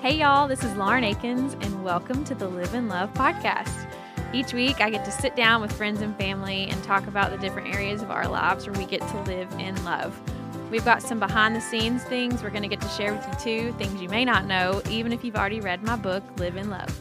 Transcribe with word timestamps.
Hey, 0.00 0.20
y'all, 0.20 0.46
this 0.46 0.62
is 0.62 0.72
Lauren 0.76 1.02
Akins, 1.02 1.54
and 1.54 1.82
welcome 1.82 2.22
to 2.22 2.32
the 2.32 2.46
Live 2.46 2.72
in 2.72 2.86
Love 2.86 3.12
podcast. 3.14 3.90
Each 4.32 4.52
week, 4.52 4.80
I 4.80 4.90
get 4.90 5.04
to 5.06 5.10
sit 5.10 5.34
down 5.34 5.60
with 5.60 5.72
friends 5.72 6.02
and 6.02 6.16
family 6.16 6.68
and 6.70 6.80
talk 6.84 7.08
about 7.08 7.32
the 7.32 7.36
different 7.38 7.74
areas 7.74 8.00
of 8.00 8.12
our 8.12 8.28
lives 8.28 8.64
where 8.64 8.78
we 8.78 8.86
get 8.86 9.00
to 9.00 9.22
live 9.22 9.50
in 9.58 9.74
love. 9.84 10.16
We've 10.70 10.84
got 10.84 11.02
some 11.02 11.18
behind 11.18 11.56
the 11.56 11.60
scenes 11.60 12.04
things 12.04 12.44
we're 12.44 12.50
going 12.50 12.62
to 12.62 12.68
get 12.68 12.80
to 12.80 12.88
share 12.90 13.12
with 13.12 13.26
you 13.26 13.34
too, 13.40 13.72
things 13.76 14.00
you 14.00 14.08
may 14.08 14.24
not 14.24 14.46
know, 14.46 14.82
even 14.88 15.12
if 15.12 15.24
you've 15.24 15.34
already 15.34 15.60
read 15.60 15.82
my 15.82 15.96
book, 15.96 16.22
Live 16.38 16.56
in 16.56 16.70
Love. 16.70 16.96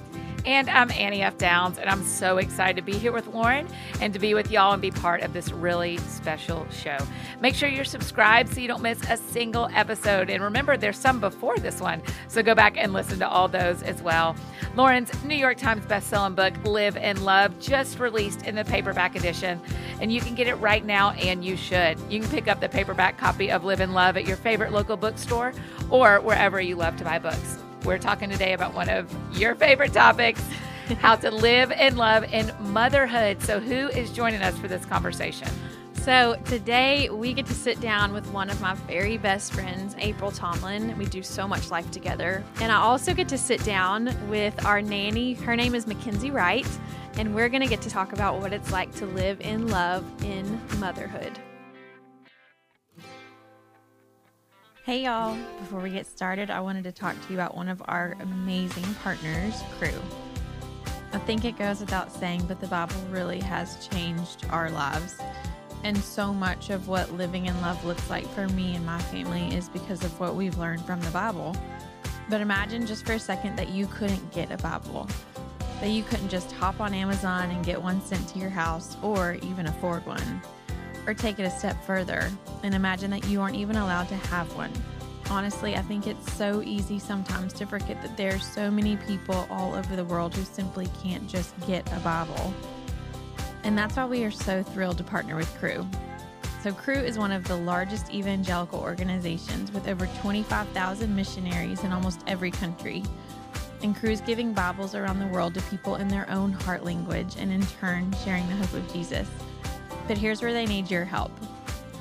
And 0.48 0.70
I'm 0.70 0.90
Annie 0.92 1.24
F. 1.24 1.38
Downs, 1.38 1.78
and 1.78 1.90
I'm 1.90 2.06
so 2.06 2.38
excited 2.38 2.78
to 2.78 2.82
be 2.82 2.98
here 2.98 3.12
with 3.12 3.28
Lauren 3.28 3.68
and 4.00 4.14
to 4.14 4.20
be 4.20 4.34
with 4.34 4.50
y'all 4.50 4.72
and 4.72 4.82
be 4.82 4.92
part 4.92 5.22
of 5.22 5.34
this 5.34 5.52
really 5.52 5.98
special 5.98 6.66
show. 6.70 6.98
Make 7.42 7.54
sure 7.54 7.68
you're 7.68 7.84
subscribed 7.84 8.54
so 8.54 8.62
you 8.62 8.70
don't 8.70 8.82
miss 8.82 8.98
a 9.10 9.18
single 9.18 9.68
episode. 9.74 10.30
And 10.30 10.42
remember, 10.42 10.78
there's 10.78 10.98
some 10.98 11.20
before 11.20 11.58
this 11.58 11.82
one, 11.82 12.02
so 12.30 12.42
go 12.42 12.56
back 12.56 12.78
and 12.78 12.94
listen 12.94 13.20
to 13.20 13.28
all 13.28 13.50
those 13.50 13.84
as 13.84 14.02
well. 14.02 14.38
Lauren's 14.78 15.12
New 15.26 15.36
York 15.36 15.58
Times 15.58 15.86
bestselling 15.86 16.34
book, 16.34 16.54
Live 16.64 16.96
in 16.96 17.22
Love, 17.26 17.60
just 17.60 18.00
released 18.00 18.48
in 18.48 18.56
the 18.56 18.64
paperback 18.64 19.18
edition, 19.18 19.60
and 20.00 20.14
you 20.14 20.22
can 20.22 20.34
get 20.34 20.48
it 20.48 20.56
right 20.56 20.86
now, 20.86 21.12
and 21.12 21.44
you 21.44 21.58
should. 21.58 22.00
You 22.10 22.22
can 22.22 22.30
pick 22.30 22.48
up 22.48 22.62
the 22.62 22.70
paperback 22.70 23.18
copy 23.18 23.52
of 23.52 23.66
Live 23.66 23.82
in 23.82 23.92
Love 23.92 24.16
at 24.16 24.26
your 24.26 24.38
favorite 24.38 24.72
local 24.72 24.96
bookstore 24.96 25.52
or 25.90 26.22
wherever 26.22 26.62
you 26.62 26.78
love 26.78 26.96
to 26.96 27.04
buy 27.04 27.20
books. 27.20 27.58
We're 27.84 27.98
talking 27.98 28.30
today 28.30 28.54
about 28.54 28.74
one 28.74 28.90
of 28.90 29.14
your 29.38 29.56
favorite 29.56 29.94
topics 29.94 30.44
how 30.96 31.16
to 31.18 31.32
live 31.48 31.72
in 31.72 31.98
love 31.98 32.24
in 32.34 32.52
motherhood. 32.60 33.42
So, 33.42 33.60
who 33.60 33.88
is 33.90 34.12
joining 34.12 34.42
us 34.42 34.58
for 34.58 34.68
this 34.68 34.86
conversation? 34.86 35.50
So, 35.94 36.38
today 36.46 37.10
we 37.10 37.34
get 37.34 37.46
to 37.48 37.54
sit 37.54 37.82
down 37.82 38.14
with 38.14 38.26
one 38.32 38.50
of 38.50 38.62
my 38.62 38.76
very 38.76 39.18
best 39.18 39.54
friends, 39.54 39.96
April 40.00 40.32
Tomlin. 40.32 40.98
We 40.98 41.06
do 41.06 41.22
so 41.22 41.48
much 41.48 41.70
life 41.70 41.92
together. 41.92 42.44
And 42.62 42.72
I 42.72 42.78
also 42.78 43.14
get 43.14 43.28
to 43.30 43.38
sit 43.38 43.64
down 43.64 44.16
with 44.30 44.66
our 44.66 44.82
nanny. 44.82 45.34
Her 45.34 45.56
name 45.56 45.76
is 45.76 45.86
Mackenzie 45.86 46.32
Wright. 46.32 46.68
And 47.18 47.34
we're 47.34 47.50
going 47.50 47.64
to 47.64 47.68
get 47.68 47.82
to 47.82 47.90
talk 47.90 48.14
about 48.14 48.40
what 48.40 48.54
it's 48.54 48.72
like 48.72 48.94
to 48.96 49.06
live 49.08 49.42
in 49.42 49.68
love 49.68 50.06
in 50.24 50.62
motherhood. 50.80 51.40
Hey 54.88 55.04
y'all, 55.04 55.38
before 55.60 55.82
we 55.82 55.90
get 55.90 56.06
started, 56.06 56.50
I 56.50 56.62
wanted 56.62 56.86
to 56.86 56.94
talk 56.94 57.14
to 57.14 57.34
you 57.34 57.38
about 57.38 57.58
one 57.58 57.68
of 57.68 57.82
our 57.90 58.16
amazing 58.22 58.86
partners, 59.04 59.62
Cru. 59.78 59.92
I 61.12 61.18
think 61.18 61.44
it 61.44 61.58
goes 61.58 61.82
without 61.82 62.10
saying, 62.10 62.46
but 62.48 62.62
the 62.62 62.68
Bible 62.68 62.96
really 63.10 63.42
has 63.42 63.86
changed 63.90 64.46
our 64.50 64.70
lives. 64.70 65.18
And 65.84 65.98
so 65.98 66.34
much 66.34 66.70
of 66.70 66.88
what 66.88 67.12
living 67.12 67.48
in 67.48 67.62
love 67.62 67.84
looks 67.84 68.10
like 68.10 68.26
for 68.30 68.48
me 68.48 68.78
and 68.78 68.86
my 68.86 69.02
family 69.02 69.54
is 69.54 69.68
because 69.68 70.06
of 70.06 70.20
what 70.22 70.36
we've 70.36 70.58
learned 70.58 70.86
from 70.86 71.02
the 71.02 71.12
Bible. 71.12 71.54
But 72.30 72.40
imagine 72.40 72.88
just 72.88 73.06
for 73.06 73.12
a 73.12 73.20
second 73.20 73.58
that 73.58 73.68
you 73.68 73.88
couldn't 73.88 74.32
get 74.32 74.54
a 74.54 74.58
Bible, 74.58 75.06
that 75.82 75.90
you 75.90 76.04
couldn't 76.04 76.30
just 76.30 76.54
hop 76.54 76.80
on 76.80 76.94
Amazon 76.94 77.52
and 77.52 77.66
get 77.66 77.84
one 77.84 78.02
sent 78.02 78.26
to 78.30 78.40
your 78.40 78.52
house 78.52 78.96
or 79.04 79.34
even 79.44 79.68
afford 79.68 80.06
one 80.06 80.42
or 81.08 81.14
take 81.14 81.40
it 81.40 81.44
a 81.44 81.50
step 81.50 81.82
further 81.86 82.30
and 82.64 82.76
imagine 82.76 83.10
that 83.10 83.26
you 83.28 83.42
aren't 83.42 83.56
even 83.56 83.78
allowed 83.78 84.10
to 84.10 84.16
have 84.16 84.54
one. 84.56 84.72
Honestly, 85.30 85.76
I 85.76 85.82
think 85.82 86.06
it's 86.06 86.32
so 86.34 86.62
easy 86.62 87.00
sometimes 87.00 87.54
to 87.54 87.66
forget 87.66 88.02
that 88.02 88.16
there 88.16 88.36
are 88.36 88.40
so 88.40 88.70
many 88.70 88.98
people 88.98 89.48
all 89.50 89.74
over 89.74 89.96
the 89.96 90.06
world 90.06 90.36
who 90.36 90.44
simply 90.44 90.88
can't 91.02 91.28
just 91.28 91.54
get 91.66 91.90
a 91.94 92.00
Bible. 92.00 92.54
And 93.64 93.78
that's 93.78 93.96
why 93.96 94.06
we 94.06 94.24
are 94.24 94.32
so 94.32 94.64
thrilled 94.64 94.98
to 95.00 95.04
partner 95.04 95.36
with 95.36 95.54
Cru. 95.58 95.86
So, 96.64 96.74
Cru 96.74 96.96
is 96.96 97.18
one 97.18 97.32
of 97.32 97.46
the 97.46 97.56
largest 97.56 98.14
evangelical 98.14 98.80
organizations 98.80 99.72
with 99.72 99.88
over 99.88 100.08
25,000 100.22 101.16
missionaries 101.16 101.84
in 101.84 101.92
almost 101.92 102.22
every 102.28 102.52
country. 102.52 103.04
And 103.84 103.96
Cru 103.96 104.10
is 104.10 104.22
giving 104.22 104.54
Bibles 104.54 104.96
around 104.96 105.20
the 105.20 105.28
world 105.28 105.54
to 105.56 105.62
people 105.64 105.96
in 105.96 106.08
their 106.08 106.30
own 106.30 106.52
heart 106.52 106.84
language 106.84 107.36
and 107.38 107.52
in 107.52 107.66
turn 107.80 108.14
sharing 108.24 108.48
the 108.48 108.56
hope 108.56 108.74
of 108.74 108.94
Jesus. 108.94 109.28
But 110.08 110.18
here's 110.18 110.42
where 110.42 110.54
they 110.54 110.66
need 110.66 110.90
your 110.90 111.06
help. 111.06 111.32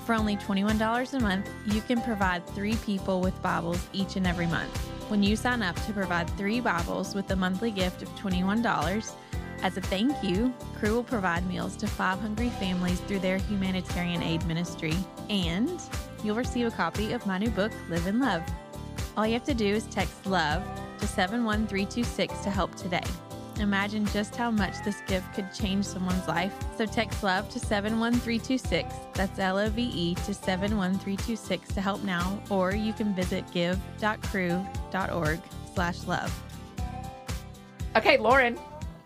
For 0.05 0.15
only 0.15 0.37
$21 0.37 1.15
a 1.15 1.21
month, 1.21 1.51
you 1.67 1.81
can 1.81 2.01
provide 2.01 2.47
three 2.47 2.77
people 2.77 3.21
with 3.21 3.41
Bibles 3.43 3.85
each 3.93 4.15
and 4.15 4.27
every 4.27 4.47
month. 4.47 4.77
When 5.09 5.23
you 5.23 5.35
sign 5.35 5.63
up 5.63 5.75
to 5.87 5.93
provide 5.93 6.31
three 6.31 6.61
Bibles 6.61 7.15
with 7.15 7.31
a 7.31 7.37
monthly 7.37 7.73
gift 7.73 8.03
of 8.03 8.09
$21, 8.11 9.13
as 9.63 9.77
a 9.77 9.81
thank 9.81 10.23
you, 10.23 10.55
Cru 10.79 10.95
will 10.95 11.03
provide 11.03 11.47
meals 11.49 11.77
to 11.77 11.87
five 11.87 12.21
hungry 12.21 12.51
families 12.51 13.01
through 13.01 13.21
their 13.21 13.39
humanitarian 13.39 14.23
aid 14.23 14.45
ministry, 14.47 14.95
and 15.29 15.81
you'll 16.23 16.37
receive 16.37 16.67
a 16.67 16.71
copy 16.71 17.13
of 17.13 17.27
my 17.27 17.39
new 17.39 17.51
book, 17.51 17.73
Live 17.89 18.07
in 18.07 18.21
Love. 18.21 18.43
All 19.17 19.27
you 19.27 19.33
have 19.33 19.45
to 19.45 19.55
do 19.55 19.67
is 19.67 19.85
text 19.87 20.27
LOVE 20.27 20.63
to 20.99 21.07
71326 21.07 22.39
to 22.45 22.51
help 22.51 22.75
today. 22.77 23.01
Imagine 23.59 24.07
just 24.07 24.37
how 24.37 24.51
much 24.51 24.75
this 24.85 25.01
gift 25.07 25.33
could 25.35 25.53
change 25.53 25.85
someone's 25.85 26.29
life. 26.29 26.55
So 26.77 26.87
text 26.87 27.23
love 27.23 27.49
to 27.51 27.59
71326. 27.59 28.95
That's 29.15 29.39
L 29.39 29.59
O 29.59 29.69
V 29.71 29.83
E 29.83 30.15
to 30.15 30.35
71326 30.35 31.75
to 31.75 31.81
help 31.81 32.03
now, 32.03 32.41
or 32.51 32.75
you 32.75 32.93
can 32.93 33.15
visit 33.15 33.45
give.cru.org 33.53 35.41
slash 35.75 36.05
love. 36.05 36.43
Okay, 37.97 38.19
Lauren, 38.19 38.59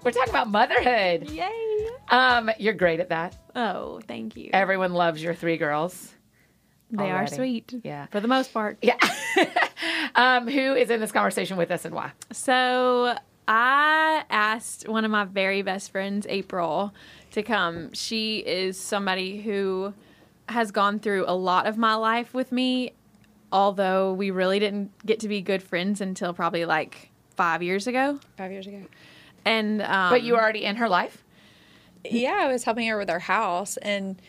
we're 0.03 0.10
talking 0.10 0.31
about 0.31 0.49
motherhood. 0.49 1.31
Yay! 1.31 1.89
Um, 2.09 2.50
you're 2.59 2.75
great 2.75 2.99
at 3.00 3.10
that. 3.10 3.37
Oh, 3.55 4.00
thank 4.09 4.37
you. 4.37 4.50
Everyone 4.53 4.93
loves 4.94 5.22
your 5.22 5.34
three 5.34 5.56
girls. 5.56 6.12
They 6.91 7.10
are 7.10 7.27
sweet. 7.27 7.72
Yeah. 7.84 8.06
For 8.06 8.19
the 8.19 8.27
most 8.27 8.53
part. 8.53 8.78
Yeah. 8.83 8.97
um, 10.16 10.49
who 10.49 10.75
is 10.75 10.91
in 10.91 11.00
this 11.00 11.12
conversation 11.12 11.56
with 11.56 11.71
us 11.71 11.84
and 11.84 11.94
why? 11.94 12.10
So 12.33 13.16
I 13.49 14.25
asked 14.31 14.89
one 14.89 15.05
of 15.05 15.11
my 15.11 15.25
very 15.25 15.62
best 15.62 15.91
friends, 15.91 16.27
April, 16.28 16.93
to 17.33 17.43
come. 17.43 17.93
She 17.93 18.39
is 18.39 18.78
somebody 18.78 19.41
who 19.43 19.93
has 20.49 20.71
gone 20.71 20.99
through 20.99 21.25
a 21.27 21.34
lot 21.34 21.67
of 21.67 21.77
my 21.77 21.95
life 21.95 22.33
with 22.34 22.53
me, 22.53 22.93
although 23.53 24.12
we 24.12 24.31
really 24.31 24.59
didn't 24.59 24.91
get 25.05 25.21
to 25.21 25.28
be 25.28 25.41
good 25.41 25.62
friends 25.62 26.01
until 26.01 26.33
probably 26.33 26.65
like 26.65 27.11
five 27.37 27.62
years 27.62 27.87
ago. 27.87 28.19
five 28.37 28.53
years 28.53 28.67
ago. 28.67 28.83
And 29.45 29.83
um, 29.83 30.11
But 30.11 30.22
you 30.22 30.34
were 30.34 30.41
already 30.41 30.65
in 30.65 30.77
her 30.77 30.89
life? 30.89 31.25
Yeah, 32.05 32.37
I 32.41 32.49
was 32.53 32.65
helping 32.65 32.87
her 32.89 32.97
with 32.99 33.11
our 33.11 33.19
house, 33.19 33.77
and 33.78 34.21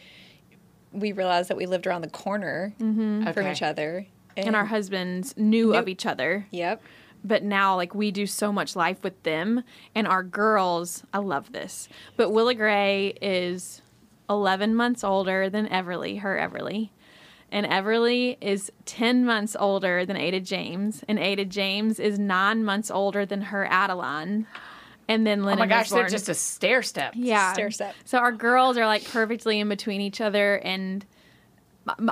we 0.92 1.12
realized 1.12 1.50
that 1.50 1.58
we 1.58 1.66
lived 1.66 1.86
around 1.88 2.02
the 2.02 2.10
corner 2.10 2.74
from 2.78 3.28
Okay. 3.28 3.52
each 3.52 3.62
other. 3.62 4.08
and 4.38 4.56
our 4.56 4.66
husbands 4.66 5.36
knew 5.38 5.74
of 5.76 5.88
each 5.90 6.06
other. 6.06 6.48
Yep. 6.52 6.82
But 7.24 7.44
now 7.44 7.76
like 7.76 7.94
we 7.96 8.12
do 8.12 8.26
so 8.26 8.52
much 8.52 8.76
life 8.76 9.04
with 9.04 9.22
them 9.24 9.64
and 9.96 10.08
our 10.08 10.24
girls 10.24 11.04
i 11.14 11.18
love 11.18 11.52
this 11.52 11.88
but 12.18 12.32
willa 12.32 12.54
gray 12.56 13.08
is 13.22 13.82
11 14.30 14.76
months 14.76 15.04
older 15.04 15.50
than 15.50 15.68
everly 15.68 16.20
her 16.22 16.38
everly 16.38 16.90
and 17.52 17.66
everly 17.66 18.38
is 18.42 18.72
10 18.86 19.26
months 19.26 19.56
older 19.60 20.06
than 20.06 20.16
ada 20.18 20.40
james 20.40 21.04
and 21.08 21.20
ada 21.20 21.46
james 21.46 22.00
is 22.00 22.18
9 22.18 22.64
months 22.64 22.90
older 22.90 23.26
than 23.26 23.42
her 23.44 23.66
adeline 23.66 24.48
and 25.08 25.28
then 25.28 25.42
Oh 25.42 25.56
my 25.56 25.66
gosh, 25.66 25.90
they're 25.90 26.08
just 26.08 26.30
a 26.30 26.34
stair 26.34 26.82
step. 26.82 27.14
yeah 27.18 27.52
Stair 27.52 27.72
step. 27.72 27.96
so 28.06 28.18
our 28.20 28.32
girls 28.32 28.78
are 28.78 28.86
like 28.86 29.04
perfectly 29.04 29.60
in 29.60 29.68
between 29.68 30.00
each 30.00 30.22
other 30.22 30.56
and 30.60 31.04
m- 31.04 31.10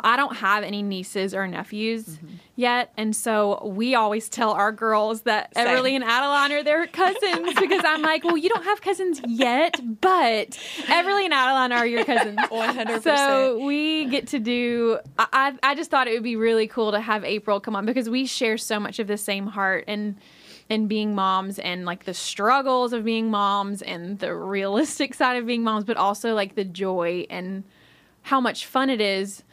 I 0.03 0.18
don't 0.18 0.35
have 0.38 0.63
any 0.63 0.81
nieces 0.81 1.35
or 1.35 1.47
nephews 1.47 2.06
Mm-hmm. 2.07 2.28
yet, 2.56 2.91
and 2.97 3.16
so 3.16 3.63
we 3.68 3.94
always 3.94 4.28
tell 4.28 4.52
our 4.52 4.72
girls 4.72 5.22
that 5.22 5.53
Same. 5.53 5.68
Everly 5.68 5.91
and 5.91 6.03
Adeline 6.03 6.52
are 6.53 6.63
their 6.63 6.88
cousins 6.88 7.53
because 7.59 7.84
I'm 7.85 8.02
like, 8.02 8.24
well, 8.24 8.35
you 8.35 8.50
don't 8.50 8.63
have 8.63 8.81
cousins 8.81 9.22
yet, 9.28 9.80
but 10.02 10.50
Everly 10.88 11.25
and 11.25 11.34
Adeline 11.34 11.72
are 11.72 11.85
your 11.85 12.03
cousins. 12.03 12.40
100%. 12.52 13.03
So 13.03 13.63
we 13.63 14.06
get 14.06 14.28
to 14.30 14.40
do. 14.40 14.97
I, 15.19 15.28
I 15.63 15.72
I 15.72 15.75
just 15.75 15.91
thought 15.91 16.07
it 16.07 16.13
would 16.13 16.24
be 16.24 16.36
really 16.36 16.68
cool 16.68 16.91
to 16.91 17.00
have 17.00 17.24
April 17.24 17.59
come 17.59 17.75
on 17.75 17.86
because 17.86 18.09
we 18.09 18.25
share 18.25 18.57
so 18.57 18.80
much 18.80 18.97
of 18.97 19.06
the 19.07 19.18
same 19.18 19.46
heart 19.46 19.84
and 19.88 20.16
and 20.71 20.89
being 20.89 21.13
moms 21.16 21.60
and 21.60 21.86
like 21.86 22.06
the 22.06 22.13
struggles 22.13 22.92
of 22.94 23.04
being 23.04 23.30
moms 23.30 23.81
and 23.83 24.18
the 24.19 24.33
realistic 24.36 25.13
side 25.13 25.38
of 25.38 25.45
being 25.45 25.63
moms, 25.63 25.83
but 25.83 25.98
also 25.98 26.33
like 26.33 26.56
the 26.56 26.63
joy 26.66 27.25
and 27.30 27.63
how 28.24 28.42
much 28.42 28.66
fun 28.66 28.89
it 28.89 29.00
is 29.01 29.44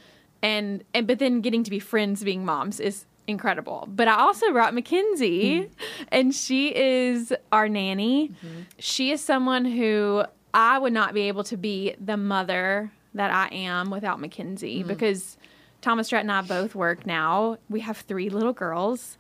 and 0.47 0.85
and 0.95 1.09
but 1.09 1.19
then 1.19 1.41
getting 1.41 1.65
to 1.65 1.71
be 1.71 1.81
friends 1.81 2.23
being 2.23 2.45
moms 2.45 2.79
is 2.79 3.05
incredible. 3.27 3.89
But 3.89 4.07
I 4.07 4.21
also 4.21 4.53
brought 4.53 4.73
Mackenzie 4.75 5.63
mm-hmm. 5.63 6.05
and 6.13 6.33
she 6.33 6.75
is 6.75 7.35
our 7.51 7.69
nanny. 7.69 8.29
Mm-hmm. 8.29 8.61
She 8.79 9.11
is 9.11 9.21
someone 9.21 9.65
who 9.65 10.25
I 10.55 10.79
would 10.79 10.93
not 10.93 11.15
be 11.15 11.23
able 11.23 11.43
to 11.45 11.57
be 11.57 11.97
the 12.01 12.17
mother 12.17 12.93
that 13.15 13.33
I 13.33 13.49
am 13.53 13.91
without 13.91 14.21
Mackenzie 14.21 14.85
mm. 14.85 14.87
because 14.87 15.37
Thomas 15.81 16.13
Rhett 16.13 16.23
and 16.23 16.31
I 16.31 16.43
both 16.43 16.77
work 16.77 17.07
now. 17.07 17.59
We 17.69 17.81
have 17.81 17.99
three 17.99 18.31
little 18.31 18.53
girls 18.53 19.19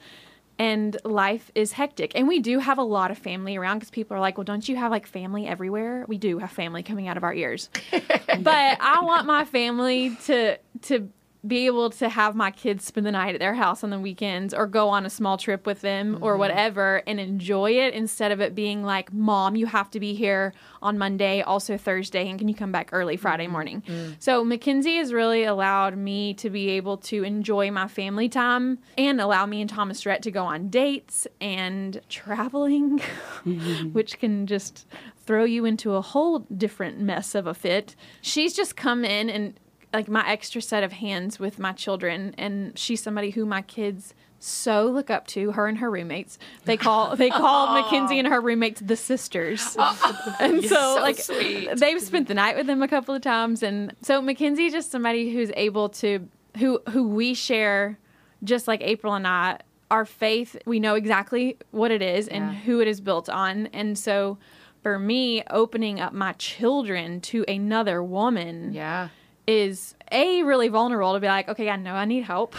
and 0.58 0.96
life 1.04 1.50
is 1.54 1.72
hectic. 1.72 2.12
And 2.14 2.28
we 2.28 2.40
do 2.40 2.58
have 2.58 2.78
a 2.78 2.82
lot 2.82 3.10
of 3.10 3.18
family 3.18 3.56
around 3.56 3.78
because 3.78 3.90
people 3.90 4.16
are 4.16 4.20
like, 4.20 4.38
well, 4.38 4.44
don't 4.44 4.66
you 4.68 4.76
have 4.76 4.90
like 4.90 5.06
family 5.06 5.46
everywhere? 5.46 6.04
We 6.08 6.18
do 6.18 6.38
have 6.38 6.50
family 6.50 6.82
coming 6.82 7.08
out 7.08 7.16
of 7.16 7.24
our 7.24 7.34
ears. 7.34 7.68
but 7.90 8.78
I 8.80 9.00
want 9.02 9.26
my 9.26 9.44
family 9.44 10.16
to 10.26 10.58
to 10.82 11.08
be 11.46 11.66
able 11.66 11.90
to 11.90 12.08
have 12.08 12.34
my 12.34 12.50
kids 12.50 12.84
spend 12.84 13.06
the 13.06 13.12
night 13.12 13.34
at 13.34 13.40
their 13.40 13.54
house 13.54 13.84
on 13.84 13.90
the 13.90 13.98
weekends 13.98 14.52
or 14.52 14.66
go 14.66 14.88
on 14.88 15.06
a 15.06 15.10
small 15.10 15.36
trip 15.36 15.66
with 15.66 15.80
them 15.80 16.18
or 16.20 16.32
mm-hmm. 16.32 16.40
whatever 16.40 17.02
and 17.06 17.20
enjoy 17.20 17.72
it 17.72 17.94
instead 17.94 18.32
of 18.32 18.40
it 18.40 18.54
being 18.54 18.82
like, 18.82 19.12
Mom, 19.12 19.56
you 19.56 19.66
have 19.66 19.90
to 19.90 20.00
be 20.00 20.14
here 20.14 20.52
on 20.82 20.98
Monday, 20.98 21.42
also 21.42 21.76
Thursday, 21.76 22.28
and 22.28 22.38
can 22.38 22.48
you 22.48 22.54
come 22.54 22.72
back 22.72 22.90
early 22.92 23.16
Friday 23.16 23.44
mm-hmm. 23.44 23.52
morning? 23.52 23.82
Mm. 23.86 24.16
So 24.18 24.44
Mackenzie 24.44 24.96
has 24.96 25.12
really 25.12 25.44
allowed 25.44 25.96
me 25.96 26.34
to 26.34 26.50
be 26.50 26.70
able 26.70 26.96
to 26.98 27.22
enjoy 27.22 27.70
my 27.70 27.88
family 27.88 28.28
time 28.28 28.78
and 28.96 29.20
allow 29.20 29.46
me 29.46 29.60
and 29.60 29.70
Thomas 29.70 30.04
Rhett 30.04 30.22
to 30.22 30.30
go 30.30 30.44
on 30.44 30.68
dates 30.68 31.26
and 31.40 32.00
traveling, 32.08 33.00
which 33.92 34.18
can 34.18 34.46
just 34.46 34.86
throw 35.26 35.44
you 35.44 35.64
into 35.64 35.94
a 35.94 36.00
whole 36.00 36.40
different 36.40 37.00
mess 37.00 37.34
of 37.34 37.46
a 37.46 37.54
fit. 37.54 37.96
She's 38.20 38.54
just 38.54 38.76
come 38.76 39.04
in 39.04 39.28
and 39.28 39.58
like 39.92 40.08
my 40.08 40.26
extra 40.28 40.60
set 40.60 40.82
of 40.82 40.92
hands 40.92 41.38
with 41.38 41.58
my 41.58 41.72
children 41.72 42.34
and 42.38 42.78
she's 42.78 43.02
somebody 43.02 43.30
who 43.30 43.46
my 43.46 43.62
kids 43.62 44.14
so 44.38 44.86
look 44.86 45.08
up 45.10 45.26
to 45.26 45.52
her 45.52 45.66
and 45.66 45.78
her 45.78 45.90
roommates 45.90 46.38
they 46.66 46.76
call 46.76 47.16
they 47.16 47.30
call 47.30 47.72
mackenzie 47.82 48.18
and 48.18 48.28
her 48.28 48.40
roommates 48.40 48.80
the 48.82 48.96
sisters 48.96 49.76
and 50.40 50.62
so, 50.62 50.68
So 50.68 50.98
like 51.00 51.18
sweet. 51.18 51.70
they've 51.76 52.00
spent 52.02 52.28
the 52.28 52.34
night 52.34 52.56
with 52.56 52.66
them 52.66 52.82
a 52.82 52.88
couple 52.88 53.14
of 53.14 53.22
times 53.22 53.62
and 53.62 53.94
so 54.02 54.20
mackenzie 54.20 54.68
just 54.70 54.90
somebody 54.90 55.30
who's 55.32 55.50
able 55.56 55.88
to 55.90 56.28
who 56.58 56.80
who 56.90 57.08
we 57.08 57.32
share 57.32 57.98
just 58.44 58.68
like 58.68 58.82
april 58.82 59.14
and 59.14 59.26
i 59.26 59.58
our 59.90 60.04
faith 60.04 60.56
we 60.66 60.80
know 60.80 60.94
exactly 60.96 61.56
what 61.70 61.90
it 61.90 62.02
is 62.02 62.28
and 62.28 62.52
Yeah. 62.52 62.58
who 62.60 62.80
it 62.80 62.88
is 62.88 63.00
built 63.00 63.28
on 63.30 63.68
and 63.68 63.96
so 63.98 64.36
for 64.82 64.98
me 64.98 65.42
opening 65.50 65.98
up 65.98 66.12
my 66.12 66.32
children 66.34 67.20
to 67.22 67.44
another 67.48 68.02
woman 68.02 68.72
Yeah. 68.74 69.08
Is 69.46 69.94
a 70.10 70.42
really 70.42 70.68
vulnerable 70.68 71.14
to 71.14 71.20
be 71.20 71.26
like, 71.26 71.48
okay, 71.48 71.68
I 71.68 71.76
know 71.76 71.94
I 71.94 72.04
need 72.04 72.24
help. 72.24 72.54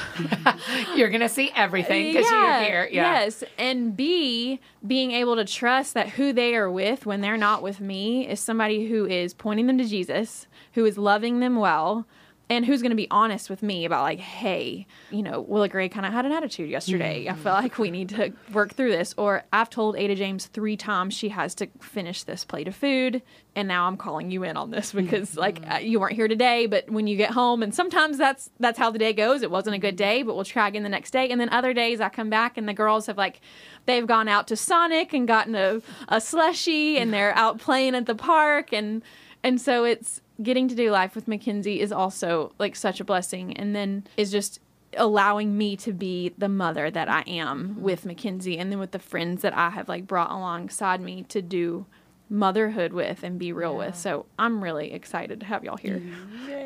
You're 0.96 1.10
to 1.10 1.30
see 1.30 1.52
everything 1.56 2.14
because 2.14 2.30
you're 2.30 2.60
here. 2.62 2.90
Yeah. 2.92 3.24
Yes. 3.24 3.44
And 3.58 3.96
B, 3.96 4.60
being 4.86 5.12
able 5.12 5.36
to 5.36 5.46
trust 5.46 5.94
that 5.94 6.10
who 6.10 6.34
they 6.34 6.56
are 6.56 6.70
with 6.70 7.06
when 7.06 7.22
they're 7.22 7.38
not 7.38 7.62
with 7.62 7.80
me 7.80 8.28
is 8.28 8.40
somebody 8.40 8.88
who 8.88 9.06
is 9.06 9.34
pointing 9.34 9.68
them 9.68 9.78
to 9.78 9.86
Jesus, 9.86 10.48
who 10.74 10.86
is 10.86 10.98
loving 10.98 11.40
them 11.40 11.56
well, 11.56 12.06
and 12.50 12.66
who's 12.66 12.82
going 12.82 12.92
to 12.92 12.96
be 12.96 13.10
honest 13.12 13.50
with 13.50 13.62
me 13.62 13.84
about, 13.86 14.04
like, 14.04 14.20
hey, 14.20 14.88
you 15.12 15.22
know, 15.22 15.42
Willa 15.42 15.68
Gray 15.68 15.90
kind 15.90 16.06
of 16.06 16.14
had 16.14 16.26
an 16.26 16.32
attitude 16.32 16.70
yesterday. 16.70 17.28
I 17.30 17.34
feel 17.34 17.52
like 17.54 17.78
we 17.78 17.92
need 17.92 18.10
to 18.10 18.32
work 18.54 18.74
through 18.74 18.92
this. 18.92 19.14
Or 19.18 19.44
I've 19.52 19.70
told 19.70 19.98
Ada 19.98 20.16
James 20.16 20.46
three 20.46 20.78
times 20.78 21.14
she 21.14 21.30
has 21.30 21.54
to 21.56 21.68
finish 21.82 22.24
this 22.24 22.46
plate 22.46 22.68
of 22.68 22.76
food. 22.76 23.22
And 23.56 23.68
now 23.68 23.88
I'm 23.88 23.98
calling 23.98 24.32
you 24.32 24.44
in 24.44 24.56
on 24.56 24.72
this 24.72 24.92
because, 24.94 25.36
like, 25.36 25.62
uh, 25.70 25.78
you 25.78 26.00
weren't 26.00 26.16
here 26.16 26.28
today, 26.28 26.68
but 26.68 26.90
when 26.90 27.08
you 27.08 27.18
get 27.18 27.32
home, 27.32 27.64
and 27.64 27.74
sometimes 27.76 28.18
that's 28.18 28.50
that's 28.60 28.80
how 28.80 28.92
the 28.92 29.00
day 29.00 29.14
goes. 29.14 29.42
It 29.42 29.52
wasn't 29.52 29.76
a 29.76 29.80
good 29.80 29.96
day, 29.96 30.24
but 30.24 30.36
we'll 30.36 30.46
try 30.46 30.68
again 30.68 30.84
the 30.84 30.90
next 30.90 31.12
day. 31.12 31.30
And 31.30 31.42
then 31.42 31.50
other 31.50 31.74
days 31.74 32.00
I 32.00 32.10
come 32.10 32.30
back 32.30 32.58
and 32.58 32.68
the 32.68 32.74
girls 32.74 33.08
have 33.08 33.18
like 33.18 33.42
they've 33.86 34.08
gone 34.08 34.28
out 34.28 34.48
to 34.48 34.56
Sonic 34.56 35.14
and 35.14 35.28
gotten 35.28 35.56
a, 35.56 35.82
a 36.08 36.22
slushy 36.22 36.98
and 36.98 37.14
they're 37.14 37.36
out 37.36 37.60
playing 37.60 37.96
at 37.96 38.06
the 38.06 38.16
park 38.16 38.72
and 38.72 39.02
and 39.44 39.62
so 39.62 39.84
it's 39.84 40.22
getting 40.42 40.68
to 40.68 40.76
do 40.76 40.92
life 40.92 41.16
with 41.16 41.28
Mackenzie 41.28 41.82
is 41.82 41.92
also 41.92 42.54
like 42.60 42.76
such 42.76 43.00
a 43.00 43.04
blessing 43.04 43.56
and 43.58 43.76
then 43.76 44.06
is 44.18 44.32
just 44.32 44.60
allowing 44.96 45.58
me 45.58 45.76
to 45.76 45.92
be 45.92 46.34
the 46.38 46.50
mother 46.50 46.90
that 46.90 47.10
I 47.10 47.24
am 47.28 47.70
mm-hmm. 47.70 47.82
with 47.82 48.06
Mackenzie 48.06 48.58
and 48.58 48.72
then 48.72 48.80
with 48.80 48.92
the 48.92 49.00
friends 49.00 49.42
that 49.42 49.56
I 49.56 49.70
have 49.72 49.90
like 49.90 50.08
brought 50.08 50.32
alongside 50.32 51.02
me 51.02 51.24
to 51.30 51.42
do 51.42 51.86
motherhood 52.30 52.92
with 52.92 53.24
and 53.24 53.40
be 53.40 53.54
real 53.54 53.78
with. 53.78 53.96
So 53.96 54.26
I'm 54.38 54.62
really 54.62 54.92
excited 54.92 55.40
to 55.40 55.46
have 55.46 55.64
y'all 55.64 55.78
here. 55.78 56.02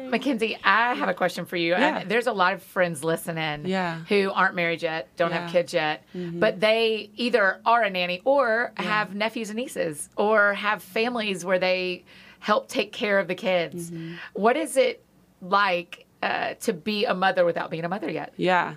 Mackenzie, 0.10 0.58
I 0.64 0.96
have 0.96 1.08
a 1.08 1.14
question 1.14 1.46
for 1.46 1.56
you. 1.56 1.72
Yeah. 1.72 2.00
And 2.00 2.12
there's 2.12 2.28
a 2.28 2.34
lot 2.34 2.54
of 2.54 2.64
friends 2.64 3.04
listening 3.04 3.68
Yeah. 3.68 4.00
who 4.10 4.32
aren't 4.32 4.56
married 4.56 4.82
yet, 4.82 5.08
don't 5.18 5.32
have 5.32 5.52
kids 5.52 5.74
yet, 5.74 6.04
mm-hmm. 6.16 6.40
but 6.40 6.60
they 6.60 7.12
either 7.16 7.62
are 7.66 7.84
a 7.84 7.90
nanny 7.90 8.22
or 8.26 8.74
have 8.76 9.14
nephews 9.14 9.50
and 9.50 9.58
nieces 9.58 10.10
or 10.18 10.56
have 10.56 10.82
families 10.82 11.46
where 11.46 11.60
they 11.60 12.06
help 12.42 12.68
take 12.68 12.92
care 12.92 13.18
of 13.20 13.28
the 13.28 13.36
kids. 13.36 13.92
What 14.34 14.58
is 14.58 14.76
it 14.76 15.04
like 15.42 16.06
uh, 16.22 16.56
to 16.62 16.74
be 16.74 17.06
a 17.06 17.14
mother 17.14 17.46
without 17.46 17.72
being 17.72 17.86
a 17.86 17.90
mother 17.90 18.10
yet? 18.10 18.34
Yeah. 18.36 18.76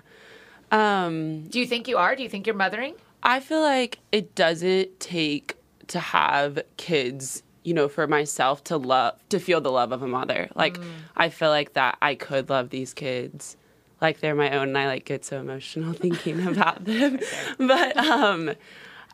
Um, 0.71 1.43
Do 1.47 1.59
you 1.59 1.67
think 1.67 1.87
you 1.87 1.97
are? 1.97 2.15
Do 2.15 2.23
you 2.23 2.29
think 2.29 2.47
you're 2.47 2.55
mothering? 2.55 2.95
I 3.21 3.39
feel 3.39 3.61
like 3.61 3.99
it 4.11 4.35
doesn't 4.35 4.99
take 4.99 5.55
to 5.87 5.99
have 5.99 6.59
kids, 6.77 7.43
you 7.63 7.73
know, 7.73 7.87
for 7.87 8.07
myself 8.07 8.63
to 8.65 8.77
love, 8.77 9.19
to 9.29 9.39
feel 9.39 9.61
the 9.61 9.71
love 9.71 9.91
of 9.91 10.01
a 10.01 10.07
mother. 10.07 10.49
Like, 10.55 10.79
I 11.17 11.29
feel 11.29 11.49
like 11.49 11.73
that 11.73 11.97
I 12.01 12.15
could 12.15 12.49
love 12.49 12.69
these 12.69 12.93
kids 12.93 13.57
like 14.01 14.19
they're 14.19 14.35
my 14.35 14.51
own, 14.51 14.69
and 14.69 14.77
I 14.77 14.87
like 14.87 15.05
get 15.05 15.25
so 15.25 15.39
emotional 15.39 15.93
thinking 16.05 16.45
about 16.45 16.85
them. 16.85 17.19
but 17.57 17.97
um, 17.97 18.51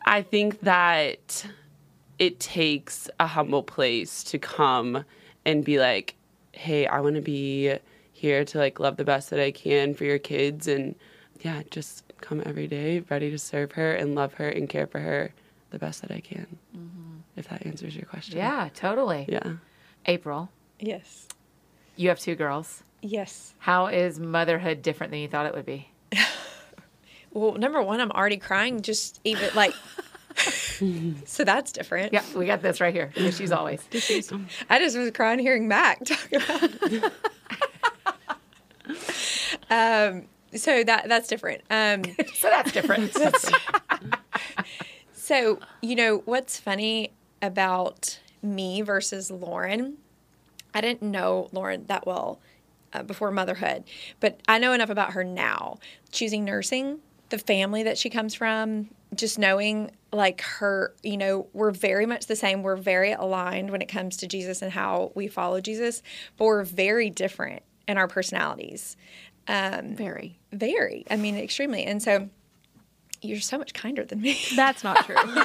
I 0.04 0.22
think 0.22 0.60
that 0.60 1.46
it 2.22 2.38
takes 2.38 3.10
a 3.18 3.26
humble 3.26 3.64
place 3.64 4.22
to 4.22 4.38
come 4.38 5.04
and 5.44 5.64
be 5.64 5.80
like, 5.80 6.14
hey, 6.52 6.86
I 6.86 7.00
want 7.00 7.16
to 7.16 7.20
be 7.20 7.74
here 8.12 8.44
to 8.44 8.58
like 8.58 8.78
love 8.78 8.96
the 8.96 9.04
best 9.04 9.30
that 9.30 9.40
I 9.40 9.50
can 9.50 9.92
for 9.92 10.04
your 10.04 10.20
kids 10.20 10.68
and 10.68 10.94
yeah, 11.40 11.62
just 11.72 12.04
come 12.20 12.40
every 12.46 12.68
day 12.68 13.00
ready 13.10 13.28
to 13.32 13.38
serve 13.38 13.72
her 13.72 13.92
and 13.94 14.14
love 14.14 14.34
her 14.34 14.48
and 14.48 14.68
care 14.68 14.86
for 14.86 15.00
her 15.00 15.34
the 15.70 15.80
best 15.80 16.02
that 16.02 16.12
I 16.12 16.20
can. 16.20 16.46
Mm-hmm. 16.76 17.16
If 17.34 17.48
that 17.48 17.66
answers 17.66 17.96
your 17.96 18.06
question. 18.06 18.36
Yeah, 18.36 18.68
totally. 18.72 19.26
Yeah. 19.28 19.54
April, 20.06 20.48
Yes. 20.78 21.26
you 21.96 22.08
have 22.08 22.20
two 22.20 22.36
girls. 22.36 22.84
Yes. 23.00 23.54
How 23.58 23.86
is 23.88 24.20
motherhood 24.20 24.80
different 24.82 25.10
than 25.10 25.18
you 25.18 25.26
thought 25.26 25.46
it 25.46 25.54
would 25.56 25.66
be? 25.66 25.88
Well, 27.34 27.54
number 27.54 27.80
one, 27.82 27.98
I'm 27.98 28.10
already 28.10 28.36
crying. 28.36 28.82
Just 28.82 29.18
even 29.24 29.48
like, 29.54 29.72
so 31.24 31.44
that's 31.44 31.72
different. 31.72 32.12
Yeah, 32.12 32.24
we 32.34 32.46
got 32.46 32.62
this 32.62 32.80
right 32.80 32.94
here. 32.94 33.12
She's 33.32 33.52
always. 33.52 33.82
I 34.68 34.78
just 34.78 34.96
was 34.96 35.10
crying 35.12 35.38
hearing 35.38 35.68
Mac 35.68 36.04
talk 36.04 36.32
about. 36.32 36.70
it. 36.92 37.12
um. 39.70 40.24
So 40.54 40.84
that 40.84 41.08
that's 41.08 41.28
different. 41.28 41.62
Um. 41.70 42.02
So 42.34 42.48
that's 42.48 42.72
different. 42.72 43.16
So, 45.14 45.60
you 45.80 45.94
know, 45.94 46.22
what's 46.24 46.58
funny 46.58 47.12
about 47.40 48.18
me 48.42 48.82
versus 48.82 49.30
Lauren, 49.30 49.98
I 50.74 50.80
didn't 50.80 51.02
know 51.02 51.48
Lauren 51.52 51.86
that 51.86 52.06
well 52.06 52.40
uh, 52.92 53.04
before 53.04 53.30
motherhood, 53.30 53.84
but 54.18 54.40
I 54.48 54.58
know 54.58 54.72
enough 54.72 54.90
about 54.90 55.12
her 55.12 55.22
now. 55.22 55.78
Choosing 56.10 56.44
nursing, 56.44 56.98
the 57.28 57.38
family 57.38 57.84
that 57.84 57.96
she 57.98 58.10
comes 58.10 58.34
from, 58.34 58.90
just 59.14 59.38
knowing 59.38 59.90
like 60.12 60.40
her, 60.42 60.94
you 61.02 61.16
know, 61.16 61.48
we're 61.52 61.70
very 61.70 62.06
much 62.06 62.26
the 62.26 62.36
same. 62.36 62.62
We're 62.62 62.76
very 62.76 63.12
aligned 63.12 63.70
when 63.70 63.82
it 63.82 63.88
comes 63.88 64.16
to 64.18 64.26
Jesus 64.26 64.62
and 64.62 64.72
how 64.72 65.12
we 65.14 65.26
follow 65.28 65.60
Jesus, 65.60 66.02
but 66.36 66.44
we're 66.44 66.64
very 66.64 67.10
different 67.10 67.62
in 67.88 67.98
our 67.98 68.08
personalities. 68.08 68.96
Um, 69.48 69.96
Very. 69.96 70.38
very, 70.52 71.04
I 71.10 71.16
mean, 71.16 71.36
extremely. 71.36 71.84
And 71.84 72.00
so, 72.00 72.28
you're 73.22 73.40
so 73.40 73.58
much 73.58 73.72
kinder 73.74 74.04
than 74.04 74.20
me. 74.20 74.38
That's 74.56 74.84
not 74.84 75.04
true. 75.04 75.16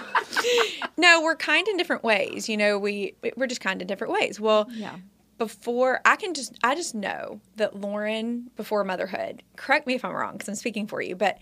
No, 0.99 1.21
we're 1.21 1.35
kind 1.35 1.67
in 1.67 1.77
different 1.77 2.03
ways. 2.03 2.49
You 2.49 2.57
know, 2.57 2.79
we 2.79 3.13
we're 3.35 3.45
just 3.47 3.61
kind 3.61 3.81
in 3.81 3.87
different 3.87 4.13
ways. 4.13 4.39
Well, 4.39 4.67
yeah. 4.71 4.95
before 5.37 6.01
I 6.05 6.15
can 6.15 6.33
just 6.33 6.57
I 6.63 6.73
just 6.73 6.95
know 6.95 7.39
that 7.57 7.75
Lauren 7.75 8.49
before 8.55 8.83
motherhood. 8.83 9.43
Correct 9.57 9.85
me 9.85 9.93
if 9.93 10.03
I'm 10.03 10.13
wrong 10.13 10.33
because 10.33 10.49
I'm 10.49 10.55
speaking 10.55 10.87
for 10.87 11.01
you, 11.01 11.15
but 11.15 11.37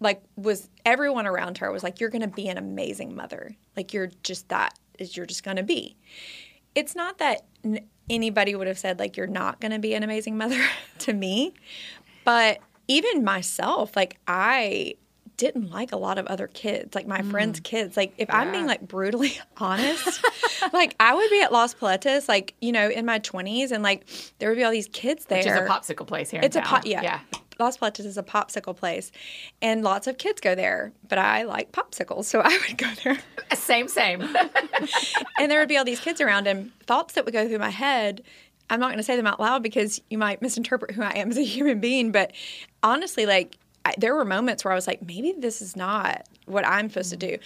like 0.00 0.22
was 0.36 0.68
everyone 0.84 1.26
around 1.26 1.58
her 1.58 1.70
was 1.72 1.82
like 1.82 2.00
you're 2.00 2.10
going 2.10 2.22
to 2.22 2.28
be 2.28 2.48
an 2.48 2.58
amazing 2.58 3.14
mother. 3.14 3.56
Like 3.76 3.92
you're 3.92 4.10
just 4.22 4.48
that 4.48 4.78
is 4.98 5.16
you're 5.16 5.26
just 5.26 5.42
going 5.42 5.56
to 5.56 5.62
be. 5.62 5.96
It's 6.74 6.94
not 6.94 7.18
that 7.18 7.46
n- 7.64 7.86
anybody 8.08 8.54
would 8.54 8.66
have 8.66 8.78
said 8.78 8.98
like 8.98 9.16
you're 9.16 9.26
not 9.26 9.60
going 9.60 9.72
to 9.72 9.78
be 9.78 9.94
an 9.94 10.02
amazing 10.02 10.36
mother 10.36 10.62
to 11.00 11.12
me, 11.12 11.54
but 12.24 12.58
even 12.86 13.24
myself 13.24 13.96
like 13.96 14.18
I 14.26 14.94
didn't 15.38 15.70
like 15.70 15.92
a 15.92 15.96
lot 15.96 16.18
of 16.18 16.26
other 16.26 16.48
kids, 16.48 16.94
like 16.94 17.06
my 17.06 17.22
friends' 17.22 17.60
mm. 17.60 17.64
kids. 17.64 17.96
Like, 17.96 18.12
if 18.18 18.28
I'm 18.28 18.50
being 18.50 18.66
like 18.66 18.86
brutally 18.86 19.38
honest, 19.56 20.22
like 20.72 20.94
I 21.00 21.14
would 21.14 21.30
be 21.30 21.40
at 21.40 21.52
Los 21.52 21.74
Paletas, 21.74 22.28
like 22.28 22.54
you 22.60 22.72
know, 22.72 22.90
in 22.90 23.06
my 23.06 23.20
20s, 23.20 23.70
and 23.70 23.82
like 23.82 24.06
there 24.38 24.50
would 24.50 24.58
be 24.58 24.64
all 24.64 24.72
these 24.72 24.88
kids 24.88 25.24
there. 25.26 25.38
Which 25.38 25.46
is 25.46 25.52
a 25.52 25.60
popsicle 25.64 26.06
place 26.06 26.28
here. 26.28 26.40
It's 26.42 26.56
a 26.56 26.60
pop, 26.60 26.84
yeah. 26.84 27.02
Yeah. 27.02 27.20
Los 27.58 27.76
Paletas 27.76 28.06
is 28.06 28.16
a 28.16 28.22
popsicle 28.22 28.76
place, 28.76 29.10
and 29.60 29.82
lots 29.82 30.06
of 30.06 30.18
kids 30.18 30.40
go 30.40 30.54
there. 30.54 30.92
But 31.08 31.18
I 31.18 31.42
like 31.42 31.72
popsicles, 31.72 32.24
so 32.24 32.40
I 32.44 32.58
would 32.66 32.78
go 32.78 32.90
there. 33.04 33.18
Same, 33.54 33.88
same. 33.88 34.22
and 35.38 35.50
there 35.50 35.58
would 35.60 35.68
be 35.68 35.76
all 35.76 35.84
these 35.84 36.00
kids 36.00 36.20
around, 36.20 36.46
and 36.46 36.70
thoughts 36.80 37.14
that 37.14 37.24
would 37.24 37.34
go 37.34 37.48
through 37.48 37.58
my 37.58 37.70
head. 37.70 38.22
I'm 38.70 38.80
not 38.80 38.88
going 38.88 38.98
to 38.98 39.02
say 39.02 39.16
them 39.16 39.26
out 39.26 39.40
loud 39.40 39.62
because 39.62 40.00
you 40.10 40.18
might 40.18 40.42
misinterpret 40.42 40.90
who 40.90 41.02
I 41.02 41.12
am 41.12 41.30
as 41.30 41.38
a 41.38 41.42
human 41.42 41.80
being. 41.80 42.12
But 42.12 42.32
honestly, 42.82 43.24
like 43.24 43.56
I, 43.84 43.94
there 43.96 44.14
were 44.14 44.24
moments 44.26 44.64
where 44.64 44.72
I 44.72 44.74
was 44.74 44.86
like, 44.86 45.00
maybe 45.06 45.34
this 45.38 45.62
is 45.62 45.74
not 45.74 46.28
what 46.44 46.66
I'm 46.66 46.90
supposed 46.90 47.10
to 47.10 47.16
mm-hmm. 47.16 47.36
do. 47.36 47.42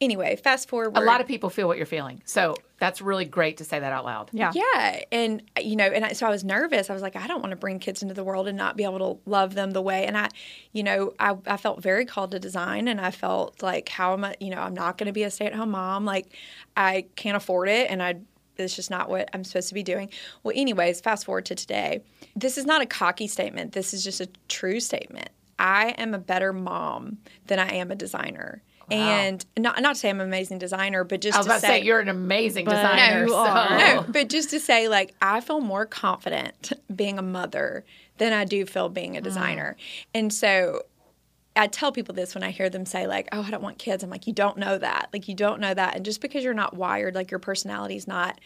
Anyway, 0.00 0.36
fast 0.36 0.68
forward. 0.68 0.96
A 0.96 1.00
lot 1.00 1.20
of 1.20 1.26
people 1.26 1.50
feel 1.50 1.66
what 1.66 1.76
you're 1.76 1.86
feeling. 1.86 2.22
So 2.24 2.54
that's 2.78 3.02
really 3.02 3.24
great 3.24 3.56
to 3.56 3.64
say 3.64 3.78
that 3.80 3.92
out 3.92 4.04
loud. 4.04 4.30
Yeah. 4.32 4.52
Yeah, 4.54 5.02
and 5.10 5.42
you 5.60 5.76
know, 5.76 5.86
and 5.86 6.04
I, 6.04 6.12
so 6.12 6.26
I 6.26 6.30
was 6.30 6.44
nervous. 6.44 6.90
I 6.90 6.92
was 6.92 7.02
like, 7.02 7.16
I 7.16 7.26
don't 7.26 7.40
want 7.40 7.50
to 7.50 7.56
bring 7.56 7.78
kids 7.78 8.02
into 8.02 8.14
the 8.14 8.24
world 8.24 8.46
and 8.48 8.56
not 8.56 8.76
be 8.76 8.84
able 8.84 9.14
to 9.14 9.30
love 9.30 9.54
them 9.54 9.72
the 9.72 9.82
way. 9.82 10.06
And 10.06 10.16
I, 10.16 10.28
you 10.72 10.82
know, 10.82 11.12
I, 11.18 11.36
I 11.46 11.56
felt 11.56 11.82
very 11.82 12.04
called 12.04 12.30
to 12.30 12.38
design, 12.38 12.88
and 12.88 13.00
I 13.00 13.10
felt 13.10 13.62
like, 13.62 13.88
how 13.88 14.12
am 14.12 14.24
I? 14.24 14.36
You 14.40 14.50
know, 14.50 14.60
I'm 14.60 14.74
not 14.74 14.98
going 14.98 15.06
to 15.06 15.12
be 15.12 15.24
a 15.24 15.30
stay-at-home 15.30 15.70
mom. 15.70 16.04
Like, 16.04 16.32
I 16.76 17.06
can't 17.16 17.36
afford 17.36 17.68
it, 17.68 17.90
and 17.90 18.02
I. 18.02 18.16
It's 18.60 18.74
just 18.74 18.90
not 18.90 19.08
what 19.08 19.28
I'm 19.32 19.44
supposed 19.44 19.68
to 19.68 19.74
be 19.74 19.84
doing. 19.84 20.10
Well, 20.42 20.52
anyways, 20.56 21.00
fast 21.00 21.24
forward 21.24 21.46
to 21.46 21.54
today. 21.54 22.02
This 22.34 22.58
is 22.58 22.66
not 22.66 22.82
a 22.82 22.86
cocky 22.86 23.28
statement. 23.28 23.70
This 23.70 23.94
is 23.94 24.02
just 24.02 24.20
a 24.20 24.28
true 24.48 24.80
statement. 24.80 25.28
I 25.60 25.90
am 25.90 26.12
a 26.12 26.18
better 26.18 26.52
mom 26.52 27.18
than 27.46 27.60
I 27.60 27.74
am 27.74 27.92
a 27.92 27.94
designer. 27.94 28.64
And 28.90 29.44
not 29.58 29.80
not 29.82 29.94
to 29.94 30.00
say 30.00 30.10
I'm 30.10 30.20
an 30.20 30.26
amazing 30.26 30.58
designer, 30.58 31.04
but 31.04 31.20
just 31.20 31.36
I 31.36 31.40
was 31.40 31.46
to 31.46 31.52
about 31.52 31.60
to 31.60 31.66
say 31.66 31.82
you're 31.82 32.00
an 32.00 32.08
amazing 32.08 32.64
But 32.64 32.76
designer. 32.76 33.22
you 33.22 33.28
so- 33.28 33.36
are. 33.36 33.78
no, 33.78 34.04
but 34.08 34.28
just 34.28 34.50
to 34.50 34.60
say, 34.60 34.88
like, 34.88 35.14
I 35.20 35.40
feel 35.40 35.60
more 35.60 35.86
confident 35.86 36.72
being 36.94 37.18
a 37.18 37.22
mother 37.22 37.84
than 38.18 38.32
I 38.32 38.44
do 38.44 38.66
feel 38.66 38.88
being 38.88 39.16
a 39.16 39.20
mm. 39.20 39.24
designer. 39.24 39.76
And 40.14 40.32
so 40.32 40.82
I 41.56 41.66
tell 41.66 41.92
people 41.92 42.14
this 42.14 42.34
when 42.34 42.44
I 42.44 42.50
hear 42.50 42.70
them 42.70 42.86
say, 42.86 43.06
like, 43.06 43.28
oh, 43.32 43.42
I 43.42 43.50
don't 43.50 43.62
want 43.62 43.78
kids. 43.78 44.02
I'm 44.02 44.10
like, 44.10 44.26
you 44.26 44.32
don't 44.32 44.58
know 44.58 44.78
that. 44.78 45.08
Like, 45.12 45.28
you 45.28 45.34
don't 45.34 45.60
know 45.60 45.74
that. 45.74 45.96
And 45.96 46.04
just 46.04 46.20
because 46.20 46.44
you're 46.44 46.54
not 46.54 46.74
wired, 46.74 47.14
like, 47.14 47.30
your 47.30 47.40
personality's 47.40 48.06
not 48.06 48.40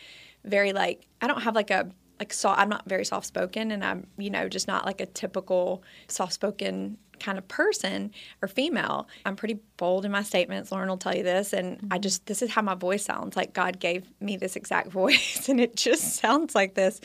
very, 0.44 0.72
like, 0.72 1.06
I 1.20 1.26
don't 1.26 1.42
have 1.42 1.54
like 1.54 1.70
a, 1.70 1.90
like, 2.22 2.32
so 2.32 2.50
I'm 2.50 2.68
not 2.68 2.88
very 2.88 3.04
soft 3.04 3.26
spoken 3.26 3.72
and 3.72 3.84
I'm, 3.84 4.06
you 4.16 4.30
know, 4.30 4.48
just 4.48 4.68
not 4.68 4.86
like 4.86 5.00
a 5.00 5.06
typical 5.06 5.82
soft 6.06 6.32
spoken 6.32 6.98
kind 7.18 7.36
of 7.36 7.48
person 7.48 8.12
or 8.40 8.46
female. 8.46 9.08
I'm 9.26 9.34
pretty 9.34 9.58
bold 9.76 10.04
in 10.04 10.12
my 10.12 10.22
statements. 10.22 10.70
Lauren 10.70 10.88
will 10.88 10.98
tell 10.98 11.16
you 11.16 11.24
this. 11.24 11.52
And 11.52 11.78
I 11.90 11.96
mm-hmm. 11.96 12.02
just, 12.02 12.26
this 12.26 12.40
is 12.40 12.52
how 12.52 12.62
my 12.62 12.76
voice 12.76 13.04
sounds. 13.04 13.34
Like 13.34 13.54
God 13.54 13.80
gave 13.80 14.08
me 14.20 14.36
this 14.36 14.54
exact 14.54 14.92
voice 14.92 15.48
and 15.48 15.60
it 15.60 15.74
just 15.74 16.14
sounds 16.14 16.54
like 16.54 16.74
this. 16.74 17.00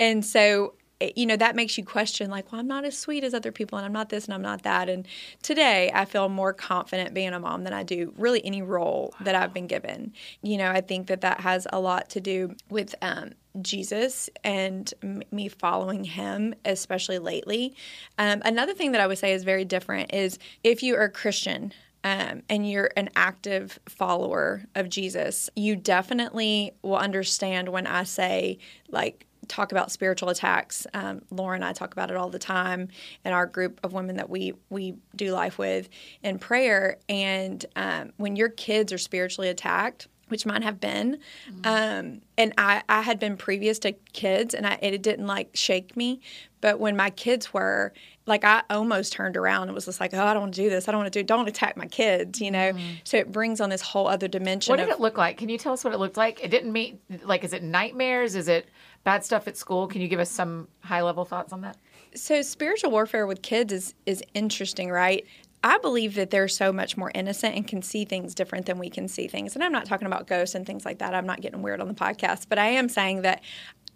And 0.00 0.24
so, 0.24 0.72
it- 1.00 1.16
you 1.16 1.26
know, 1.26 1.36
that 1.36 1.56
makes 1.56 1.76
you 1.76 1.84
question, 1.84 2.30
like, 2.30 2.50
well, 2.50 2.60
I'm 2.60 2.66
not 2.66 2.84
as 2.84 2.96
sweet 2.98 3.24
as 3.24 3.34
other 3.34 3.52
people 3.52 3.78
and 3.78 3.84
I'm 3.86 3.92
not 3.92 4.08
this 4.08 4.24
and 4.24 4.34
I'm 4.34 4.42
not 4.42 4.62
that. 4.62 4.88
And 4.88 5.06
today 5.42 5.90
I 5.94 6.04
feel 6.04 6.28
more 6.28 6.52
confident 6.52 7.14
being 7.14 7.32
a 7.32 7.40
mom 7.40 7.64
than 7.64 7.72
I 7.72 7.82
do 7.82 8.12
really 8.16 8.44
any 8.44 8.62
role 8.62 9.14
that 9.20 9.34
I've 9.34 9.52
been 9.52 9.66
given. 9.66 10.12
You 10.42 10.58
know, 10.58 10.70
I 10.70 10.80
think 10.80 11.06
that 11.08 11.20
that 11.22 11.40
has 11.40 11.66
a 11.72 11.80
lot 11.80 12.08
to 12.10 12.20
do 12.20 12.54
with, 12.70 12.94
um, 13.02 13.32
Jesus 13.62 14.28
and 14.42 14.92
m- 15.02 15.22
me 15.30 15.48
following 15.48 16.02
him, 16.04 16.54
especially 16.64 17.18
lately. 17.20 17.74
Um, 18.18 18.42
another 18.44 18.74
thing 18.74 18.92
that 18.92 19.00
I 19.00 19.06
would 19.06 19.18
say 19.18 19.32
is 19.32 19.44
very 19.44 19.64
different 19.64 20.12
is 20.12 20.38
if 20.64 20.82
you 20.82 20.96
are 20.96 21.04
a 21.04 21.10
Christian 21.10 21.72
um, 22.02 22.42
and 22.50 22.68
you're 22.68 22.90
an 22.96 23.08
active 23.16 23.78
follower 23.88 24.64
of 24.74 24.88
Jesus, 24.88 25.48
you 25.56 25.76
definitely 25.76 26.72
will 26.82 26.96
understand 26.96 27.68
when 27.70 27.86
I 27.86 28.02
say, 28.02 28.58
like, 28.90 29.26
talk 29.48 29.72
about 29.72 29.90
spiritual 29.90 30.28
attacks. 30.28 30.86
Um, 30.94 31.22
Laura 31.30 31.54
and 31.54 31.64
I 31.64 31.72
talk 31.72 31.92
about 31.92 32.10
it 32.10 32.16
all 32.16 32.30
the 32.30 32.38
time 32.38 32.88
in 33.24 33.32
our 33.32 33.46
group 33.46 33.80
of 33.82 33.92
women 33.92 34.16
that 34.16 34.30
we 34.30 34.54
we 34.70 34.94
do 35.16 35.32
life 35.32 35.58
with 35.58 35.88
in 36.22 36.38
prayer. 36.38 36.98
And 37.08 37.64
um, 37.76 38.12
when 38.16 38.36
your 38.36 38.48
kids 38.48 38.92
are 38.92 38.98
spiritually 38.98 39.48
attacked, 39.48 40.08
which 40.28 40.46
mine 40.46 40.62
have 40.62 40.80
been, 40.80 41.18
um, 41.64 42.22
and 42.38 42.52
I, 42.56 42.82
I 42.88 43.02
had 43.02 43.18
been 43.18 43.36
previous 43.36 43.78
to 43.80 43.92
kids, 44.12 44.54
and 44.54 44.66
I, 44.66 44.78
it 44.80 45.02
didn't 45.02 45.26
like 45.26 45.50
shake 45.54 45.96
me. 45.96 46.20
But 46.60 46.80
when 46.80 46.96
my 46.96 47.10
kids 47.10 47.52
were, 47.52 47.92
like, 48.26 48.42
I 48.42 48.62
almost 48.70 49.12
turned 49.12 49.36
around 49.36 49.64
and 49.68 49.74
was 49.74 49.84
just 49.84 50.00
like, 50.00 50.14
oh, 50.14 50.24
I 50.24 50.32
don't 50.32 50.44
want 50.44 50.54
to 50.54 50.62
do 50.62 50.70
this. 50.70 50.88
I 50.88 50.92
don't 50.92 51.00
want 51.00 51.12
to 51.12 51.18
do. 51.18 51.22
Don't 51.22 51.46
attack 51.46 51.76
my 51.76 51.86
kids, 51.86 52.40
you 52.40 52.50
know. 52.50 52.72
So 53.04 53.18
it 53.18 53.30
brings 53.30 53.60
on 53.60 53.68
this 53.68 53.82
whole 53.82 54.08
other 54.08 54.28
dimension. 54.28 54.72
What 54.72 54.78
did 54.78 54.88
of, 54.88 54.94
it 54.94 55.00
look 55.00 55.18
like? 55.18 55.36
Can 55.36 55.50
you 55.50 55.58
tell 55.58 55.74
us 55.74 55.84
what 55.84 55.92
it 55.92 55.98
looked 55.98 56.16
like? 56.16 56.42
It 56.42 56.50
didn't 56.50 56.72
mean 56.72 57.00
like 57.24 57.44
is 57.44 57.52
it 57.52 57.62
nightmares? 57.62 58.34
Is 58.34 58.48
it 58.48 58.66
bad 59.04 59.24
stuff 59.24 59.46
at 59.46 59.56
school? 59.56 59.86
Can 59.86 60.00
you 60.00 60.08
give 60.08 60.20
us 60.20 60.30
some 60.30 60.68
high 60.80 61.02
level 61.02 61.24
thoughts 61.24 61.52
on 61.52 61.60
that? 61.62 61.76
so 62.14 62.42
spiritual 62.42 62.90
warfare 62.90 63.26
with 63.26 63.42
kids 63.42 63.72
is 63.72 63.94
is 64.06 64.22
interesting, 64.34 64.90
right? 64.90 65.26
I 65.62 65.78
believe 65.78 66.14
that 66.16 66.30
they're 66.30 66.48
so 66.48 66.72
much 66.72 66.96
more 66.96 67.10
innocent 67.14 67.56
and 67.56 67.66
can 67.66 67.80
see 67.80 68.04
things 68.04 68.34
different 68.34 68.66
than 68.66 68.78
we 68.78 68.90
can 68.90 69.08
see 69.08 69.28
things. 69.28 69.54
And 69.54 69.64
I'm 69.64 69.72
not 69.72 69.86
talking 69.86 70.06
about 70.06 70.26
ghosts 70.26 70.54
and 70.54 70.66
things 70.66 70.84
like 70.84 70.98
that. 70.98 71.14
I'm 71.14 71.24
not 71.24 71.40
getting 71.40 71.62
weird 71.62 71.80
on 71.80 71.88
the 71.88 71.94
podcast, 71.94 72.46
but 72.50 72.58
I 72.58 72.66
am 72.66 72.90
saying 72.90 73.22
that 73.22 73.42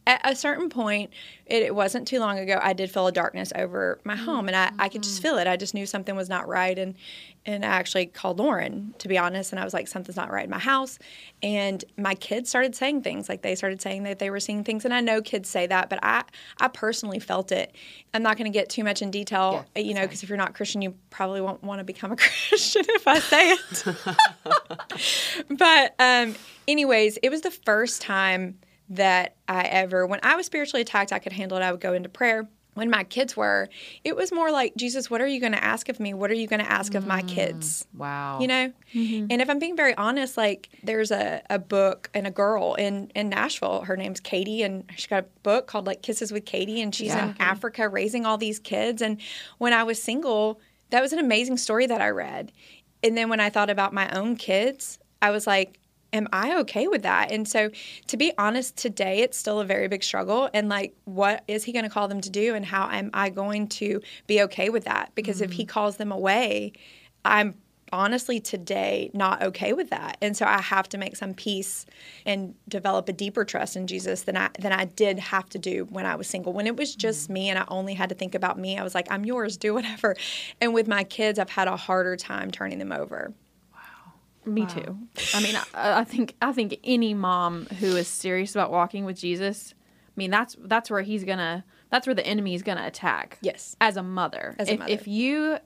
at 0.09 0.21
a 0.25 0.35
certain 0.35 0.71
point, 0.71 1.11
it, 1.45 1.63
it 1.63 1.75
wasn't 1.75 2.09
too 2.09 2.19
long 2.19 2.39
ago, 2.39 2.59
I 2.63 2.73
did 2.73 2.91
feel 2.91 3.07
a 3.07 3.13
darkness 3.13 3.53
over 3.55 3.99
my 4.05 4.17
home, 4.17 4.49
and 4.49 4.57
I, 4.57 4.73
I 4.79 4.89
could 4.89 5.03
just 5.03 5.21
feel 5.21 5.37
it. 5.37 5.47
I 5.47 5.57
just 5.57 5.75
knew 5.75 5.85
something 5.85 6.17
was 6.17 6.29
not 6.29 6.49
right, 6.49 6.79
and 6.79 6.95
and 7.47 7.65
I 7.65 7.69
actually 7.69 8.07
called 8.07 8.39
Lauren 8.39 8.95
to 8.99 9.09
be 9.09 9.17
honest, 9.17 9.53
and 9.53 9.61
I 9.61 9.65
was 9.65 9.73
like, 9.73 9.89
something's 9.89 10.17
not 10.17 10.31
right 10.31 10.45
in 10.45 10.51
my 10.51 10.59
house, 10.59 10.99
and 11.43 11.85
my 11.99 12.15
kids 12.15 12.49
started 12.49 12.75
saying 12.75 13.03
things 13.03 13.29
like 13.29 13.43
they 13.43 13.55
started 13.55 13.83
saying 13.83 14.05
that 14.05 14.19
they 14.19 14.31
were 14.31 14.41
seeing 14.41 14.65
things, 14.65 14.87
and 14.87 14.95
I 14.95 15.01
know 15.01 15.21
kids 15.21 15.51
say 15.51 15.67
that, 15.67 15.91
but 15.91 15.99
I 16.03 16.25
I 16.59 16.69
personally 16.69 17.19
felt 17.19 17.53
it. 17.53 17.75
I'm 18.15 18.23
not 18.23 18.39
going 18.39 18.51
to 18.51 18.59
get 18.59 18.71
too 18.71 18.85
much 18.85 19.03
in 19.03 19.11
detail, 19.11 19.67
Yeah, 19.77 19.83
you 19.83 19.93
know, 19.93 20.03
because 20.03 20.23
if 20.23 20.31
you're 20.31 20.39
not 20.39 20.55
Christian, 20.55 20.81
you 20.81 20.95
probably 21.11 21.43
won't 21.43 21.63
want 21.63 21.81
to 21.81 21.85
become 21.85 22.13
a 22.13 22.17
Christian 22.49 22.85
if 22.89 23.07
I 23.07 23.19
say 23.19 23.51
it. 23.51 23.85
but 25.59 25.95
um, 25.99 26.35
anyways, 26.67 27.19
it 27.23 27.29
was 27.29 27.43
the 27.43 27.51
first 27.51 28.01
time 28.01 28.59
that 28.91 29.37
I 29.47 29.63
ever, 29.65 30.07
when 30.07 30.21
I 30.23 30.37
was 30.37 30.47
spiritually 30.47 30.83
attacked, 30.83 31.13
I 31.13 31.19
could 31.19 31.33
handle 31.33 31.59
it. 31.59 31.63
I 31.63 31.71
would 31.71 31.81
go 31.81 31.93
into 31.93 32.09
prayer. 32.09 32.49
When 32.75 32.91
my 32.91 33.03
kids 33.03 33.37
were, 33.37 33.69
it 34.05 34.15
was 34.15 34.31
more 34.31 34.53
like, 34.53 34.77
Jesus, 34.77 35.11
what 35.11 35.21
are 35.21 35.27
you 35.27 35.41
going 35.41 35.51
to 35.53 35.63
ask 35.65 35.89
of 35.89 35.99
me? 35.99 36.15
What 36.15 36.31
are 36.31 36.35
you 36.35 36.47
going 36.47 36.61
to 36.61 36.71
ask 36.71 36.95
of 36.95 37.09
my 37.09 37.23
mm, 37.23 37.29
kids? 37.29 37.85
Wow. 37.93 38.39
You 38.41 38.47
know? 38.47 38.73
Mm-hmm. 38.95 39.27
And 39.31 39.43
if 39.43 39.51
I'm 39.51 39.59
being 39.59 39.77
very 39.77 39.97
honest, 39.97 40.37
like 40.37 40.69
there's 40.85 41.11
a, 41.11 41.43
a 41.51 41.59
book 41.59 42.09
and 42.15 42.25
a 42.25 42.31
girl 42.31 42.75
in, 42.75 43.11
in 43.17 43.31
Nashville. 43.31 43.81
Her 43.83 43.97
name's 43.97 44.21
Katie, 44.21 44.63
and 44.63 44.85
she's 44.95 45.09
got 45.09 45.25
a 45.25 45.27
book 45.43 45.67
called 45.67 45.89
like 45.89 46.03
Kisses 46.03 46.31
with 46.31 46.45
Katie, 46.45 46.81
and 46.81 46.95
she's 46.95 47.09
Yeah. 47.09 47.31
in 47.31 47.35
Africa 47.41 47.89
raising 47.89 48.25
all 48.25 48.39
these 48.39 48.61
kids. 48.61 49.03
And 49.03 49.21
when 49.57 49.73
I 49.73 49.83
was 49.83 50.01
single, 50.01 50.61
that 50.91 51.03
was 51.03 51.13
an 51.13 51.19
amazing 51.19 51.57
story 51.57 51.87
that 51.87 52.01
I 52.01 52.11
read. 52.11 52.53
And 53.03 53.19
then 53.19 53.29
when 53.29 53.41
I 53.41 53.51
thought 53.51 53.71
about 53.71 53.93
my 53.93 54.09
own 54.17 54.37
kids, 54.37 55.01
I 55.21 55.31
was 55.31 55.49
like, 55.49 55.81
am 56.13 56.29
I 56.33 56.57
okay 56.61 56.87
with 56.89 57.03
that? 57.03 57.31
And 57.31 57.47
so, 57.47 57.71
to 58.07 58.17
be 58.17 58.33
honest, 58.39 58.77
today 58.77 59.21
it's 59.21 59.37
still 59.37 59.61
a 59.61 59.65
very 59.65 59.89
big 59.89 60.03
struggle. 60.03 60.49
And 60.55 60.69
like, 60.69 60.95
what 61.05 61.45
is 61.49 61.65
he 61.65 61.73
going 61.73 61.85
to 61.85 61.91
call 61.91 62.09
them 62.09 62.21
to 62.21 62.31
do? 62.31 62.55
And 62.55 62.65
how 62.65 62.91
am 62.91 63.11
I 63.15 63.31
going 63.31 63.69
to 63.69 64.01
be 64.27 64.43
okay 64.43 64.71
with 64.71 64.85
that? 64.85 65.13
Because 65.15 65.41
if 65.41 65.53
he 65.53 65.63
mm-hmm. 65.63 65.71
calls 65.71 65.97
them 65.97 66.13
away, 66.13 66.73
I'm 67.25 67.55
honestly 67.93 68.41
today 68.41 69.11
not 69.15 69.43
okay 69.43 69.73
with 69.73 69.91
that. 69.91 70.19
And 70.21 70.37
so 70.37 70.47
I 70.47 70.61
have 70.61 70.89
to 70.91 70.99
make 70.99 71.17
some 71.17 71.35
peace 71.35 71.87
and 72.27 72.55
develop 72.69 73.09
a 73.09 73.13
deeper 73.13 73.45
trust 73.45 73.77
in 73.77 73.87
Jesus 73.87 74.23
than 74.23 74.37
I 74.37 74.51
than 74.59 74.73
I 74.73 74.85
did 74.87 75.19
have 75.19 75.49
to 75.51 75.59
do 75.59 75.87
when 75.91 76.07
I 76.07 76.17
was 76.17 76.27
single. 76.27 76.53
When 76.53 76.67
it 76.67 76.77
was 76.77 76.95
just 76.95 77.25
mm-hmm. 77.25 77.33
me 77.33 77.49
and 77.51 77.59
I 77.59 77.65
only 77.69 77.95
had 77.95 78.09
to 78.11 78.15
think 78.15 78.35
about 78.35 78.59
me, 78.59 78.79
I 78.79 78.83
was 78.83 78.95
like, 78.95 79.09
I'm 79.11 79.25
yours, 79.25 79.57
do 79.57 79.75
whatever. 79.75 80.17
And 80.61 80.75
with 80.75 80.89
my 80.89 81.05
kids, 81.05 81.39
I've 81.39 81.51
had 81.51 81.69
a 81.69 81.77
harder 81.77 82.17
time 82.17 82.51
turning 82.51 82.79
them 82.79 82.93
over. 82.93 83.33
Me 84.55 84.67
too. 84.67 84.99
I 85.35 85.43
mean, 85.43 85.57
I, 85.75 86.01
I 86.01 86.05
think 86.05 86.35
I 86.41 86.53
think 86.53 86.79
any 86.85 87.15
mom 87.15 87.67
who 87.81 87.97
is 87.97 88.09
serious 88.09 88.55
about 88.55 88.71
walking 88.71 89.05
with 89.05 89.17
Jesus, 89.19 89.75
I 89.79 90.13
mean, 90.17 90.31
that's 90.31 90.57
that's 90.61 90.91
where 90.91 91.03
he's 91.03 91.25
gonna. 91.25 91.65
That's 91.91 92.07
where 92.07 92.15
the 92.15 92.27
enemy 92.27 92.55
is 92.55 92.63
gonna 92.63 92.87
attack. 92.87 93.39
Yes. 93.41 93.77
As 93.81 93.97
a 93.97 94.03
mother, 94.03 94.55
As 94.59 94.69
a 94.69 94.75
if 94.75 94.79
mother. 94.79 94.93
if 94.93 95.09
you, 95.09 95.59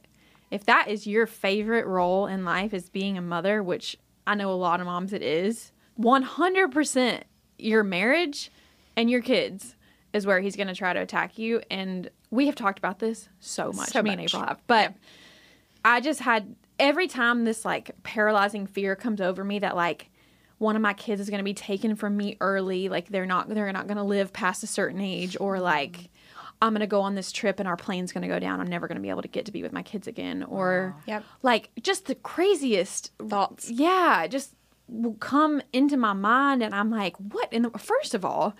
if 0.50 0.64
that 0.66 0.88
is 0.88 1.06
your 1.06 1.26
favorite 1.26 1.86
role 1.86 2.26
in 2.26 2.44
life 2.44 2.72
is 2.72 2.88
being 2.90 3.18
a 3.18 3.22
mother, 3.22 3.62
which 3.62 3.96
I 4.26 4.34
know 4.34 4.52
a 4.52 4.54
lot 4.54 4.80
of 4.80 4.86
moms 4.86 5.12
it 5.12 5.22
is, 5.22 5.72
one 5.94 6.22
hundred 6.22 6.70
percent 6.72 7.24
your 7.58 7.82
marriage 7.82 8.50
and 8.96 9.10
your 9.10 9.20
kids 9.20 9.74
is 10.12 10.26
where 10.26 10.40
he's 10.40 10.56
gonna 10.56 10.74
try 10.74 10.92
to 10.92 11.00
attack 11.00 11.38
you. 11.38 11.60
And 11.70 12.10
we 12.30 12.46
have 12.46 12.54
talked 12.54 12.78
about 12.78 12.98
this 12.98 13.28
so 13.40 13.72
much. 13.72 13.88
So 13.90 14.02
me 14.02 14.10
and 14.10 14.20
much. 14.20 14.34
April 14.34 14.46
have, 14.46 14.60
but. 14.66 14.94
I 15.84 16.00
just 16.00 16.20
had 16.20 16.54
every 16.82 17.06
time 17.06 17.44
this 17.44 17.64
like 17.64 17.92
paralyzing 18.02 18.66
fear 18.66 18.94
comes 18.96 19.20
over 19.20 19.42
me 19.44 19.60
that 19.60 19.76
like 19.76 20.10
one 20.58 20.76
of 20.76 20.82
my 20.82 20.92
kids 20.92 21.20
is 21.20 21.30
going 21.30 21.38
to 21.38 21.44
be 21.44 21.54
taken 21.54 21.96
from 21.96 22.16
me 22.16 22.36
early, 22.40 22.88
like 22.88 23.08
they're 23.08 23.24
not 23.24 23.48
they're 23.48 23.72
not 23.72 23.86
going 23.86 23.96
to 23.96 24.02
live 24.02 24.32
past 24.32 24.62
a 24.62 24.66
certain 24.66 25.00
age 25.00 25.36
or 25.40 25.54
mm-hmm. 25.54 25.64
like 25.64 26.10
I'm 26.60 26.72
going 26.72 26.80
to 26.80 26.86
go 26.86 27.00
on 27.00 27.14
this 27.14 27.32
trip 27.32 27.58
and 27.58 27.68
our 27.68 27.76
plane's 27.76 28.12
going 28.12 28.22
to 28.22 28.28
go 28.28 28.38
down. 28.38 28.60
I'm 28.60 28.68
never 28.68 28.86
going 28.86 28.96
to 28.96 29.02
be 29.02 29.10
able 29.10 29.22
to 29.22 29.28
get 29.28 29.46
to 29.46 29.52
be 29.52 29.62
with 29.62 29.72
my 29.72 29.82
kids 29.82 30.06
again 30.06 30.42
or 30.42 30.94
Yep. 31.06 31.24
like 31.42 31.70
just 31.80 32.06
the 32.06 32.14
craziest 32.16 33.12
Thoughts. 33.18 33.70
yeah, 33.70 34.26
just 34.26 34.54
will 34.88 35.14
come 35.14 35.62
into 35.72 35.96
my 35.96 36.12
mind 36.12 36.62
and 36.62 36.74
I'm 36.74 36.90
like, 36.90 37.16
what 37.16 37.52
in 37.52 37.62
the 37.62 37.70
first 37.70 38.14
of 38.14 38.24
all, 38.24 38.54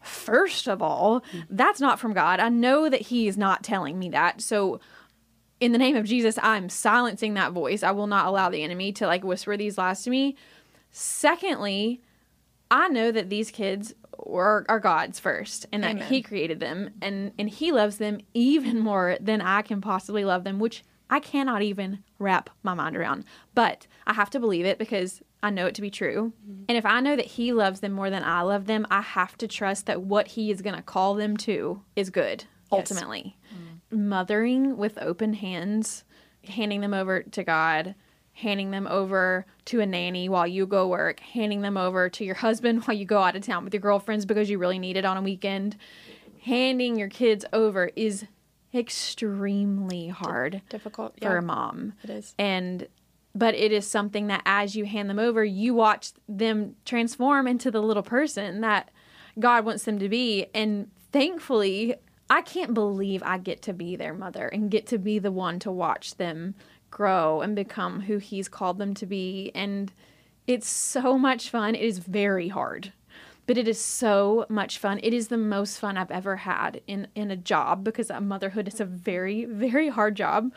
first 0.00 0.68
of 0.68 0.82
all, 0.82 1.20
mm. 1.32 1.44
that's 1.48 1.80
not 1.80 1.98
from 1.98 2.12
God. 2.12 2.40
I 2.40 2.48
know 2.48 2.88
that 2.88 3.02
he 3.02 3.26
is 3.28 3.36
not 3.36 3.62
telling 3.62 3.98
me 3.98 4.08
that. 4.10 4.40
So 4.40 4.80
in 5.60 5.72
the 5.72 5.78
name 5.78 5.96
of 5.96 6.06
Jesus, 6.06 6.38
I'm 6.42 6.68
silencing 6.68 7.34
that 7.34 7.52
voice. 7.52 7.82
I 7.82 7.90
will 7.90 8.06
not 8.06 8.26
allow 8.26 8.48
the 8.48 8.62
enemy 8.62 8.92
to 8.92 9.06
like 9.06 9.24
whisper 9.24 9.56
these 9.56 9.78
lies 9.78 10.02
to 10.04 10.10
me. 10.10 10.36
Secondly, 10.90 12.00
I 12.70 12.88
know 12.88 13.10
that 13.10 13.30
these 13.30 13.50
kids 13.50 13.94
are, 14.26 14.64
are 14.68 14.80
God's 14.80 15.18
first 15.18 15.66
and 15.72 15.82
that 15.82 15.92
Amen. 15.92 16.08
he 16.08 16.22
created 16.22 16.60
them 16.60 16.90
and 17.00 17.32
and 17.38 17.48
he 17.48 17.72
loves 17.72 17.98
them 17.98 18.18
even 18.34 18.78
more 18.80 19.16
than 19.20 19.40
I 19.40 19.62
can 19.62 19.80
possibly 19.80 20.24
love 20.24 20.44
them, 20.44 20.58
which 20.58 20.84
I 21.10 21.20
cannot 21.20 21.62
even 21.62 22.04
wrap 22.18 22.50
my 22.62 22.74
mind 22.74 22.96
around. 22.96 23.24
But 23.54 23.86
I 24.06 24.12
have 24.12 24.30
to 24.30 24.40
believe 24.40 24.66
it 24.66 24.78
because 24.78 25.22
I 25.42 25.50
know 25.50 25.66
it 25.66 25.74
to 25.76 25.82
be 25.82 25.90
true. 25.90 26.32
Mm-hmm. 26.42 26.64
And 26.68 26.78
if 26.78 26.84
I 26.84 27.00
know 27.00 27.16
that 27.16 27.24
he 27.24 27.52
loves 27.52 27.80
them 27.80 27.92
more 27.92 28.10
than 28.10 28.24
I 28.24 28.42
love 28.42 28.66
them, 28.66 28.86
I 28.90 29.00
have 29.00 29.38
to 29.38 29.48
trust 29.48 29.86
that 29.86 30.02
what 30.02 30.28
he 30.28 30.50
is 30.50 30.62
going 30.62 30.76
to 30.76 30.82
call 30.82 31.14
them 31.14 31.36
to 31.38 31.82
is 31.96 32.10
good 32.10 32.44
ultimately. 32.70 33.36
Mm-hmm. 33.54 33.67
Mothering 33.90 34.76
with 34.76 34.98
open 34.98 35.34
hands, 35.34 36.04
handing 36.44 36.80
them 36.80 36.94
over 36.94 37.22
to 37.22 37.42
God, 37.42 37.94
handing 38.32 38.70
them 38.70 38.86
over 38.86 39.46
to 39.64 39.80
a 39.80 39.86
nanny 39.86 40.28
while 40.28 40.46
you 40.46 40.66
go 40.66 40.86
work, 40.86 41.20
handing 41.20 41.62
them 41.62 41.76
over 41.76 42.08
to 42.08 42.24
your 42.24 42.36
husband 42.36 42.82
while 42.84 42.96
you 42.96 43.04
go 43.04 43.22
out 43.22 43.36
of 43.36 43.42
town 43.42 43.64
with 43.64 43.74
your 43.74 43.80
girlfriends 43.80 44.26
because 44.26 44.48
you 44.48 44.58
really 44.58 44.78
need 44.78 44.96
it 44.96 45.04
on 45.04 45.16
a 45.16 45.22
weekend. 45.22 45.76
Handing 46.42 46.96
your 46.96 47.08
kids 47.08 47.44
over 47.52 47.90
is 47.96 48.24
extremely 48.74 50.08
hard 50.08 50.62
Difficult 50.68 51.14
for 51.20 51.32
yeah. 51.32 51.38
a 51.38 51.42
mom. 51.42 51.94
It 52.04 52.10
is. 52.10 52.34
And 52.38 52.86
but 53.34 53.54
it 53.54 53.72
is 53.72 53.86
something 53.86 54.26
that 54.28 54.42
as 54.46 54.74
you 54.74 54.84
hand 54.84 55.08
them 55.08 55.18
over, 55.18 55.44
you 55.44 55.74
watch 55.74 56.12
them 56.28 56.74
transform 56.84 57.46
into 57.46 57.70
the 57.70 57.82
little 57.82 58.02
person 58.02 58.62
that 58.62 58.90
God 59.38 59.64
wants 59.64 59.84
them 59.84 59.98
to 59.98 60.08
be. 60.08 60.46
And 60.54 60.90
thankfully, 61.12 61.94
I 62.30 62.42
can't 62.42 62.74
believe 62.74 63.22
I 63.24 63.38
get 63.38 63.62
to 63.62 63.72
be 63.72 63.96
their 63.96 64.14
mother 64.14 64.48
and 64.48 64.70
get 64.70 64.86
to 64.88 64.98
be 64.98 65.18
the 65.18 65.32
one 65.32 65.58
to 65.60 65.70
watch 65.70 66.16
them 66.16 66.54
grow 66.90 67.40
and 67.40 67.56
become 67.56 68.00
who 68.02 68.18
He's 68.18 68.48
called 68.48 68.78
them 68.78 68.94
to 68.94 69.06
be. 69.06 69.50
And 69.54 69.92
it's 70.46 70.68
so 70.68 71.18
much 71.18 71.50
fun. 71.50 71.74
It 71.74 71.82
is 71.82 71.98
very 71.98 72.48
hard 72.48 72.92
but 73.48 73.56
it 73.56 73.66
is 73.66 73.80
so 73.80 74.44
much 74.50 74.76
fun. 74.76 75.00
It 75.02 75.14
is 75.14 75.28
the 75.28 75.38
most 75.38 75.78
fun 75.78 75.96
I've 75.96 76.10
ever 76.10 76.36
had 76.36 76.82
in 76.86 77.08
in 77.14 77.30
a 77.30 77.36
job 77.36 77.82
because 77.82 78.12
motherhood 78.20 78.68
is 78.68 78.78
a 78.78 78.84
very 78.84 79.46
very 79.46 79.88
hard 79.88 80.16
job, 80.16 80.52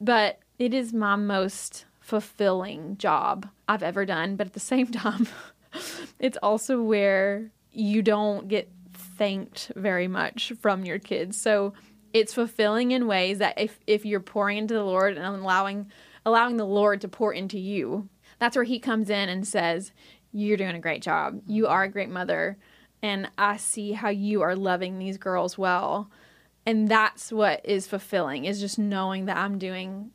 but 0.00 0.38
it 0.56 0.72
is 0.72 0.92
my 0.92 1.16
most 1.16 1.86
fulfilling 2.00 2.96
job 2.98 3.48
I've 3.68 3.82
ever 3.82 4.06
done. 4.06 4.36
But 4.36 4.46
at 4.46 4.52
the 4.52 4.60
same 4.60 4.86
time, 4.92 5.26
it's 6.20 6.38
also 6.40 6.80
where 6.80 7.50
you 7.72 8.00
don't 8.00 8.46
get 8.46 8.70
thanked 9.16 9.72
very 9.76 10.08
much 10.08 10.52
from 10.60 10.84
your 10.84 10.98
kids. 10.98 11.40
So 11.40 11.74
it's 12.12 12.34
fulfilling 12.34 12.92
in 12.92 13.06
ways 13.06 13.38
that 13.38 13.58
if 13.58 13.78
if 13.86 14.04
you're 14.04 14.20
pouring 14.20 14.58
into 14.58 14.74
the 14.74 14.84
Lord 14.84 15.16
and 15.16 15.26
allowing 15.26 15.90
allowing 16.24 16.56
the 16.56 16.66
Lord 16.66 17.00
to 17.02 17.08
pour 17.08 17.32
into 17.32 17.58
you, 17.58 18.08
that's 18.38 18.56
where 18.56 18.64
he 18.64 18.78
comes 18.78 19.10
in 19.10 19.28
and 19.28 19.46
says, 19.46 19.92
you're 20.32 20.56
doing 20.56 20.76
a 20.76 20.80
great 20.80 21.02
job. 21.02 21.40
You 21.46 21.66
are 21.66 21.84
a 21.84 21.88
great 21.88 22.10
mother. 22.10 22.58
And 23.02 23.30
I 23.38 23.56
see 23.56 23.92
how 23.92 24.08
you 24.08 24.42
are 24.42 24.56
loving 24.56 24.98
these 24.98 25.18
girls 25.18 25.56
well. 25.56 26.10
And 26.64 26.88
that's 26.88 27.32
what 27.32 27.60
is 27.64 27.86
fulfilling 27.86 28.44
is 28.44 28.60
just 28.60 28.78
knowing 28.78 29.26
that 29.26 29.36
I'm 29.36 29.58
doing 29.58 30.10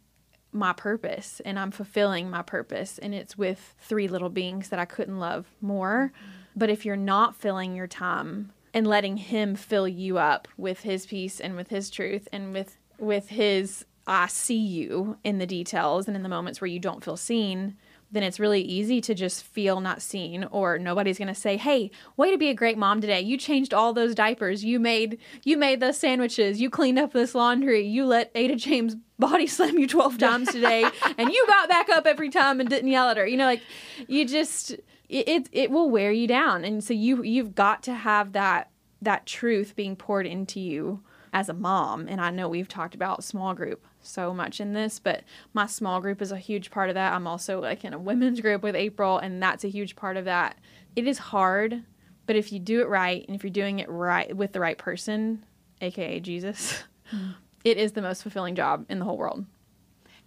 my 0.52 0.74
purpose 0.74 1.42
and 1.46 1.58
I'm 1.58 1.72
fulfilling 1.72 2.30
my 2.30 2.42
purpose. 2.42 2.98
And 2.98 3.16
it's 3.16 3.38
with 3.38 3.74
three 3.80 4.08
little 4.08 4.30
beings 4.30 4.70
that 4.70 4.80
I 4.80 4.86
couldn't 4.86 5.20
love 5.20 5.48
more. 5.62 6.12
But 6.56 6.70
if 6.70 6.86
you're 6.86 6.98
not 6.98 7.36
filling 7.36 7.76
your 7.76 7.88
time 7.88 8.52
and 8.74 8.88
letting 8.88 9.18
him 9.18 9.56
fill 9.56 9.88
you 9.88 10.18
up 10.18 10.48
with 10.58 10.82
his 10.82 11.06
peace 11.06 11.40
and 11.40 11.56
with 11.56 11.70
his 11.70 11.90
truth 11.90 12.28
and 12.32 12.54
with 12.54 12.78
with 12.98 13.30
his 13.30 13.86
I 14.08 14.28
see 14.28 14.58
you 14.58 15.18
in 15.24 15.38
the 15.38 15.46
details 15.46 16.08
and 16.08 16.16
in 16.16 16.24
the 16.24 16.30
moments 16.30 16.60
where 16.60 16.68
you 16.68 16.80
don't 16.80 17.04
feel 17.04 17.18
seen, 17.18 17.78
then 18.12 18.24
it's 18.24 18.40
really 18.40 18.62
easy 18.62 19.00
to 19.00 19.14
just 19.14 19.44
feel 19.44 19.80
not 19.80 20.02
seen 20.02 20.44
or 20.46 20.78
nobody's 20.78 21.18
going 21.18 21.28
to 21.28 21.36
say 21.36 21.56
hey 21.56 21.92
way 22.18 22.32
to 22.32 22.38
be 22.38 22.50
a 22.50 22.54
great 22.54 22.78
mom 22.78 23.00
today. 23.00 23.22
You 23.22 23.38
changed 23.38 23.74
all 23.74 23.94
those 23.94 24.16
diapers. 24.16 24.64
You 24.64 24.80
made 24.80 25.20
you 25.44 25.56
made 25.58 25.80
those 25.80 25.98
sandwiches. 25.98 26.60
You 26.60 26.70
cleaned 26.70 27.00
up 27.00 27.14
this 27.14 27.36
laundry. 27.36 27.86
You 27.86 28.06
let 28.06 28.32
ada 28.36 28.56
james 28.56 28.96
body 29.18 29.48
slam 29.48 29.78
you 29.78 29.88
12 29.88 30.18
times 30.18 30.52
today 30.52 30.84
and 31.18 31.32
you 31.32 31.46
got 31.48 31.70
back 31.70 31.90
up 31.90 32.06
every 32.06 32.30
time 32.30 32.60
and 32.60 32.70
didn't 32.70 32.90
yell 32.90 33.10
at 33.10 33.18
her. 33.18 33.26
You 33.26 33.38
know 33.38 33.46
like 33.46 33.62
you 34.08 34.26
just 34.26 34.76
it, 35.12 35.28
it 35.28 35.50
it 35.52 35.72
will 35.72 35.90
wear 35.90 36.12
you 36.12 36.28
down 36.28 36.64
and 36.64 36.84
so 36.84 36.94
you 36.94 37.24
you've 37.24 37.54
got 37.54 37.84
to 37.84 37.94
have 37.94 38.32
that 38.34 38.70
that 39.02 39.26
truth 39.26 39.76
being 39.76 39.96
poured 39.96 40.26
into 40.26 40.60
you 40.60 41.02
as 41.34 41.50
a 41.50 41.54
mom 41.54 42.08
and 42.08 42.20
i 42.20 42.30
know 42.30 42.50
we've 42.50 42.68
talked 42.68 42.96
about 42.96 43.24
small 43.24 43.54
group 43.54 43.86
so 44.02 44.34
much 44.34 44.60
in 44.60 44.74
this, 44.74 45.00
but 45.00 45.24
my 45.54 45.66
small 45.66 46.02
group 46.02 46.22
is 46.22 46.32
a 46.32 46.38
huge 46.38 46.72
part 46.72 46.90
of 46.90 46.96
that. 46.96 47.14
I'm 47.14 47.28
also 47.28 47.62
like 47.62 47.84
in 47.86 47.94
a 47.94 48.00
women's 48.00 48.42
group 48.42 48.64
with 48.64 48.76
April, 48.76 49.18
and 49.18 49.42
that's 49.42 49.64
a 49.64 49.70
huge 49.70 49.96
part 49.96 50.18
of 50.18 50.26
that. 50.26 50.58
It 50.96 51.08
is 51.08 51.18
hard, 51.18 51.84
but 52.26 52.36
if 52.36 52.52
you 52.52 52.60
do 52.60 52.82
it 52.82 52.90
right 52.90 53.24
and 53.28 53.36
if 53.36 53.44
you're 53.44 53.52
doing 53.52 53.80
it 53.80 53.90
right 53.90 54.36
with 54.36 54.54
the 54.54 54.60
right 54.60 54.78
person, 54.78 55.46
aka 55.82 56.20
Jesus, 56.20 56.84
mm. 57.14 57.36
it 57.64 57.78
is 57.78 57.94
the 57.94 58.02
most 58.02 58.24
fulfilling 58.24 58.56
job 58.56 58.86
in 58.90 59.00
the 59.00 59.06
whole 59.06 59.18
world. 59.18 59.46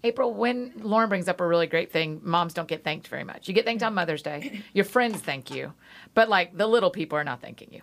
April, 0.05 0.35
when 0.35 0.73
Lauren 0.77 1.09
brings 1.09 1.29
up 1.29 1.41
a 1.41 1.47
really 1.47 1.67
great 1.67 1.91
thing, 1.91 2.21
moms 2.23 2.53
don't 2.53 2.69
get 2.69 2.85
thanked 2.85 3.09
very 3.09 3.25
much. 3.25 3.49
You 3.49 3.55
get 3.55 3.65
thanked 3.65 3.83
on 3.83 3.95
Mother's 3.95 4.23
Day. 4.23 4.63
Your 4.75 4.85
friends 4.85 5.19
thank 5.19 5.51
you, 5.51 5.73
but 6.13 6.29
like 6.29 6.57
the 6.57 6.67
little 6.67 6.91
people 6.91 7.17
are 7.17 7.25
not 7.25 7.41
thanking 7.41 7.69
you. 7.73 7.81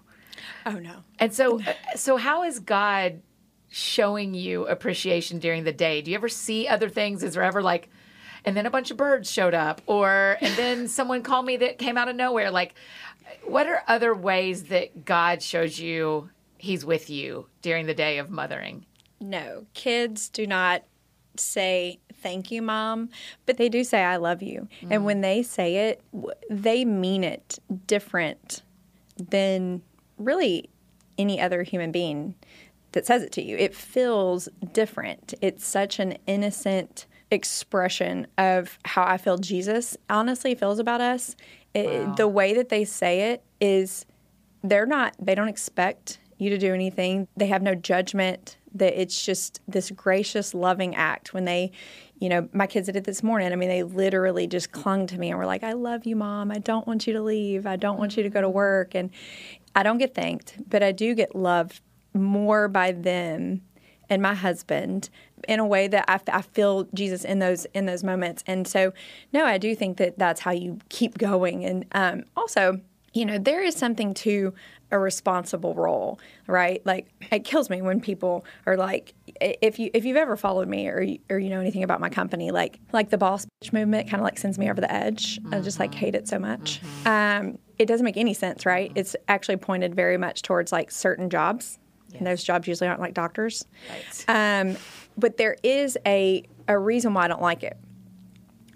Oh 0.66 0.78
no. 0.78 1.04
And 1.20 1.34
so, 1.34 1.60
uh, 1.60 1.74
so 1.96 2.18
how 2.18 2.44
is 2.44 2.60
God 2.60 3.22
showing 3.70 4.36
you 4.36 4.68
appreciation 4.68 5.40
during 5.40 5.64
the 5.64 5.74
day? 5.74 6.02
Do 6.02 6.12
you 6.12 6.18
ever 6.18 6.30
see 6.30 6.68
other 6.68 6.90
things? 6.90 7.24
Is 7.24 7.34
there 7.34 7.44
ever 7.44 7.64
like, 7.64 7.90
and 8.46 8.56
then 8.56 8.68
a 8.68 8.72
bunch 8.72 8.92
of 8.92 8.98
birds 8.98 9.30
showed 9.30 9.56
up, 9.56 9.82
or 9.88 10.38
and 10.42 10.56
then 10.56 10.88
someone 10.88 11.24
called 11.24 11.46
me 11.46 11.58
that 11.58 11.80
came 11.80 11.98
out 11.98 12.08
of 12.08 12.16
nowhere? 12.16 12.52
Like, 12.52 12.76
what 13.46 13.66
are 13.66 13.84
other 13.88 14.14
ways 14.14 14.66
that 14.66 15.06
God 15.06 15.42
shows 15.42 15.80
you 15.80 16.30
He's 16.60 16.86
with 16.86 17.10
you 17.10 17.48
during 17.64 17.88
the 17.88 17.96
day 17.96 18.20
of 18.20 18.30
mothering? 18.30 18.86
No, 19.20 19.66
kids 19.74 20.30
do 20.30 20.46
not 20.46 20.84
say 21.38 22.00
thank 22.22 22.52
you 22.52 22.62
mom 22.62 23.10
but 23.46 23.58
they 23.58 23.70
do 23.70 23.84
say 23.84 24.04
i 24.04 24.16
love 24.16 24.42
you 24.42 24.68
mm. 24.82 24.88
and 24.92 25.06
when 25.06 25.22
they 25.22 25.42
say 25.42 25.90
it 25.90 26.02
they 26.50 26.86
mean 26.86 27.24
it 27.24 27.60
different 27.88 28.62
than 29.18 29.82
really 30.18 30.70
any 31.18 31.40
other 31.40 31.64
human 31.64 31.92
being 31.92 32.36
that 32.92 33.06
says 33.06 33.24
it 33.24 33.32
to 33.34 33.42
you. 33.42 33.58
It 33.58 33.76
feels 33.76 34.50
different. 34.74 35.34
It's 35.42 35.66
such 35.66 36.00
an 36.00 36.18
innocent 36.28 37.06
expression 37.30 38.28
of 38.38 38.78
how 38.84 39.04
I 39.04 39.18
feel 39.18 39.38
Jesus 39.38 39.96
honestly 40.10 40.56
feels 40.56 40.80
about 40.80 41.00
us. 41.00 41.36
It, 41.74 41.88
wow. 41.88 42.16
The 42.16 42.28
way 42.28 42.54
that 42.54 42.70
they 42.70 42.84
say 42.84 43.32
it 43.32 43.44
is 43.62 44.06
they're 44.64 44.86
not, 44.86 45.16
they 45.20 45.36
don't 45.36 45.48
expect 45.48 46.20
you 46.38 46.50
to 46.50 46.58
do 46.58 46.74
anything. 46.74 47.28
They 47.38 47.48
have 47.48 47.62
no 47.62 47.76
judgment. 47.76 48.58
That 48.74 49.00
it's 49.00 49.26
just 49.26 49.60
this 49.68 49.92
gracious, 49.92 50.54
loving 50.54 50.96
act 50.96 51.34
when 51.34 51.46
they, 51.46 51.72
you 52.20 52.30
know, 52.30 52.48
my 52.54 52.68
kids 52.68 52.86
did 52.86 52.96
it 52.96 53.04
this 53.04 53.22
morning. 53.22 53.52
I 53.52 53.56
mean, 53.56 53.70
they 53.70 53.84
literally 53.84 54.48
just 54.48 54.72
clung 54.72 55.08
to 55.08 55.18
me 55.18 55.30
and 55.30 55.38
were 55.38 55.46
like, 55.46 55.64
I 55.64 55.74
love 55.74 56.06
you, 56.06 56.16
mom. 56.16 56.52
I 56.52 56.60
don't 56.60 56.88
want 56.88 57.08
you 57.08 57.14
to 57.14 57.22
leave. 57.22 57.66
I 57.66 57.76
don't 57.76 57.98
want 57.98 58.16
you 58.16 58.24
to 58.24 58.30
go 58.30 58.42
to 58.42 58.50
work. 58.50 58.96
And 58.96 59.10
I 59.76 59.84
don't 59.84 59.98
get 59.98 60.16
thanked, 60.16 60.58
but 60.70 60.84
I 60.84 60.92
do 60.92 61.16
get 61.16 61.36
loved 61.36 61.82
more 62.14 62.68
by 62.68 62.92
them 62.92 63.62
and 64.10 64.22
my 64.22 64.34
husband 64.34 65.10
in 65.48 65.60
a 65.60 65.66
way 65.66 65.88
that 65.88 66.06
I, 66.08 66.20
I, 66.32 66.42
feel 66.42 66.84
Jesus 66.94 67.24
in 67.24 67.40
those 67.40 67.66
in 67.74 67.86
those 67.86 68.04
moments. 68.04 68.44
And 68.46 68.68
so, 68.68 68.92
no, 69.32 69.46
I 69.46 69.58
do 69.58 69.74
think 69.74 69.98
that 69.98 70.20
that's 70.20 70.42
how 70.42 70.52
you 70.52 70.80
keep 70.90 71.18
going. 71.18 71.64
And 71.64 71.86
um, 71.94 72.26
also, 72.36 72.82
you 73.14 73.26
know, 73.26 73.38
there 73.38 73.64
is 73.64 73.76
something 73.76 74.14
to 74.16 74.54
a 74.92 75.00
responsible 75.00 75.74
role, 75.74 76.20
right? 76.48 76.86
Like 76.86 77.08
it 77.32 77.44
kills 77.44 77.70
me 77.70 77.82
when 77.82 78.02
people 78.02 78.46
are 78.66 78.76
like, 78.76 79.14
if 79.40 79.80
you 79.80 79.90
if 79.94 80.06
you've 80.06 80.18
ever 80.18 80.36
followed 80.36 80.68
me 80.68 80.88
or 80.88 81.06
or 81.30 81.40
you 81.40 81.50
know 81.50 81.60
anything 81.60 81.84
about 81.84 82.00
my 82.00 82.10
company, 82.10 82.52
like 82.52 82.80
like 82.92 83.10
the 83.10 83.18
boss 83.18 83.46
bitch 83.64 83.74
movement 83.74 84.10
kind 84.10 84.22
of 84.22 84.26
like 84.26 84.38
sends 84.38 84.58
me 84.58 84.70
over 84.70 84.82
the 84.82 84.92
edge. 84.92 85.40
Mm-hmm. 85.42 85.54
I 85.54 85.62
just 85.62 85.80
like 85.80 85.94
hate 85.94 86.16
it 86.16 86.28
so 86.28 86.40
much. 86.40 86.82
Mm-hmm. 86.82 87.08
Um, 87.48 87.58
it 87.80 87.86
doesn't 87.86 88.06
make 88.06 88.18
any 88.18 88.34
sense, 88.34 88.66
right? 88.66 88.90
Mm-hmm. 88.90 89.00
It's 89.00 89.16
actually 89.28 89.58
pointed 89.58 89.96
very 89.96 90.18
much 90.18 90.42
towards 90.42 90.72
like 90.72 90.92
certain 90.92 91.30
jobs 91.30 91.80
Yes. 92.12 92.20
And 92.20 92.28
those 92.28 92.44
jobs 92.44 92.68
usually 92.68 92.88
aren't 92.88 93.00
like 93.00 93.14
doctors. 93.14 93.66
Right. 94.28 94.62
Um, 94.62 94.78
but 95.18 95.38
there 95.38 95.56
is 95.64 95.98
a, 96.06 96.44
a 96.68 96.78
reason 96.78 97.14
why 97.14 97.26
I 97.26 97.28
don't 97.28 97.42
like 97.42 97.64
it. 97.64 97.78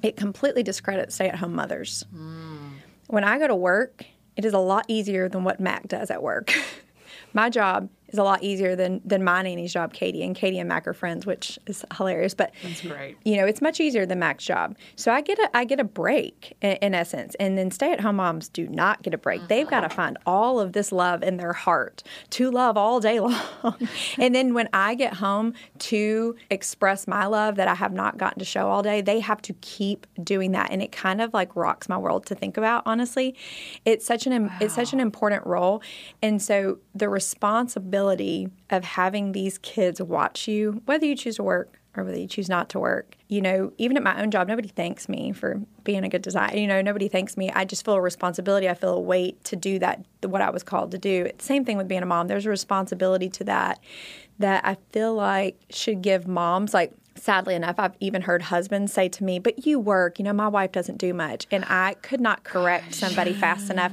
It 0.01 0.15
completely 0.17 0.63
discredits 0.63 1.15
stay 1.15 1.29
at 1.29 1.35
home 1.35 1.55
mothers. 1.55 2.05
Mm. 2.15 2.73
When 3.07 3.23
I 3.23 3.39
go 3.39 3.47
to 3.47 3.55
work, 3.55 4.05
it 4.35 4.45
is 4.45 4.53
a 4.53 4.59
lot 4.59 4.85
easier 4.87 5.29
than 5.29 5.43
what 5.43 5.59
Mac 5.59 5.87
does 5.87 6.09
at 6.11 6.21
work. 6.21 6.53
My 7.33 7.49
job 7.49 7.89
is 8.09 8.19
a 8.19 8.23
lot 8.23 8.43
easier 8.43 8.75
than 8.75 9.01
than 9.03 9.23
my 9.23 9.41
nanny's 9.41 9.73
job, 9.73 9.93
Katie. 9.93 10.23
And 10.23 10.35
Katie 10.35 10.59
and 10.59 10.69
Mac 10.69 10.87
are 10.87 10.93
friends, 10.93 11.25
which 11.25 11.57
is 11.67 11.83
hilarious. 11.97 12.33
But 12.33 12.53
that's 12.61 12.81
great. 12.81 13.17
You 13.23 13.37
know, 13.37 13.45
it's 13.45 13.61
much 13.61 13.79
easier 13.79 14.05
than 14.05 14.19
Mac's 14.19 14.45
job. 14.45 14.75
So 14.95 15.11
I 15.11 15.21
get 15.21 15.39
a 15.39 15.49
I 15.57 15.65
get 15.65 15.79
a 15.79 15.83
break 15.83 16.55
in, 16.61 16.73
in 16.73 16.93
essence. 16.93 17.35
And 17.39 17.57
then 17.57 17.71
stay 17.71 17.91
at 17.91 17.99
home 17.99 18.17
moms 18.17 18.47
do 18.49 18.67
not 18.67 19.01
get 19.01 19.13
a 19.13 19.17
break. 19.17 19.39
Mm-hmm. 19.39 19.47
They've 19.47 19.67
got 19.67 19.81
to 19.81 19.89
find 19.89 20.17
all 20.25 20.59
of 20.59 20.73
this 20.73 20.91
love 20.91 21.23
in 21.23 21.37
their 21.37 21.53
heart 21.53 22.03
to 22.31 22.51
love 22.51 22.77
all 22.77 22.99
day 22.99 23.19
long. 23.19 23.35
and 24.17 24.35
then 24.35 24.53
when 24.53 24.69
I 24.73 24.95
get 24.95 25.15
home 25.15 25.53
to 25.79 26.35
express 26.49 27.07
my 27.07 27.25
love 27.25 27.55
that 27.55 27.67
I 27.67 27.75
have 27.75 27.93
not 27.93 28.17
gotten 28.17 28.39
to 28.39 28.45
show 28.45 28.69
all 28.69 28.83
day, 28.83 29.01
they 29.01 29.19
have 29.19 29.41
to 29.43 29.53
keep 29.61 30.05
doing 30.23 30.51
that. 30.51 30.71
And 30.71 30.81
it 30.81 30.91
kind 30.91 31.21
of 31.21 31.33
like 31.33 31.55
rocks 31.55 31.89
my 31.89 31.97
world 31.97 32.25
to 32.27 32.35
think 32.35 32.57
about. 32.57 32.83
Honestly, 32.85 33.35
it's 33.83 34.05
such 34.05 34.27
an 34.27 34.45
wow. 34.47 34.57
it's 34.61 34.75
such 34.75 34.93
an 34.93 34.99
important 34.99 35.45
role. 35.45 35.81
And 36.21 36.41
so 36.41 36.79
the 36.93 37.09
responsibility 37.09 37.94
of 38.69 38.83
having 38.83 39.31
these 39.31 39.57
kids 39.57 40.01
watch 40.01 40.47
you, 40.47 40.81
whether 40.85 41.05
you 41.05 41.15
choose 41.15 41.37
to 41.37 41.43
work 41.43 41.79
or 41.97 42.03
whether 42.03 42.17
you 42.17 42.27
choose 42.27 42.49
not 42.49 42.69
to 42.69 42.79
work. 42.79 43.15
You 43.29 43.41
know, 43.41 43.73
even 43.77 43.97
at 43.97 44.03
my 44.03 44.21
own 44.21 44.31
job, 44.31 44.47
nobody 44.47 44.67
thanks 44.67 45.07
me 45.07 45.31
for 45.31 45.61
being 45.83 46.03
a 46.03 46.09
good 46.09 46.21
designer. 46.21 46.57
You 46.57 46.67
know, 46.67 46.81
nobody 46.81 47.07
thanks 47.07 47.37
me. 47.37 47.49
I 47.51 47.65
just 47.65 47.85
feel 47.85 47.95
a 47.95 48.01
responsibility. 48.01 48.69
I 48.69 48.73
feel 48.73 48.95
a 48.95 48.99
weight 48.99 49.43
to 49.45 49.55
do 49.55 49.79
that, 49.79 50.05
what 50.21 50.41
I 50.41 50.49
was 50.49 50.63
called 50.63 50.91
to 50.91 50.97
do. 50.97 51.29
Same 51.39 51.65
thing 51.65 51.77
with 51.77 51.87
being 51.87 52.03
a 52.03 52.05
mom. 52.05 52.27
There's 52.27 52.45
a 52.45 52.49
responsibility 52.49 53.29
to 53.29 53.43
that 53.45 53.79
that 54.39 54.65
I 54.65 54.77
feel 54.91 55.13
like 55.13 55.57
should 55.69 56.01
give 56.01 56.27
moms 56.27 56.73
like 56.73 56.91
sadly 57.15 57.55
enough, 57.55 57.75
I've 57.77 57.95
even 57.99 58.21
heard 58.21 58.43
husbands 58.43 58.93
say 58.93 59.09
to 59.09 59.23
me, 59.23 59.39
But 59.39 59.65
you 59.65 59.79
work, 59.79 60.19
you 60.19 60.25
know, 60.25 60.33
my 60.33 60.47
wife 60.47 60.71
doesn't 60.71 60.97
do 60.97 61.13
much. 61.13 61.47
And 61.51 61.65
I 61.67 61.95
could 62.01 62.21
not 62.21 62.43
correct 62.43 62.93
somebody 62.95 63.33
fast 63.33 63.69
enough. 63.69 63.91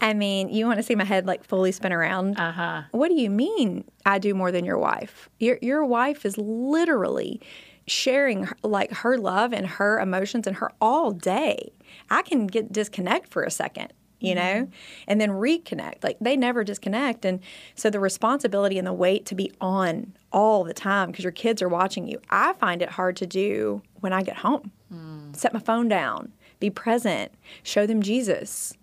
I 0.00 0.14
mean, 0.14 0.48
you 0.48 0.66
want 0.66 0.78
to 0.78 0.82
see 0.82 0.94
my 0.94 1.04
head 1.04 1.26
like 1.26 1.44
fully 1.44 1.72
spin 1.72 1.92
around? 1.92 2.38
Uh 2.38 2.52
huh. 2.52 2.82
What 2.90 3.08
do 3.08 3.14
you 3.14 3.30
mean 3.30 3.84
I 4.04 4.18
do 4.18 4.34
more 4.34 4.50
than 4.52 4.64
your 4.64 4.78
wife? 4.78 5.28
Your, 5.38 5.58
your 5.62 5.84
wife 5.84 6.24
is 6.24 6.36
literally 6.38 7.40
sharing 7.86 8.48
like 8.62 8.92
her 8.92 9.18
love 9.18 9.52
and 9.52 9.66
her 9.66 10.00
emotions 10.00 10.46
and 10.46 10.56
her 10.56 10.70
all 10.80 11.12
day. 11.12 11.72
I 12.10 12.22
can 12.22 12.46
get 12.46 12.72
disconnect 12.72 13.28
for 13.28 13.42
a 13.42 13.50
second 13.50 13.92
you 14.24 14.34
know, 14.34 14.68
and 15.06 15.20
then 15.20 15.30
reconnect. 15.30 16.02
Like 16.02 16.16
they 16.20 16.36
never 16.36 16.64
disconnect. 16.64 17.24
And 17.24 17.40
so 17.74 17.90
the 17.90 18.00
responsibility 18.00 18.78
and 18.78 18.86
the 18.86 18.92
weight 18.92 19.26
to 19.26 19.34
be 19.34 19.52
on 19.60 20.14
all 20.32 20.64
the 20.64 20.74
time 20.74 21.10
because 21.10 21.24
your 21.24 21.32
kids 21.32 21.62
are 21.62 21.68
watching 21.68 22.06
you, 22.06 22.20
I 22.30 22.52
find 22.54 22.82
it 22.82 22.90
hard 22.90 23.16
to 23.16 23.26
do 23.26 23.82
when 24.00 24.12
I 24.12 24.22
get 24.22 24.36
home. 24.36 24.72
Mm. 24.92 25.36
Set 25.36 25.52
my 25.52 25.60
phone 25.60 25.88
down, 25.88 26.32
be 26.60 26.70
present, 26.70 27.32
show 27.62 27.86
them 27.86 28.02
Jesus. 28.02 28.74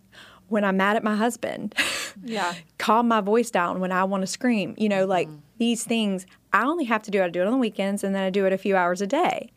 When 0.47 0.65
I'm 0.65 0.75
mad 0.75 0.97
at 0.97 1.03
my 1.03 1.15
husband, 1.15 1.73
yeah, 2.25 2.53
calm 2.77 3.07
my 3.07 3.21
voice 3.21 3.51
down 3.51 3.79
when 3.79 3.93
I 3.93 4.03
want 4.03 4.19
to 4.21 4.27
scream. 4.27 4.75
You 4.77 4.89
know, 4.89 5.05
like 5.05 5.29
mm. 5.29 5.39
these 5.59 5.85
things 5.85 6.25
I 6.53 6.65
only 6.65 6.85
have 6.85 7.01
to 7.03 7.11
do 7.11 7.21
it. 7.21 7.25
I 7.25 7.29
do 7.29 7.41
it 7.41 7.45
on 7.45 7.53
the 7.53 7.57
weekends 7.57 8.03
and 8.03 8.13
then 8.13 8.23
I 8.23 8.29
do 8.29 8.45
it 8.45 8.53
a 8.53 8.57
few 8.57 8.75
hours 8.75 9.01
a 9.01 9.07
day. 9.07 9.51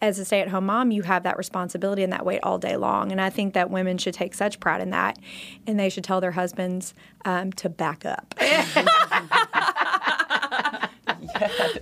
As 0.00 0.18
a 0.18 0.24
stay 0.24 0.40
at 0.40 0.48
home 0.48 0.66
mom, 0.66 0.90
you 0.90 1.02
have 1.02 1.22
that 1.24 1.36
responsibility 1.36 2.02
and 2.02 2.12
that 2.12 2.24
weight 2.24 2.40
all 2.42 2.58
day 2.58 2.76
long. 2.76 3.12
And 3.12 3.20
I 3.20 3.30
think 3.30 3.54
that 3.54 3.70
women 3.70 3.98
should 3.98 4.14
take 4.14 4.34
such 4.34 4.60
pride 4.60 4.80
in 4.80 4.90
that 4.90 5.18
and 5.66 5.78
they 5.78 5.90
should 5.90 6.04
tell 6.04 6.20
their 6.20 6.32
husbands 6.32 6.94
um, 7.24 7.52
to 7.54 7.68
back 7.68 8.06
up. 8.06 8.34
yes. 8.40 8.86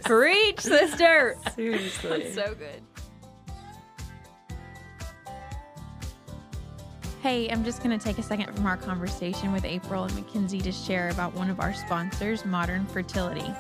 Preach, 0.05 0.61
sister. 0.61 1.37
Seriously. 1.55 2.33
so 2.33 2.55
good. 2.55 2.83
Hey, 7.23 7.49
I'm 7.51 7.65
just 7.65 7.83
going 7.83 7.99
to 7.99 8.05
take 8.05 8.19
a 8.19 8.23
second 8.23 8.55
from 8.55 8.67
our 8.67 8.77
conversation 8.77 9.53
with 9.53 9.65
April 9.65 10.05
and 10.05 10.15
Mackenzie 10.15 10.61
to 10.61 10.71
share 10.71 11.09
about 11.09 11.35
one 11.35 11.51
of 11.51 11.61
our 11.61 11.75
sponsors, 11.75 12.45
Modern 12.45 12.87
Fertility. 12.87 13.53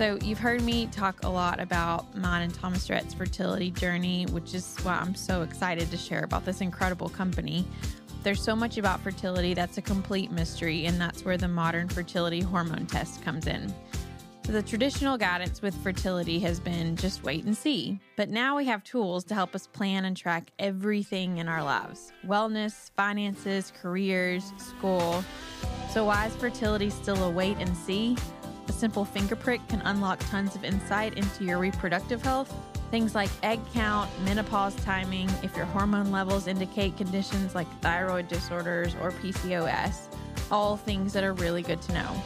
So, 0.00 0.16
you've 0.22 0.38
heard 0.38 0.62
me 0.62 0.86
talk 0.86 1.24
a 1.24 1.28
lot 1.28 1.60
about 1.60 2.16
mine 2.16 2.40
and 2.40 2.54
Thomas 2.54 2.88
Rhett's 2.88 3.12
fertility 3.12 3.70
journey, 3.70 4.24
which 4.30 4.54
is 4.54 4.74
why 4.78 4.94
I'm 4.94 5.14
so 5.14 5.42
excited 5.42 5.90
to 5.90 5.98
share 5.98 6.24
about 6.24 6.46
this 6.46 6.62
incredible 6.62 7.10
company. 7.10 7.66
There's 8.22 8.42
so 8.42 8.56
much 8.56 8.78
about 8.78 9.00
fertility 9.00 9.52
that's 9.52 9.76
a 9.76 9.82
complete 9.82 10.30
mystery, 10.30 10.86
and 10.86 10.98
that's 10.98 11.22
where 11.22 11.36
the 11.36 11.48
modern 11.48 11.86
fertility 11.86 12.40
hormone 12.40 12.86
test 12.86 13.22
comes 13.22 13.46
in. 13.46 13.74
So 14.46 14.52
the 14.52 14.62
traditional 14.62 15.18
guidance 15.18 15.60
with 15.60 15.74
fertility 15.82 16.38
has 16.38 16.58
been 16.58 16.96
just 16.96 17.22
wait 17.22 17.44
and 17.44 17.54
see. 17.54 18.00
But 18.16 18.30
now 18.30 18.56
we 18.56 18.64
have 18.64 18.82
tools 18.82 19.22
to 19.24 19.34
help 19.34 19.54
us 19.54 19.66
plan 19.66 20.06
and 20.06 20.16
track 20.16 20.50
everything 20.58 21.36
in 21.36 21.46
our 21.46 21.62
lives 21.62 22.10
wellness, 22.26 22.90
finances, 22.96 23.70
careers, 23.82 24.50
school. 24.56 25.22
So, 25.92 26.06
why 26.06 26.24
is 26.24 26.34
fertility 26.36 26.88
still 26.88 27.22
a 27.22 27.30
wait 27.30 27.58
and 27.58 27.76
see? 27.76 28.16
A 28.70 28.72
simple 28.72 29.04
finger 29.04 29.34
prick 29.34 29.66
can 29.66 29.80
unlock 29.80 30.20
tons 30.30 30.54
of 30.54 30.62
insight 30.62 31.14
into 31.14 31.44
your 31.44 31.58
reproductive 31.58 32.22
health. 32.22 32.54
Things 32.92 33.16
like 33.16 33.28
egg 33.42 33.58
count, 33.74 34.08
menopause 34.24 34.76
timing, 34.84 35.28
if 35.42 35.56
your 35.56 35.66
hormone 35.66 36.12
levels 36.12 36.46
indicate 36.46 36.96
conditions 36.96 37.56
like 37.56 37.66
thyroid 37.80 38.28
disorders 38.28 38.94
or 39.02 39.10
PCOS, 39.10 40.14
all 40.52 40.76
things 40.76 41.12
that 41.14 41.24
are 41.24 41.32
really 41.32 41.62
good 41.62 41.82
to 41.82 41.92
know. 41.92 42.22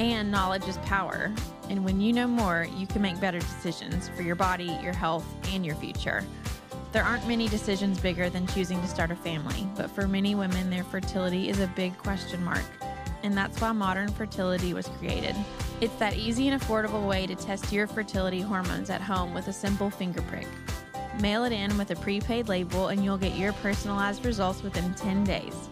And 0.00 0.30
knowledge 0.30 0.68
is 0.68 0.76
power. 0.84 1.32
And 1.70 1.82
when 1.82 1.98
you 1.98 2.12
know 2.12 2.26
more, 2.26 2.68
you 2.76 2.86
can 2.86 3.00
make 3.00 3.18
better 3.18 3.38
decisions 3.38 4.10
for 4.10 4.20
your 4.20 4.36
body, 4.36 4.78
your 4.82 4.92
health, 4.92 5.24
and 5.48 5.64
your 5.64 5.76
future. 5.76 6.22
There 6.92 7.04
aren't 7.04 7.26
many 7.26 7.48
decisions 7.48 7.98
bigger 7.98 8.28
than 8.28 8.46
choosing 8.48 8.82
to 8.82 8.86
start 8.86 9.10
a 9.10 9.16
family, 9.16 9.66
but 9.76 9.90
for 9.90 10.06
many 10.06 10.34
women, 10.34 10.68
their 10.68 10.84
fertility 10.84 11.48
is 11.48 11.60
a 11.60 11.68
big 11.68 11.96
question 11.96 12.44
mark 12.44 12.66
and 13.24 13.36
that's 13.36 13.60
why 13.60 13.72
Modern 13.72 14.08
Fertility 14.10 14.74
was 14.74 14.86
created. 14.98 15.34
It's 15.80 15.94
that 15.96 16.14
easy 16.14 16.48
and 16.48 16.60
affordable 16.60 17.08
way 17.08 17.26
to 17.26 17.34
test 17.34 17.72
your 17.72 17.86
fertility 17.86 18.40
hormones 18.40 18.90
at 18.90 19.00
home 19.00 19.34
with 19.34 19.48
a 19.48 19.52
simple 19.52 19.90
finger 19.90 20.22
prick. 20.22 20.46
Mail 21.20 21.44
it 21.44 21.52
in 21.52 21.76
with 21.78 21.90
a 21.90 21.96
prepaid 21.96 22.48
label, 22.48 22.88
and 22.88 23.02
you'll 23.02 23.18
get 23.18 23.36
your 23.36 23.52
personalized 23.54 24.24
results 24.26 24.62
within 24.62 24.94
10 24.94 25.24
days. 25.24 25.68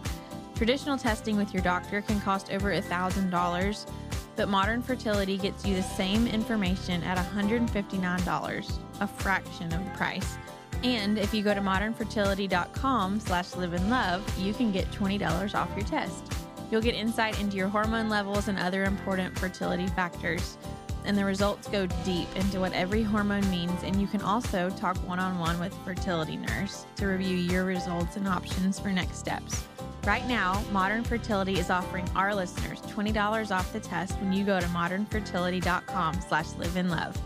Traditional 0.55 0.97
testing 0.97 1.37
with 1.37 1.53
your 1.53 1.61
doctor 1.61 2.01
can 2.01 2.19
cost 2.21 2.51
over 2.51 2.73
$1,000, 2.73 3.91
but 4.35 4.49
Modern 4.49 4.81
Fertility 4.81 5.37
gets 5.37 5.65
you 5.65 5.75
the 5.75 5.83
same 5.83 6.25
information 6.25 7.03
at 7.03 7.17
$159, 7.17 8.79
a 8.99 9.07
fraction 9.07 9.73
of 9.73 9.85
the 9.85 9.91
price. 9.91 10.37
And 10.83 11.17
if 11.17 11.33
you 11.33 11.43
go 11.43 11.53
to 11.53 11.61
modernfertility.com 11.61 13.19
slash 13.19 13.55
live 13.55 13.73
and 13.73 13.89
love, 13.89 14.39
you 14.39 14.53
can 14.53 14.71
get 14.71 14.89
$20 14.91 15.55
off 15.55 15.69
your 15.77 15.85
test. 15.85 16.33
You'll 16.71 16.81
get 16.81 16.95
insight 16.95 17.39
into 17.39 17.57
your 17.57 17.67
hormone 17.67 18.09
levels 18.09 18.47
and 18.47 18.57
other 18.57 18.83
important 18.83 19.37
fertility 19.37 19.87
factors. 19.87 20.57
And 21.05 21.17
the 21.17 21.25
results 21.25 21.67
go 21.67 21.85
deep 22.05 22.27
into 22.35 22.59
what 22.59 22.73
every 22.73 23.03
hormone 23.03 23.49
means, 23.49 23.83
and 23.83 23.99
you 23.99 24.07
can 24.07 24.21
also 24.21 24.69
talk 24.69 24.95
one 25.07 25.19
on 25.19 25.37
one 25.37 25.59
with 25.59 25.73
a 25.73 25.83
fertility 25.83 26.37
nurse 26.37 26.85
to 26.95 27.07
review 27.07 27.35
your 27.35 27.65
results 27.65 28.15
and 28.15 28.27
options 28.27 28.79
for 28.79 28.89
next 28.89 29.17
steps. 29.17 29.65
Right 30.05 30.27
now, 30.27 30.61
Modern 30.71 31.03
Fertility 31.03 31.59
is 31.59 31.69
offering 31.69 32.09
our 32.15 32.35
listeners 32.35 32.81
$20 32.81 33.51
off 33.55 33.71
the 33.71 33.79
test 33.79 34.19
when 34.19 34.33
you 34.33 34.43
go 34.43 34.59
to 34.59 34.65
modernfertility.com 34.67 36.21
slash 36.27 36.51
live 36.57 36.75
in 36.75 36.89
love. 36.89 37.17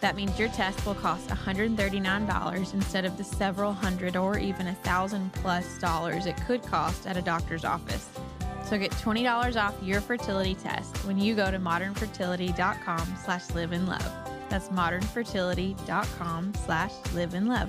That 0.00 0.16
means 0.16 0.38
your 0.38 0.48
test 0.50 0.84
will 0.84 0.94
cost 0.94 1.28
$139 1.28 2.74
instead 2.74 3.04
of 3.04 3.16
the 3.16 3.24
several 3.24 3.72
hundred 3.72 4.16
or 4.16 4.38
even 4.38 4.66
a 4.66 4.74
thousand 4.74 5.32
plus 5.32 5.78
dollars 5.78 6.26
it 6.26 6.36
could 6.46 6.62
cost 6.62 7.06
at 7.06 7.16
a 7.16 7.22
doctor's 7.22 7.64
office. 7.64 8.08
So 8.68 8.78
get 8.78 8.90
$20 8.92 9.56
off 9.62 9.74
your 9.82 10.00
fertility 10.00 10.54
test 10.54 10.96
when 11.06 11.18
you 11.18 11.34
go 11.34 11.50
to 11.50 11.58
modernfertility.com 11.58 13.14
slash 13.24 13.50
live 13.50 13.72
in 13.72 13.86
love. 13.86 14.10
That's 14.48 14.68
modernfertility.com 14.68 16.54
slash 16.64 16.92
live 17.14 17.34
in 17.34 17.46
love. 17.46 17.68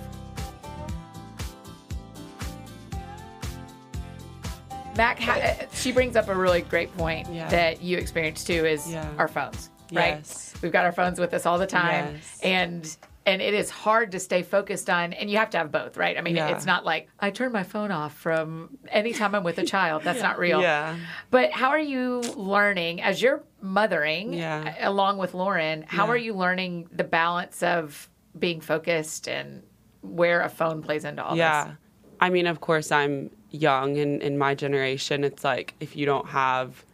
Mac, 4.95 5.19
ha- 5.19 5.33
uh, 5.61 5.65
she 5.73 5.91
brings 5.91 6.15
up 6.15 6.29
a 6.29 6.35
really 6.35 6.61
great 6.61 6.95
point 6.97 7.27
Yeah. 7.31 7.49
that 7.49 7.81
you 7.81 7.97
experience 7.97 8.43
too 8.45 8.65
is 8.65 8.89
Yeah. 8.89 9.05
our 9.17 9.27
phones, 9.27 9.69
right? 9.91 10.15
Yes. 10.15 10.53
We've 10.61 10.71
got 10.71 10.85
our 10.85 10.93
phones 10.93 11.19
with 11.19 11.33
us 11.33 11.45
all 11.45 11.57
the 11.57 11.67
time, 11.67 12.15
Yes. 12.15 12.39
and 12.41 12.97
and 13.25 13.41
it 13.41 13.53
is 13.53 13.69
hard 13.69 14.11
to 14.11 14.19
stay 14.19 14.43
focused 14.43 14.89
on. 14.89 15.13
And 15.13 15.29
you 15.29 15.37
have 15.37 15.49
to 15.51 15.57
have 15.57 15.71
both, 15.71 15.97
right? 15.97 16.17
I 16.17 16.21
mean, 16.21 16.35
Yeah. 16.35 16.49
it's 16.49 16.65
not 16.65 16.85
like 16.85 17.09
I 17.19 17.31
turn 17.31 17.51
my 17.51 17.63
phone 17.63 17.91
off 17.91 18.15
from 18.15 18.77
anytime 18.89 19.33
I'm 19.33 19.43
with 19.43 19.57
a 19.57 19.63
child. 19.65 20.03
That's 20.03 20.21
not 20.21 20.37
real. 20.45 20.61
Yeah. 20.61 20.95
But 21.31 21.51
how 21.51 21.69
are 21.69 21.79
you 21.79 22.21
learning 22.35 23.01
as 23.01 23.21
you're 23.21 23.43
mothering 23.61 24.33
Yeah. 24.33 24.75
along 24.87 25.17
with 25.17 25.33
Lauren? 25.33 25.83
How 25.87 26.05
Yeah. 26.05 26.11
are 26.11 26.17
you 26.17 26.33
learning 26.33 26.87
the 26.91 27.03
balance 27.03 27.63
of 27.63 28.09
being 28.37 28.61
focused 28.61 29.27
and 29.27 29.63
where 30.01 30.41
a 30.41 30.49
phone 30.49 30.83
plays 30.83 31.03
into 31.05 31.23
all 31.23 31.31
this? 31.31 31.39
yeah. 31.39 31.71
I 32.19 32.29
mean, 32.29 32.47
of 32.47 32.61
course, 32.61 32.91
I'm 32.91 33.29
young, 33.49 33.97
and 33.97 34.21
in 34.21 34.37
my 34.37 34.53
generation, 34.55 35.23
it's 35.23 35.43
like 35.43 35.73
if 35.79 35.95
you 35.97 36.05
don't 36.05 36.27
have 36.27 36.85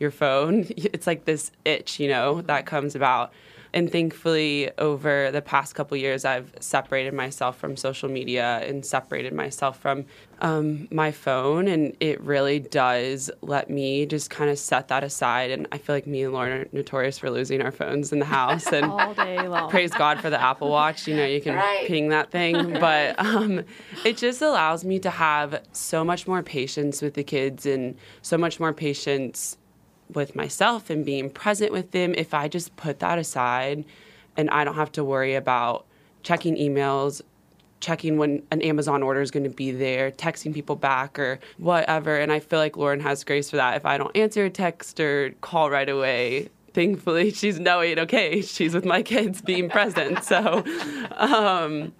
your 0.00 0.10
phone, 0.10 0.66
it's 0.76 1.06
like 1.06 1.26
this 1.26 1.52
itch, 1.64 2.00
you 2.00 2.08
know, 2.08 2.40
that 2.42 2.66
comes 2.66 2.94
about. 2.96 3.32
And 3.74 3.90
thankfully, 3.90 4.70
over 4.78 5.32
the 5.32 5.42
past 5.42 5.74
couple 5.74 5.96
years, 5.96 6.24
I've 6.24 6.54
separated 6.60 7.12
myself 7.12 7.58
from 7.58 7.76
social 7.76 8.08
media 8.08 8.60
and 8.64 8.86
separated 8.86 9.32
myself 9.32 9.80
from 9.80 10.04
um, 10.40 10.86
my 10.92 11.10
phone. 11.10 11.66
And 11.66 11.96
it 11.98 12.20
really 12.20 12.60
does 12.60 13.32
let 13.42 13.68
me 13.68 14.06
just 14.06 14.30
kind 14.30 14.48
of 14.48 14.60
set 14.60 14.86
that 14.88 15.02
aside. 15.02 15.50
And 15.50 15.66
I 15.72 15.78
feel 15.78 15.96
like 15.96 16.06
me 16.06 16.22
and 16.22 16.32
Lauren 16.32 16.52
are 16.52 16.66
notorious 16.70 17.18
for 17.18 17.30
losing 17.30 17.60
our 17.62 17.72
phones 17.72 18.12
in 18.12 18.20
the 18.20 18.24
house. 18.26 18.72
And 18.72 18.86
All 18.92 19.12
day 19.12 19.48
long. 19.48 19.68
praise 19.70 19.90
God 19.90 20.20
for 20.20 20.30
the 20.30 20.40
Apple 20.40 20.70
Watch. 20.70 21.08
You 21.08 21.16
know, 21.16 21.26
you 21.26 21.40
can 21.40 21.56
Right. 21.56 21.84
ping 21.84 22.10
that 22.10 22.30
thing. 22.30 22.78
But 22.84 23.18
um, 23.18 23.64
it 24.04 24.16
just 24.18 24.40
allows 24.40 24.84
me 24.84 25.00
to 25.00 25.10
have 25.10 25.60
so 25.72 26.04
much 26.04 26.28
more 26.28 26.44
patience 26.44 27.02
with 27.02 27.14
the 27.14 27.24
kids 27.24 27.66
and 27.66 27.96
so 28.22 28.38
much 28.38 28.60
more 28.60 28.72
patience 28.72 29.56
with 30.12 30.36
myself 30.36 30.90
and 30.90 31.04
being 31.04 31.30
present 31.30 31.72
with 31.72 31.90
them 31.92 32.14
if 32.16 32.34
I 32.34 32.48
just 32.48 32.76
put 32.76 32.98
that 33.00 33.18
aside 33.18 33.84
and 34.36 34.50
I 34.50 34.64
don't 34.64 34.74
have 34.74 34.92
to 34.92 35.04
worry 35.04 35.34
about 35.34 35.86
checking 36.22 36.56
emails, 36.56 37.22
checking 37.80 38.16
when 38.16 38.42
an 38.50 38.62
Amazon 38.62 39.02
order 39.02 39.20
is 39.20 39.30
going 39.30 39.44
to 39.44 39.50
be 39.50 39.70
there, 39.70 40.10
texting 40.10 40.52
people 40.52 40.76
back 40.76 41.18
or 41.18 41.38
whatever. 41.58 42.18
And 42.18 42.32
I 42.32 42.40
feel 42.40 42.58
like 42.58 42.76
Lauren 42.76 43.00
has 43.00 43.24
grace 43.24 43.50
for 43.50 43.56
that. 43.56 43.76
If 43.76 43.86
I 43.86 43.98
don't 43.98 44.14
answer 44.16 44.44
a 44.44 44.50
text 44.50 44.98
or 45.00 45.34
call 45.40 45.70
right 45.70 45.88
away, 45.88 46.48
thankfully 46.74 47.30
she's 47.32 47.58
knowing 47.58 47.98
okay 47.98 48.42
she's 48.42 48.74
with 48.74 48.84
my 48.84 49.00
kids 49.00 49.40
being 49.40 49.70
present 49.70 50.22
so 50.24 50.64
um, 51.16 51.94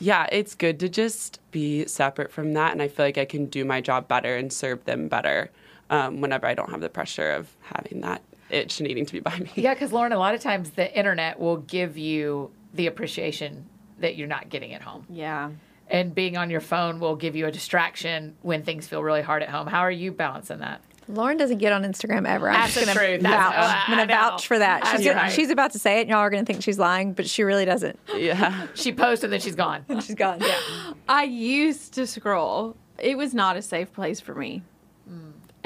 yeah 0.00 0.26
it's 0.32 0.54
good 0.54 0.80
to 0.80 0.88
just 0.88 1.40
be 1.52 1.86
separate 1.86 2.30
from 2.30 2.52
that 2.52 2.72
and 2.72 2.82
i 2.82 2.88
feel 2.88 3.06
like 3.06 3.16
i 3.16 3.24
can 3.24 3.46
do 3.46 3.64
my 3.64 3.80
job 3.80 4.08
better 4.08 4.36
and 4.36 4.52
serve 4.52 4.84
them 4.84 5.08
better 5.08 5.50
um, 5.90 6.20
whenever 6.20 6.46
i 6.46 6.54
don't 6.54 6.70
have 6.70 6.80
the 6.80 6.88
pressure 6.88 7.30
of 7.32 7.48
having 7.62 8.00
that 8.00 8.22
itch 8.50 8.80
needing 8.80 9.04
to 9.06 9.12
be 9.12 9.20
by 9.20 9.36
me 9.38 9.50
Yeah, 9.56 9.74
because 9.74 9.92
Lauren, 9.92 10.12
a 10.12 10.18
lot 10.18 10.34
of 10.34 10.40
times 10.40 10.70
the 10.70 10.96
internet 10.96 11.38
will 11.40 11.56
give 11.56 11.98
you 11.98 12.50
the 12.74 12.86
appreciation 12.86 13.66
that 13.98 14.14
you're 14.16 14.28
not 14.28 14.50
getting 14.50 14.72
at 14.74 14.82
home. 14.82 15.04
Yeah. 15.08 15.50
And 15.88 16.14
being 16.14 16.36
on 16.36 16.48
your 16.50 16.60
phone 16.60 17.00
will 17.00 17.16
give 17.16 17.34
you 17.34 17.46
a 17.46 17.50
distraction 17.50 18.36
when 18.42 18.62
things 18.62 18.86
feel 18.86 19.02
really 19.02 19.22
hard 19.22 19.42
at 19.42 19.48
home. 19.48 19.66
How 19.66 19.80
are 19.80 19.90
you 19.90 20.12
balancing 20.12 20.58
that? 20.58 20.80
Lauren 21.08 21.36
doesn't 21.38 21.58
get 21.58 21.72
on 21.72 21.82
Instagram 21.82 22.26
ever. 22.28 22.48
I'm 22.48 22.54
That's 22.54 22.74
just 22.74 22.86
the 22.86 22.94
gonna 22.94 23.06
truth. 23.06 23.22
Vouch. 23.22 23.32
I 23.54 23.84
I'm 23.88 23.96
gonna 23.98 24.06
vouch 24.06 24.46
for 24.46 24.58
that. 24.58 24.82
That's 24.84 25.02
She's, 25.02 25.12
right. 25.14 25.32
she's 25.32 25.50
about 25.50 25.72
to 25.72 25.78
say 25.78 25.98
it, 25.98 26.02
and 26.02 26.10
y'all 26.10 26.18
are 26.18 26.30
gonna 26.30 26.44
think 26.44 26.62
she's 26.62 26.78
lying, 26.78 27.14
but 27.14 27.28
she 27.28 27.42
really 27.42 27.64
doesn't. 27.64 27.98
yeah 28.16 28.66
She 28.74 28.92
posts 28.92 29.24
and 29.24 29.32
then 29.32 29.40
she's 29.40 29.54
gone. 29.56 29.84
She's 30.02 30.14
gone. 30.14 30.40
Yeah. 30.40 30.92
I 31.08 31.24
used 31.24 31.94
to 31.94 32.06
scroll. 32.06 32.76
It 32.98 33.16
was 33.16 33.34
not 33.34 33.56
a 33.56 33.62
safe 33.62 33.92
place 33.92 34.20
for 34.20 34.34
me. 34.34 34.62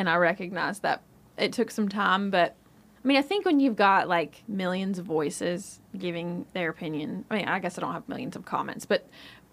And 0.01 0.09
I 0.09 0.17
recognize 0.17 0.79
that 0.79 1.03
it 1.37 1.53
took 1.53 1.71
some 1.71 1.87
time, 1.87 2.31
but 2.31 2.57
I 3.05 3.07
mean, 3.07 3.19
I 3.19 3.23
think 3.23 3.45
when 3.45 3.61
you've 3.61 3.77
got 3.77 4.09
like 4.09 4.43
millions 4.49 4.99
of 4.99 5.05
voices 5.05 5.79
giving 5.97 6.47
their 6.55 6.71
opinion, 6.71 7.27
I 7.31 7.37
mean, 7.37 7.49
I 7.49 7.59
guess 7.59 7.77
I 7.77 7.83
don't 7.83 7.93
have 7.93 8.09
millions 8.09 8.35
of 8.35 8.47
comments, 8.47 8.87
but 8.87 9.07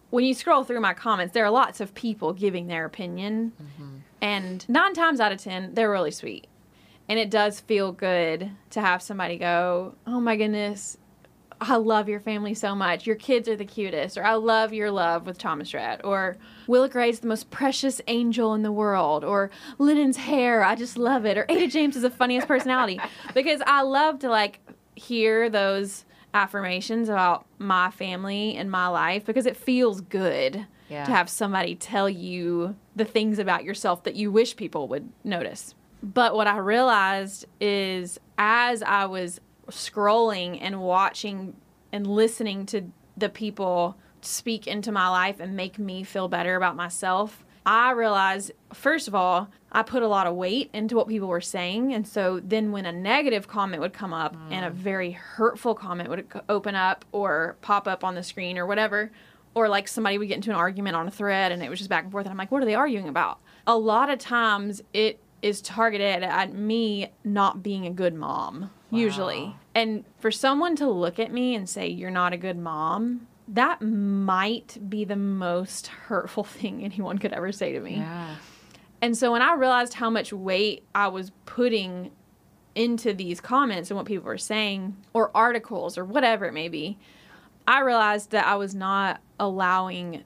when 0.10 0.24
you 0.24 0.34
scroll 0.34 0.64
through 0.64 0.80
my 0.80 0.94
comments, 0.94 1.34
there 1.34 1.44
are 1.44 1.52
lots 1.52 1.82
of 1.82 1.94
people 1.94 2.32
giving 2.32 2.68
their 2.68 2.86
opinion. 2.86 3.52
Mm-hmm. 3.62 3.98
And 4.22 4.70
nine 4.70 4.94
times 4.94 5.20
out 5.20 5.34
of 5.34 5.40
10, 5.42 5.74
they're 5.74 5.92
really 5.92 6.12
sweet. 6.12 6.48
And 7.10 7.20
it 7.20 7.30
does 7.30 7.60
feel 7.60 7.92
good 7.92 8.50
to 8.70 8.80
have 8.80 9.02
somebody 9.02 9.38
go, 9.38 9.96
oh 10.06 10.22
my 10.22 10.38
goodness, 10.38 10.98
I 11.60 11.76
love 11.78 12.08
your 12.08 12.20
family 12.20 12.54
so 12.54 12.76
much. 12.76 13.08
Your 13.08 13.15
kids 13.15 13.48
are 13.50 13.56
the 13.56 13.65
cutest. 13.65 14.17
Or 14.17 14.24
I 14.24 14.34
love 14.34 14.74
your 14.74 14.91
love 14.91 15.26
with 15.26 15.38
Thomas 15.38 15.74
Rhett. 15.74 16.02
Or 16.06 16.38
Willa 16.67 16.89
Gray's 16.89 17.20
the 17.22 17.28
most 17.28 17.50
precious 17.50 18.00
angel 18.08 18.54
in 18.54 18.62
the 18.63 18.72
world. 18.72 19.24
Or 19.24 19.50
Lennon's 19.80 20.17
hair, 20.17 20.63
I 20.63 20.76
just 20.76 20.98
love 20.98 21.26
it. 21.26 21.38
Or 21.38 21.46
Ada 21.50 21.67
James 21.67 21.96
is 21.96 22.04
the 22.04 22.10
funniest 22.12 22.48
personality. 22.48 23.00
Because 23.34 23.62
I 23.65 23.82
love 23.82 24.20
to 24.20 24.30
like 24.30 24.60
hear 24.96 25.50
those 25.50 26.06
affirmations 26.34 27.10
about 27.10 27.46
my 27.58 27.89
family 27.91 28.56
and 28.56 28.70
my 28.70 28.88
life 28.88 29.26
because 29.26 29.46
it 29.46 29.58
feels 29.58 30.02
good 30.02 30.65
Yeah. 30.89 31.06
to 31.06 31.12
have 31.12 31.30
somebody 31.30 31.74
tell 31.76 32.10
you 32.10 32.76
the 32.96 33.06
things 33.06 33.39
about 33.39 33.63
yourself 33.63 34.04
that 34.04 34.15
you 34.15 34.32
wish 34.32 34.56
people 34.56 34.88
would 34.89 35.10
notice. 35.24 35.74
But 36.04 36.36
what 36.36 36.46
I 36.48 36.58
realized 36.58 37.46
is 37.60 38.20
as 38.38 38.84
I 38.84 39.06
was 39.06 39.39
scrolling 39.69 40.60
and 40.62 40.82
watching 40.82 41.56
and 41.91 42.08
listening 42.08 42.65
to 42.67 42.91
the 43.15 43.30
people 43.30 43.97
speak 44.21 44.67
into 44.67 44.91
my 44.91 45.10
life 45.10 45.39
and 45.39 45.56
make 45.56 45.80
me 45.80 46.03
feel 46.03 46.27
better 46.27 46.56
about 46.56 46.75
myself, 46.75 47.45
I 47.65 47.91
realized, 47.91 48.53
first 48.73 49.08
of 49.10 49.15
all, 49.15 49.49
I 49.71 49.84
put 49.84 50.01
a 50.01 50.08
lot 50.08 50.25
of 50.25 50.36
weight 50.36 50.69
into 50.73 50.95
what 50.95 51.10
people 51.10 51.27
were 51.27 51.41
saying. 51.41 51.93
And 51.93 52.08
so 52.08 52.39
then 52.39 52.71
when 52.71 52.86
a 52.86 52.93
negative 52.93 53.47
comment 53.47 53.82
would 53.82 53.91
come 53.91 54.13
up 54.13 54.38
and 54.49 54.65
a 54.65 54.69
mm. 54.69 54.73
very 54.73 55.12
hurtful 55.12 55.75
comment 55.75 56.10
would 56.10 56.27
open 56.47 56.75
up 56.75 57.03
or 57.12 57.58
pop 57.62 57.88
up 57.88 58.06
on 58.06 58.15
the 58.15 58.23
screen 58.23 58.58
or 58.58 58.65
whatever, 58.65 59.12
or 59.53 59.67
like 59.67 59.88
somebody 59.88 60.17
would 60.17 60.30
get 60.30 60.36
into 60.36 60.51
an 60.51 60.56
argument 60.56 60.95
on 60.95 61.08
a 61.08 61.12
thread 61.12 61.51
and 61.51 61.62
it 61.62 61.69
was 61.69 61.80
just 61.80 61.89
back 61.89 62.03
and 62.03 62.12
forth 62.12 62.25
and 62.25 62.32
i'm 62.32 62.38
like 62.38 62.51
what 62.51 62.62
are 62.62 62.65
they 62.65 62.75
arguing 62.75 63.10
about? 63.10 63.39
A 63.65 63.77
lot 63.77 64.10
of 64.10 64.19
times 64.19 64.82
it 64.93 65.19
is 65.41 65.62
targeted 65.62 66.23
at 66.23 66.53
me 66.53 67.12
not 67.23 67.63
being 67.63 67.86
a 67.86 67.91
good 67.91 68.13
mom 68.13 68.69
usually 68.89 69.56
and 69.76 70.04
for 70.19 70.32
someone 70.32 70.76
to 70.76 70.88
look 70.89 71.19
at 71.19 71.32
me 71.32 71.56
and 71.56 71.67
say 71.69 71.88
you're 71.88 72.12
not 72.12 72.34
a 72.34 72.38
good 72.38 72.58
mom 72.58 73.28
that 73.50 73.82
might 73.82 74.78
be 74.89 75.04
the 75.06 75.15
most 75.15 75.88
hurtful 76.08 76.43
thing 76.43 76.84
anyone 76.84 77.17
could 77.17 77.34
ever 77.34 77.52
say 77.52 77.73
to 77.73 77.80
me 77.80 77.95
Yeah. 77.97 78.36
and 79.02 79.17
so 79.17 79.32
when 79.32 79.41
I 79.41 79.54
realized 79.56 79.93
how 79.95 80.10
much 80.10 80.32
weight 80.34 80.84
I 80.95 81.08
was 81.08 81.32
putting 81.45 82.12
into 82.76 83.13
these 83.13 83.41
comments 83.41 83.89
and 83.89 83.97
what 83.97 84.06
people 84.06 84.26
were 84.28 84.38
saying, 84.38 84.95
or 85.12 85.32
articles, 85.36 85.97
or 85.97 86.06
whatever 86.06 86.45
it 86.45 86.54
may 86.54 86.67
be, 86.69 86.95
I 87.67 87.80
realized 87.80 88.30
that 88.32 88.45
I 88.45 88.56
was 88.56 88.76
not 88.76 89.19
allowing 89.39 90.23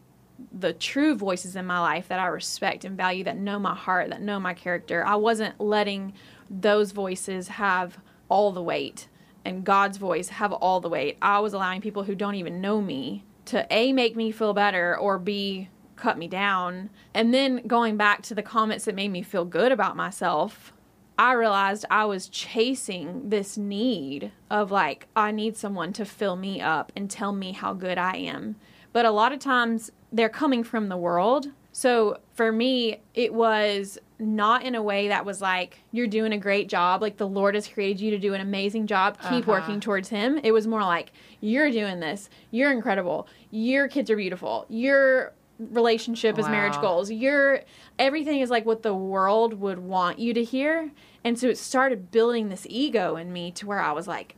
the 0.52 0.74
true 0.74 1.16
voices 1.16 1.56
in 1.56 1.66
my 1.66 1.80
life 1.80 2.10
that 2.10 2.20
I 2.20 2.26
respect 2.26 2.84
and 2.84 2.98
value, 2.98 3.24
that 3.24 3.38
know 3.38 3.58
my 3.58 3.74
heart, 3.74 4.10
that 4.10 4.22
know 4.22 4.38
my 4.38 4.54
character. 4.54 5.06
I 5.06 5.16
wasn't 5.16 5.62
letting 5.62 6.12
those 6.50 6.92
voices 6.92 7.48
have 7.48 7.98
all 8.32 8.52
the 8.52 8.64
weight 8.64 9.08
and 9.44 9.64
God's 9.64 9.98
voice 9.98 10.30
have 10.30 10.54
all 10.54 10.80
the 10.80 10.90
weight. 10.90 11.18
I 11.22 11.40
was 11.40 11.54
allowing 11.54 11.82
people 11.82 12.04
who 12.04 12.16
don't 12.16 12.36
even 12.36 12.62
know 12.62 12.82
me 12.82 13.26
to 13.46 13.68
A, 13.70 13.92
make 13.92 14.16
me 14.16 14.32
feel 14.32 14.54
better, 14.54 14.98
or 14.98 15.20
B, 15.20 15.70
cut 15.96 16.18
me 16.18 16.28
down. 16.28 16.90
And 17.14 17.34
then 17.34 17.68
going 17.68 17.98
back 17.98 18.22
to 18.24 18.36
the 18.36 18.42
comments 18.42 18.86
that 18.86 18.96
made 18.96 19.10
me 19.10 19.22
feel 19.22 19.46
good 19.46 19.72
about 19.72 19.96
myself, 19.96 20.74
I 21.18 21.34
realized 21.34 21.86
I 21.90 22.06
was 22.06 22.30
chasing 22.30 23.30
this 23.30 23.58
need 23.58 24.32
of 24.50 24.72
like, 24.72 25.08
I 25.16 25.32
need 25.32 25.58
someone 25.58 25.92
to 25.94 26.06
fill 26.06 26.36
me 26.36 26.62
up 26.62 26.92
and 26.96 27.10
tell 27.10 27.34
me 27.34 27.52
how 27.52 27.74
good 27.74 27.98
I 27.98 28.16
am. 28.16 28.56
But 28.94 29.06
a 29.06 29.12
lot 29.12 29.34
of 29.34 29.40
times 29.40 29.92
they're 30.12 30.30
coming 30.30 30.64
from 30.64 30.88
the 30.88 30.98
world. 30.98 31.48
So 31.72 32.20
for 32.34 32.52
me, 32.52 33.02
it 33.14 33.34
was 33.34 34.00
not 34.22 34.64
in 34.64 34.76
a 34.76 34.82
way 34.84 35.08
that 35.08 35.26
was 35.26 35.42
like, 35.42 35.80
you're 35.92 36.08
doing 36.08 36.32
a 36.32 36.38
great 36.38 36.70
job. 36.70 37.02
Like 37.02 37.18
the 37.18 37.28
Lord 37.28 37.56
has 37.56 37.68
created 37.68 38.00
you 38.00 38.12
to 38.12 38.20
do 38.20 38.34
an 38.36 38.42
amazing 38.42 38.86
job. 38.88 39.18
Keep 39.20 39.48
Uh-huh. 39.48 39.52
working 39.52 39.80
towards 39.80 40.10
Him. 40.10 40.38
It 40.44 40.52
was 40.52 40.68
more 40.68 40.82
like, 40.82 41.12
you're 41.40 41.72
doing 41.72 42.00
this. 42.00 42.30
You're 42.52 42.72
incredible. 42.72 43.28
Your 43.50 43.88
kids 43.88 44.10
are 44.12 44.16
beautiful. 44.16 44.66
Your 44.70 45.34
relationship 45.60 46.38
is 46.40 46.48
marriage 46.48 46.76
Wow. 46.76 46.82
goals. 46.82 47.12
Your 47.12 47.62
everything 48.00 48.40
is 48.40 48.50
like 48.50 48.66
what 48.66 48.84
the 48.84 48.94
world 48.96 49.56
would 49.60 49.80
want 49.80 50.20
you 50.20 50.34
to 50.36 50.44
hear. 50.44 50.92
And 51.24 51.38
so 51.38 51.48
it 51.48 51.58
started 51.58 52.12
building 52.12 52.50
this 52.50 52.66
ego 52.70 53.16
in 53.16 53.34
me 53.34 53.52
to 53.54 53.66
where 53.68 53.80
I 53.82 53.92
was 53.92 54.08
like, 54.08 54.36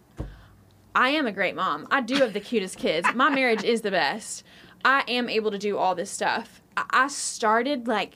I 0.95 1.09
am 1.09 1.25
a 1.25 1.31
great 1.31 1.55
mom. 1.55 1.87
I 1.91 2.01
do 2.01 2.15
have 2.17 2.33
the 2.33 2.39
cutest 2.39 2.77
kids. 2.77 3.07
My 3.15 3.29
marriage 3.29 3.63
is 3.63 3.81
the 3.81 3.91
best. 3.91 4.43
I 4.85 5.03
am 5.07 5.29
able 5.29 5.49
to 5.51 5.57
do 5.57 5.77
all 5.77 5.95
this 5.95 6.11
stuff. 6.11 6.61
I 6.75 7.07
started 7.07 7.87
like 7.87 8.13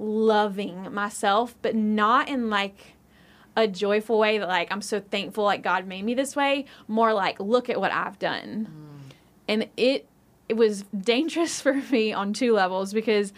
loving 0.00 0.92
myself, 0.92 1.54
but 1.62 1.76
not 1.76 2.28
in 2.28 2.50
like 2.50 2.94
a 3.56 3.68
joyful 3.68 4.18
way 4.18 4.38
that 4.38 4.48
like 4.48 4.72
I'm 4.72 4.82
so 4.82 5.00
thankful 5.00 5.44
like 5.44 5.62
God 5.62 5.86
made 5.86 6.04
me 6.04 6.14
this 6.14 6.34
way. 6.34 6.64
More 6.88 7.12
like 7.12 7.38
look 7.38 7.68
at 7.68 7.78
what 7.80 7.92
I've 7.92 8.18
done. 8.18 8.68
Mm. 8.70 9.14
And 9.46 9.68
it 9.76 10.08
it 10.48 10.54
was 10.56 10.82
dangerous 10.98 11.60
for 11.62 11.74
me 11.74 12.12
on 12.12 12.32
two 12.32 12.52
levels 12.52 12.92
because 12.92 13.32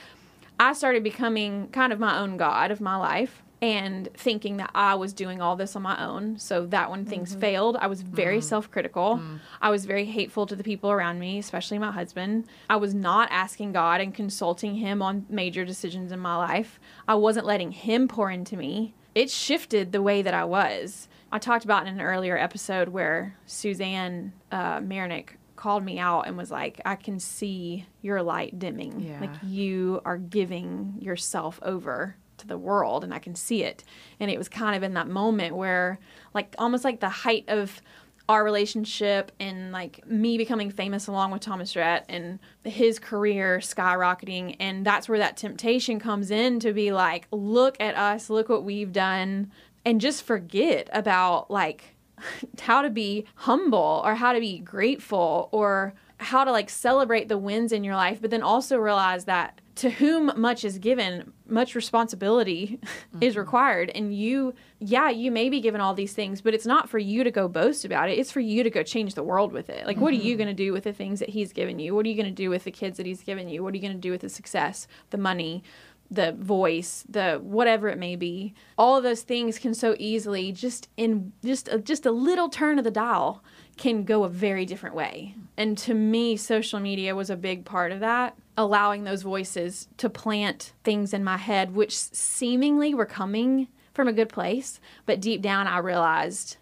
I 0.58 0.72
started 0.72 1.02
becoming 1.02 1.68
kind 1.68 1.92
of 1.92 1.98
my 1.98 2.18
own 2.18 2.36
god 2.36 2.70
of 2.70 2.80
my 2.80 2.96
life 2.96 3.41
and 3.62 4.08
thinking 4.14 4.56
that 4.56 4.72
I 4.74 4.96
was 4.96 5.12
doing 5.12 5.40
all 5.40 5.54
this 5.54 5.76
on 5.76 5.82
my 5.82 6.04
own. 6.04 6.36
So 6.36 6.66
that 6.66 6.90
when 6.90 7.06
things 7.06 7.30
mm-hmm. 7.30 7.40
failed, 7.40 7.76
I 7.80 7.86
was 7.86 8.02
very 8.02 8.38
mm-hmm. 8.38 8.48
self-critical. 8.48 9.18
Mm-hmm. 9.18 9.36
I 9.62 9.70
was 9.70 9.86
very 9.86 10.04
hateful 10.04 10.46
to 10.46 10.56
the 10.56 10.64
people 10.64 10.90
around 10.90 11.20
me, 11.20 11.38
especially 11.38 11.78
my 11.78 11.92
husband. 11.92 12.46
I 12.68 12.76
was 12.76 12.92
not 12.92 13.28
asking 13.30 13.72
God 13.72 14.00
and 14.00 14.12
consulting 14.12 14.74
him 14.74 15.00
on 15.00 15.26
major 15.28 15.64
decisions 15.64 16.10
in 16.10 16.18
my 16.18 16.36
life. 16.36 16.80
I 17.06 17.14
wasn't 17.14 17.46
letting 17.46 17.70
him 17.70 18.08
pour 18.08 18.30
into 18.30 18.56
me. 18.56 18.94
It 19.14 19.30
shifted 19.30 19.92
the 19.92 20.02
way 20.02 20.22
that 20.22 20.34
I 20.34 20.44
was. 20.44 21.08
I 21.30 21.38
talked 21.38 21.64
about 21.64 21.86
in 21.86 21.94
an 21.94 22.00
earlier 22.00 22.36
episode 22.36 22.88
where 22.88 23.36
Suzanne 23.46 24.32
uh, 24.50 24.80
Marinick 24.80 25.36
called 25.54 25.84
me 25.84 26.00
out 26.00 26.22
and 26.22 26.36
was 26.36 26.50
like, 26.50 26.80
I 26.84 26.96
can 26.96 27.20
see 27.20 27.86
your 28.00 28.22
light 28.22 28.58
dimming. 28.58 29.00
Yeah. 29.00 29.20
Like 29.20 29.34
you 29.44 30.00
are 30.04 30.18
giving 30.18 30.96
yourself 30.98 31.60
over 31.62 32.16
to 32.42 32.46
the 32.46 32.58
world 32.58 33.02
and 33.02 33.12
I 33.14 33.18
can 33.18 33.34
see 33.34 33.64
it. 33.64 33.82
And 34.20 34.30
it 34.30 34.38
was 34.38 34.48
kind 34.48 34.76
of 34.76 34.82
in 34.82 34.94
that 34.94 35.08
moment 35.08 35.56
where 35.56 35.98
like 36.34 36.54
almost 36.58 36.84
like 36.84 37.00
the 37.00 37.08
height 37.08 37.44
of 37.48 37.80
our 38.28 38.44
relationship 38.44 39.32
and 39.40 39.72
like 39.72 40.06
me 40.06 40.38
becoming 40.38 40.70
famous 40.70 41.06
along 41.06 41.32
with 41.32 41.42
Thomas 41.42 41.74
Rhett 41.74 42.04
and 42.08 42.38
his 42.64 42.98
career 42.98 43.58
skyrocketing 43.58 44.56
and 44.60 44.86
that's 44.86 45.08
where 45.08 45.18
that 45.18 45.36
temptation 45.36 45.98
comes 45.98 46.30
in 46.30 46.60
to 46.60 46.72
be 46.72 46.92
like 46.92 47.26
look 47.30 47.76
at 47.80 47.96
us 47.96 48.30
look 48.30 48.48
what 48.48 48.64
we've 48.64 48.92
done 48.92 49.50
and 49.84 50.00
just 50.00 50.22
forget 50.22 50.88
about 50.92 51.50
like 51.50 51.96
how 52.60 52.82
to 52.82 52.90
be 52.90 53.26
humble 53.34 54.02
or 54.04 54.14
how 54.14 54.32
to 54.32 54.40
be 54.40 54.58
grateful 54.58 55.48
or 55.50 55.92
how 56.18 56.44
to 56.44 56.52
like 56.52 56.70
celebrate 56.70 57.28
the 57.28 57.38
wins 57.38 57.72
in 57.72 57.82
your 57.82 57.96
life 57.96 58.20
but 58.20 58.30
then 58.30 58.42
also 58.42 58.78
realize 58.78 59.24
that 59.24 59.60
to 59.74 59.90
whom 59.90 60.30
much 60.36 60.64
is 60.64 60.78
given 60.78 61.32
much 61.46 61.74
responsibility 61.74 62.78
is 63.20 63.32
mm-hmm. 63.32 63.40
required. 63.40 63.90
And 63.94 64.14
you 64.14 64.54
yeah 64.78 65.10
you 65.10 65.30
may 65.30 65.48
be 65.48 65.60
given 65.60 65.80
all 65.80 65.94
these 65.94 66.12
things 66.12 66.40
but 66.40 66.54
it's 66.54 66.66
not 66.66 66.88
for 66.88 66.98
you 66.98 67.24
to 67.24 67.30
go 67.30 67.48
boast 67.48 67.84
about 67.84 68.10
it. 68.10 68.18
It's 68.18 68.30
for 68.30 68.40
you 68.40 68.62
to 68.62 68.70
go 68.70 68.82
change 68.82 69.14
the 69.14 69.22
world 69.22 69.52
with 69.52 69.70
it. 69.70 69.86
Like 69.86 69.98
what 69.98 70.12
are 70.12 70.16
you 70.16 70.34
mm-hmm. 70.34 70.44
going 70.44 70.56
to 70.56 70.64
do 70.64 70.72
with 70.72 70.84
the 70.84 70.92
things 70.92 71.20
that 71.20 71.30
he's 71.30 71.52
given 71.52 71.78
you? 71.78 71.94
What 71.94 72.06
are 72.06 72.08
you 72.08 72.16
going 72.16 72.26
to 72.26 72.32
do 72.32 72.50
with 72.50 72.64
the 72.64 72.70
kids 72.70 72.96
that 72.96 73.06
he's 73.06 73.22
given 73.22 73.48
you? 73.48 73.62
What 73.62 73.72
are 73.72 73.76
you 73.76 73.82
going 73.82 73.94
to 73.94 74.00
do 74.00 74.10
with 74.10 74.20
the 74.20 74.28
success 74.28 74.86
the 75.10 75.18
money 75.18 75.62
the 76.12 76.32
voice, 76.32 77.04
the 77.08 77.40
whatever 77.42 77.88
it 77.88 77.98
may 77.98 78.16
be. 78.16 78.52
All 78.76 78.98
of 78.98 79.02
those 79.02 79.22
things 79.22 79.58
can 79.58 79.72
so 79.72 79.96
easily 79.98 80.52
just 80.52 80.90
in 80.98 81.32
just 81.42 81.68
a, 81.68 81.78
just 81.78 82.04
a 82.04 82.10
little 82.10 82.50
turn 82.50 82.78
of 82.78 82.84
the 82.84 82.90
dial 82.90 83.42
can 83.78 84.04
go 84.04 84.22
a 84.22 84.28
very 84.28 84.66
different 84.66 84.94
way. 84.94 85.34
And 85.56 85.76
to 85.78 85.94
me, 85.94 86.36
social 86.36 86.80
media 86.80 87.14
was 87.14 87.30
a 87.30 87.36
big 87.36 87.64
part 87.64 87.92
of 87.92 88.00
that, 88.00 88.36
allowing 88.56 89.04
those 89.04 89.22
voices 89.22 89.88
to 89.96 90.10
plant 90.10 90.72
things 90.84 91.14
in 91.14 91.24
my 91.24 91.36
head 91.36 91.74
which 91.74 91.96
seemingly 91.96 92.94
were 92.94 93.06
coming 93.06 93.68
from 93.94 94.08
a 94.08 94.12
good 94.12 94.28
place, 94.28 94.80
but 95.06 95.20
deep 95.20 95.42
down 95.42 95.66
I 95.66 95.78
realized 95.78 96.56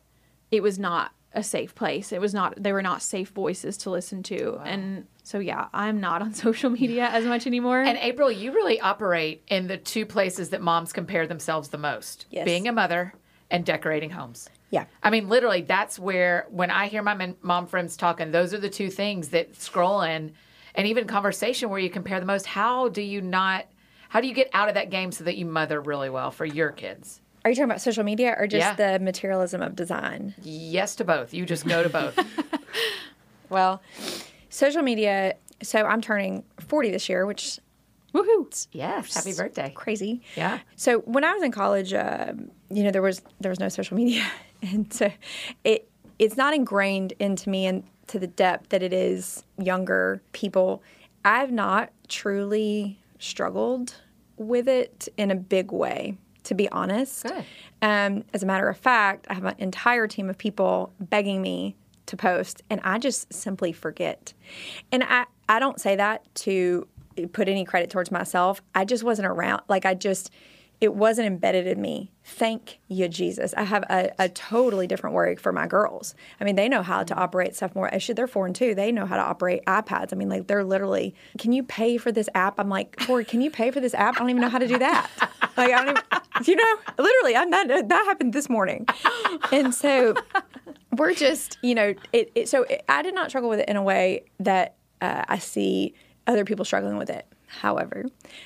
it 0.50 0.62
was 0.62 0.78
not 0.78 1.12
a 1.32 1.42
safe 1.42 1.74
place. 1.74 2.12
It 2.12 2.20
was 2.20 2.34
not 2.34 2.60
they 2.60 2.72
were 2.72 2.82
not 2.82 3.02
safe 3.02 3.30
voices 3.30 3.76
to 3.78 3.90
listen 3.90 4.22
to. 4.24 4.58
And 4.64 5.06
so 5.22 5.38
yeah, 5.38 5.68
I'm 5.72 6.00
not 6.00 6.22
on 6.22 6.34
social 6.46 6.70
media 6.70 7.08
as 7.08 7.24
much 7.24 7.46
anymore. 7.46 7.80
And 7.82 7.98
April, 7.98 8.30
you 8.30 8.52
really 8.52 8.80
operate 8.80 9.42
in 9.48 9.68
the 9.68 9.76
two 9.76 10.06
places 10.06 10.50
that 10.50 10.60
moms 10.60 10.92
compare 10.92 11.26
themselves 11.26 11.68
the 11.68 11.78
most 11.78 12.26
Yes. 12.30 12.44
being 12.44 12.66
a 12.66 12.72
mother 12.72 13.14
and 13.50 13.64
decorating 13.64 14.10
homes. 14.10 14.48
Yeah. 14.70 14.84
I 15.02 15.10
mean, 15.10 15.28
literally, 15.28 15.62
that's 15.62 15.98
where, 15.98 16.46
when 16.50 16.70
I 16.70 16.86
hear 16.86 17.02
my 17.02 17.34
mom 17.42 17.66
friends 17.66 17.96
talking, 17.96 18.30
those 18.30 18.54
are 18.54 18.58
the 18.58 18.70
two 18.70 18.88
things 18.88 19.30
that 19.30 19.56
scroll 19.60 19.98
scrolling 19.98 20.30
and 20.74 20.86
even 20.86 21.06
conversation 21.06 21.68
where 21.70 21.78
you 21.80 21.90
compare 21.90 22.20
the 22.20 22.26
most. 22.26 22.46
How 22.46 22.88
do 22.88 23.02
you 23.02 23.20
not, 23.20 23.66
how 24.08 24.20
do 24.20 24.28
you 24.28 24.34
get 24.34 24.48
out 24.52 24.68
of 24.68 24.74
that 24.74 24.90
game 24.90 25.12
so 25.12 25.24
that 25.24 25.36
you 25.36 25.46
mother 25.46 25.80
really 25.80 26.10
well 26.10 26.30
for 26.30 26.44
your 26.44 26.70
kids? 26.70 27.20
Are 27.44 27.50
you 27.50 27.54
talking 27.56 27.64
about 27.70 27.80
social 27.80 28.04
media 28.04 28.34
or 28.38 28.46
just 28.46 28.78
Yeah. 28.78 28.98
the 28.98 29.02
materialism 29.02 29.62
of 29.62 29.74
design? 29.74 30.34
Yes 30.42 30.94
to 30.96 31.04
both. 31.04 31.32
You 31.32 31.46
just 31.46 31.66
go 31.66 31.82
to 31.82 31.88
both. 31.88 32.18
Well, 33.48 33.82
social 34.48 34.82
media. 34.82 35.34
So 35.62 35.84
I'm 35.84 36.00
turning 36.00 36.44
40 36.60 36.90
this 36.90 37.08
year, 37.08 37.26
which 37.26 37.58
Woohoo! 38.14 38.66
yes. 38.72 39.14
Happy 39.14 39.32
birthday. 39.36 39.70
crazy. 39.74 40.22
Yeah. 40.36 40.60
So 40.76 41.00
when 41.00 41.24
I 41.24 41.32
was 41.34 41.42
in 41.42 41.52
college, 41.52 41.92
uh, 41.92 42.32
you 42.70 42.82
know, 42.84 42.90
there 42.90 43.02
was 43.02 43.22
there 43.40 43.50
was 43.50 43.60
no 43.60 43.68
social 43.68 43.96
media, 43.96 44.24
and 44.62 44.92
so 44.92 45.10
it 45.64 45.88
it's 46.18 46.36
not 46.36 46.54
ingrained 46.54 47.12
into 47.18 47.50
me 47.50 47.66
and 47.66 47.82
to 48.10 48.18
the 48.18 48.26
depth 48.26 48.68
that 48.70 48.82
it 48.82 48.92
is 48.92 49.44
younger 49.58 50.20
people. 50.32 50.82
I've 51.24 51.52
not 51.52 51.90
truly 52.08 52.98
struggled 53.18 53.94
with 54.36 54.68
it 54.68 55.08
in 55.16 55.30
a 55.30 55.34
big 55.34 55.70
way, 55.70 56.16
to 56.44 56.54
be 56.54 56.68
honest. 56.70 57.26
Um, 57.82 58.24
as 58.32 58.42
a 58.42 58.46
matter 58.46 58.68
of 58.68 58.76
fact, 58.76 59.26
I 59.30 59.34
have 59.34 59.44
an 59.44 59.54
entire 59.58 60.06
team 60.06 60.28
of 60.28 60.38
people 60.38 60.92
begging 60.98 61.40
me 61.42 61.76
to 62.06 62.16
post, 62.16 62.62
and 62.68 62.80
I 62.82 62.98
just 62.98 63.32
simply 63.32 63.72
forget. 63.72 64.32
And 64.90 65.04
I, 65.04 65.26
I 65.48 65.60
don't 65.60 65.80
say 65.80 65.96
that 65.96 66.34
to 66.36 66.88
put 67.32 67.48
any 67.48 67.64
credit 67.64 67.90
towards 67.90 68.10
myself. 68.10 68.62
I 68.74 68.84
just 68.84 69.04
wasn't 69.04 69.28
around. 69.28 69.62
Like, 69.68 69.86
I 69.86 69.94
just, 69.94 70.30
it 70.80 70.94
wasn't 70.94 71.26
embedded 71.26 71.66
in 71.66 71.80
me. 71.80 72.10
Thank 72.24 72.80
you, 72.88 73.08
Jesus. 73.08 73.52
I 73.54 73.64
have 73.64 73.82
a, 73.90 74.10
a 74.18 74.28
totally 74.28 74.86
different 74.86 75.14
worry 75.14 75.36
for 75.36 75.52
my 75.52 75.66
girls. 75.66 76.14
I 76.40 76.44
mean, 76.44 76.56
they 76.56 76.68
know 76.68 76.82
how 76.82 77.02
to 77.02 77.14
operate 77.14 77.54
stuff 77.54 77.74
more. 77.74 77.92
Actually, 77.92 78.14
they're 78.14 78.30
and 78.34 78.54
two. 78.54 78.74
They 78.74 78.90
know 78.90 79.04
how 79.04 79.16
to 79.16 79.22
operate 79.22 79.64
iPads. 79.66 80.12
I 80.12 80.16
mean, 80.16 80.28
like, 80.28 80.46
they're 80.46 80.64
literally, 80.64 81.14
can 81.38 81.52
you 81.52 81.62
pay 81.62 81.98
for 81.98 82.10
this 82.12 82.28
app? 82.34 82.58
I'm 82.58 82.68
like, 82.68 82.96
Tori, 82.96 83.24
can 83.24 83.40
you 83.42 83.50
pay 83.50 83.70
for 83.70 83.80
this 83.80 83.92
app? 83.94 84.16
I 84.16 84.20
don't 84.20 84.30
even 84.30 84.40
know 84.40 84.48
how 84.48 84.58
to 84.58 84.68
do 84.68 84.78
that. 84.78 85.10
Like, 85.56 85.72
I 85.72 85.84
don't 85.84 85.88
even, 85.90 86.46
you 86.46 86.56
know, 86.56 86.78
literally, 86.98 87.36
I'm 87.36 87.50
not, 87.50 87.68
that 87.68 88.04
happened 88.06 88.32
this 88.32 88.48
morning. 88.48 88.86
And 89.52 89.74
so, 89.74 90.14
we're 90.92 91.14
just 91.14 91.58
you 91.62 91.74
know 91.74 91.94
it, 92.12 92.32
it 92.34 92.48
so 92.48 92.64
it, 92.64 92.84
i 92.88 93.02
did 93.02 93.14
not 93.14 93.30
struggle 93.30 93.48
with 93.48 93.60
it 93.60 93.68
in 93.68 93.76
a 93.76 93.82
way 93.82 94.24
that 94.38 94.76
uh, 95.00 95.24
i 95.28 95.38
see 95.38 95.94
other 96.26 96.44
people 96.44 96.64
struggling 96.64 96.96
with 96.96 97.10
it 97.10 97.26
however 97.60 98.04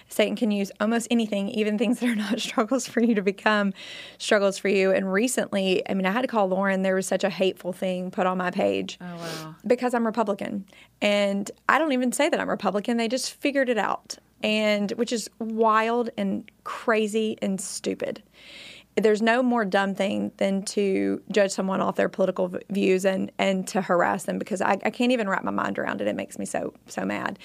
satan 0.08 0.34
can 0.34 0.50
use 0.50 0.72
almost 0.80 1.06
anything 1.10 1.48
even 1.50 1.76
things 1.78 2.00
that 2.00 2.08
are 2.08 2.14
not 2.14 2.40
struggles 2.48 2.86
for 2.88 3.00
you 3.02 3.14
to 3.14 3.22
become 3.22 3.72
struggles 4.18 4.58
for 4.58 4.68
you 4.68 4.90
and 4.90 5.12
recently 5.12 5.82
i 5.88 5.94
mean 5.94 6.06
i 6.06 6.10
had 6.10 6.22
to 6.22 6.28
call 6.28 6.48
lauren 6.48 6.82
there 6.82 6.94
was 6.94 7.06
such 7.06 7.22
a 7.22 7.30
hateful 7.30 7.72
thing 7.72 8.10
put 8.10 8.26
on 8.26 8.38
my 8.38 8.50
page 8.50 8.98
Oh, 9.00 9.16
wow. 9.16 9.54
because 9.66 9.92
I'm 9.94 10.06
Republican. 10.06 10.64
And 11.02 11.50
I 11.68 11.78
don't 11.78 11.92
even 11.92 12.12
say 12.12 12.28
that 12.28 12.40
I'm 12.40 12.48
Republican. 12.48 12.96
They 12.96 13.08
just 13.08 13.34
figured 13.34 13.68
it 13.68 13.76
out. 13.78 14.16
And 14.42 14.90
which 14.92 15.12
is 15.12 15.28
wild 15.38 16.10
and 16.16 16.50
crazy 16.64 17.36
and 17.42 17.60
stupid. 17.60 18.22
There's 18.96 19.20
no 19.20 19.42
more 19.42 19.64
dumb 19.64 19.94
thing 19.94 20.30
than 20.36 20.62
to 20.66 21.20
judge 21.32 21.50
someone 21.50 21.80
off 21.80 21.96
their 21.96 22.08
political 22.08 22.48
v- 22.48 22.58
views 22.70 23.04
and, 23.04 23.32
and 23.38 23.66
to 23.68 23.82
harass 23.82 24.24
them 24.24 24.38
because 24.38 24.60
I, 24.62 24.78
I 24.84 24.90
can't 24.90 25.12
even 25.12 25.28
wrap 25.28 25.42
my 25.44 25.50
mind 25.50 25.78
around 25.78 26.00
it. 26.00 26.06
It 26.06 26.16
makes 26.16 26.38
me 26.38 26.44
so 26.46 26.72
so 26.86 27.04
mad. 27.04 27.38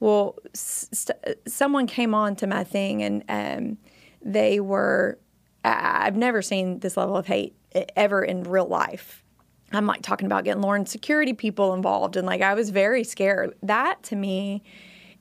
Well, 0.00 0.36
st- 0.54 1.18
someone 1.46 1.86
came 1.86 2.14
on 2.14 2.36
to 2.36 2.46
my 2.46 2.64
thing 2.64 3.02
and 3.02 3.24
um, 3.28 3.78
they 4.22 4.60
were. 4.60 5.18
I- 5.64 6.06
I've 6.06 6.16
never 6.16 6.42
seen 6.42 6.78
this 6.80 6.96
level 6.96 7.16
of 7.16 7.26
hate 7.26 7.54
ever 7.96 8.22
in 8.22 8.44
real 8.44 8.66
life. 8.66 9.24
I'm 9.72 9.86
like 9.86 10.02
talking 10.02 10.26
about 10.26 10.44
getting 10.44 10.62
Lauren 10.62 10.86
security 10.86 11.34
people 11.34 11.74
involved, 11.74 12.16
and 12.16 12.26
like 12.26 12.40
I 12.40 12.54
was 12.54 12.70
very 12.70 13.04
scared. 13.04 13.54
That 13.62 14.02
to 14.04 14.16
me, 14.16 14.62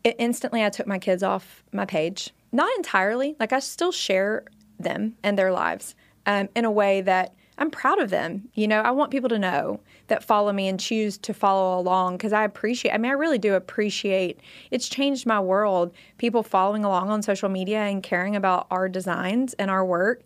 it 0.03 0.15
instantly 0.19 0.63
I 0.63 0.69
took 0.69 0.87
my 0.87 0.99
kids 0.99 1.23
off 1.23 1.63
my 1.73 1.85
page. 1.85 2.33
Not 2.51 2.69
entirely, 2.77 3.35
like 3.39 3.51
I 3.51 3.59
still 3.59 3.91
share 3.91 4.45
them 4.79 5.15
and 5.23 5.37
their 5.37 5.51
lives 5.51 5.95
um, 6.25 6.47
in 6.55 6.63
a 6.63 6.71
way 6.71 7.01
that 7.01 7.33
I'm 7.57 7.71
proud 7.71 7.99
of 7.99 8.09
them. 8.09 8.47
You 8.53 8.67
know, 8.67 8.81
I 8.81 8.91
want 8.91 9.11
people 9.11 9.29
to 9.29 9.39
know 9.39 9.81
that 10.07 10.23
follow 10.23 10.51
me 10.53 10.67
and 10.67 10.79
choose 10.79 11.17
to 11.17 11.33
follow 11.33 11.79
along 11.79 12.17
because 12.17 12.33
I 12.33 12.43
appreciate. 12.43 12.91
I 12.91 12.97
mean, 12.97 13.11
I 13.11 13.15
really 13.15 13.37
do 13.37 13.53
appreciate. 13.55 14.39
It's 14.71 14.87
changed 14.87 15.25
my 15.25 15.39
world. 15.39 15.93
People 16.17 16.43
following 16.43 16.85
along 16.85 17.09
on 17.09 17.21
social 17.21 17.49
media 17.49 17.81
and 17.81 18.01
caring 18.01 18.35
about 18.35 18.67
our 18.71 18.89
designs 18.89 19.53
and 19.55 19.69
our 19.69 19.85
work, 19.85 20.23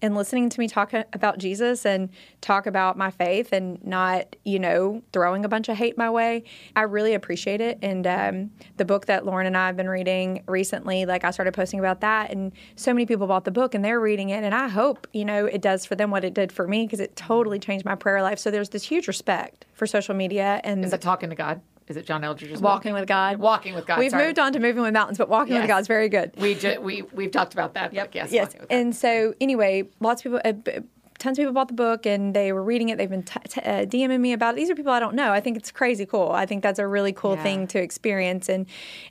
and 0.00 0.14
listening 0.14 0.48
to 0.50 0.60
me 0.60 0.68
talk 0.68 0.92
about 1.12 1.38
Jesus 1.38 1.84
and 1.84 2.08
talk 2.40 2.66
about 2.66 2.96
my 2.96 3.10
faith 3.10 3.52
and 3.52 3.84
not, 3.84 4.36
you 4.44 4.58
know, 4.58 5.02
throwing 5.12 5.44
a 5.44 5.48
bunch 5.48 5.68
of 5.68 5.76
hate 5.76 5.98
my 5.98 6.10
way. 6.10 6.44
I 6.76 6.82
really 6.82 7.14
appreciate 7.14 7.60
it. 7.60 7.78
And 7.82 8.06
um, 8.06 8.50
the 8.76 8.84
book 8.84 9.06
that 9.06 9.26
Lauren 9.26 9.46
and 9.46 9.56
I 9.56 9.66
have 9.66 9.76
been 9.76 9.88
reading 9.88 10.42
recently, 10.46 11.06
like 11.06 11.24
I 11.24 11.30
started 11.30 11.54
posting 11.54 11.80
about 11.80 12.00
that, 12.00 12.30
and 12.30 12.52
so 12.76 12.92
many 12.92 13.06
people 13.06 13.26
bought 13.26 13.44
the 13.44 13.50
book 13.50 13.74
and 13.74 13.84
they're 13.84 14.00
reading 14.00 14.30
it. 14.30 14.44
And 14.44 14.54
I 14.54 14.68
hope, 14.68 15.06
you 15.12 15.24
know, 15.24 15.46
it 15.46 15.60
does 15.60 15.84
for 15.84 15.96
them 15.96 16.10
what 16.10 16.24
it 16.24 16.34
did 16.34 16.52
for 16.52 16.68
me 16.68 16.86
because 16.86 17.00
it 17.00 17.16
totally 17.16 17.58
changed 17.58 17.84
my 17.84 17.94
prayer 17.94 18.22
life. 18.22 18.38
So 18.38 18.50
there's 18.50 18.68
this 18.68 18.84
huge 18.84 19.08
respect 19.08 19.23
for 19.74 19.86
social 19.86 20.14
media 20.14 20.60
and 20.64 20.84
Is 20.84 20.92
it 20.92 21.00
talking 21.00 21.30
to 21.30 21.36
God? 21.36 21.60
Is 21.86 21.96
it 21.98 22.06
John 22.06 22.22
Eldredge's 22.24 22.60
book? 22.60 22.70
walking 22.70 22.94
with 22.94 23.06
God. 23.06 23.36
Walking 23.38 23.74
with 23.74 23.86
God. 23.86 23.98
We've 23.98 24.10
sorry. 24.10 24.26
moved 24.26 24.38
on 24.38 24.52
to 24.54 24.58
moving 24.60 24.82
with 24.82 24.94
mountains, 24.94 25.18
but 25.18 25.28
walking 25.28 25.52
Yes. 25.54 25.62
with 25.64 25.68
God 25.68 25.78
is 25.82 25.86
very 25.86 26.08
good. 26.08 26.32
We 26.38 26.54
ju- 26.54 26.80
we 26.80 27.02
we've 27.12 27.30
talked 27.30 27.52
about 27.52 27.74
that. 27.74 27.92
Yep. 27.92 28.14
Yes. 28.14 28.32
yes. 28.32 28.54
And 28.70 28.96
so, 28.96 29.34
anyway, 29.40 29.84
lots 30.00 30.24
of 30.24 30.32
people, 30.32 30.40
uh, 30.44 30.80
tons 31.18 31.38
of 31.38 31.42
people 31.42 31.52
bought 31.52 31.68
the 31.68 31.74
book 31.74 32.06
and 32.06 32.34
they 32.34 32.52
were 32.54 32.62
reading 32.62 32.88
it. 32.88 32.96
They've 32.96 33.10
been 33.10 33.22
t- 33.22 33.38
t- 33.48 33.60
uh, 33.60 33.84
DMing 33.84 34.20
me 34.20 34.32
about 34.32 34.54
it. 34.54 34.56
These 34.56 34.70
are 34.70 34.74
people 34.74 34.92
I 34.92 34.98
don't 35.00 35.14
know. 35.14 35.30
I 35.30 35.40
think 35.40 35.58
it's 35.58 35.70
crazy 35.70 36.06
cool. 36.06 36.30
I 36.32 36.46
think 36.46 36.62
that's 36.62 36.78
a 36.78 36.86
really 36.86 37.12
cool 37.12 37.34
Yeah. 37.36 37.42
thing 37.42 37.66
to 37.68 37.78
experience, 37.82 38.48
and 38.48 38.64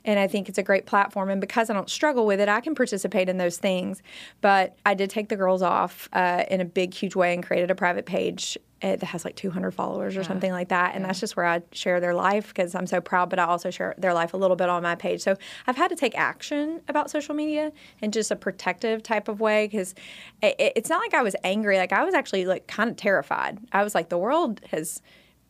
and 0.04 0.18
I 0.18 0.26
think 0.26 0.48
it's 0.48 0.58
a 0.58 0.62
great 0.64 0.84
platform. 0.84 1.30
And 1.30 1.40
because 1.40 1.70
I 1.70 1.74
don't 1.74 1.88
struggle 1.88 2.26
with 2.26 2.40
it, 2.40 2.48
I 2.48 2.60
can 2.60 2.74
participate 2.74 3.28
in 3.28 3.38
those 3.38 3.56
things. 3.56 4.02
But 4.40 4.74
I 4.84 4.94
did 4.94 5.10
take 5.10 5.28
the 5.28 5.36
girls 5.36 5.62
off 5.62 6.08
uh, 6.12 6.42
in 6.50 6.60
a 6.60 6.64
big, 6.64 6.92
huge 6.92 7.14
way 7.14 7.34
and 7.34 7.40
created 7.46 7.70
a 7.70 7.76
private 7.76 8.04
page. 8.04 8.58
That 8.84 9.02
has 9.02 9.24
like 9.24 9.34
200 9.34 9.70
followers 9.70 10.14
or 10.14 10.24
something 10.24 10.52
like 10.52 10.68
that, 10.68 10.94
and 10.94 11.04
that's 11.04 11.18
just 11.18 11.36
where 11.36 11.46
I 11.46 11.62
share 11.72 12.00
their 12.00 12.14
life 12.14 12.48
because 12.48 12.74
I'm 12.74 12.86
so 12.86 13.00
proud. 13.00 13.30
But 13.30 13.38
I 13.38 13.44
also 13.44 13.70
share 13.70 13.94
their 13.96 14.12
life 14.12 14.34
a 14.34 14.36
little 14.36 14.56
bit 14.56 14.68
on 14.68 14.82
my 14.82 14.94
page. 14.94 15.22
So 15.22 15.36
I've 15.66 15.76
had 15.76 15.88
to 15.88 15.96
take 15.96 16.16
action 16.18 16.82
about 16.86 17.10
social 17.10 17.34
media 17.34 17.72
in 18.02 18.12
just 18.12 18.30
a 18.30 18.36
protective 18.36 19.02
type 19.02 19.28
of 19.28 19.40
way 19.40 19.66
because 19.66 19.94
it, 20.42 20.72
it's 20.76 20.90
not 20.90 21.00
like 21.00 21.14
I 21.14 21.22
was 21.22 21.34
angry. 21.44 21.78
Like 21.78 21.92
I 21.92 22.04
was 22.04 22.14
actually 22.14 22.44
like 22.44 22.66
kind 22.66 22.90
of 22.90 22.96
terrified. 22.96 23.58
I 23.72 23.82
was 23.82 23.94
like, 23.94 24.10
the 24.10 24.18
world 24.18 24.60
has 24.70 25.00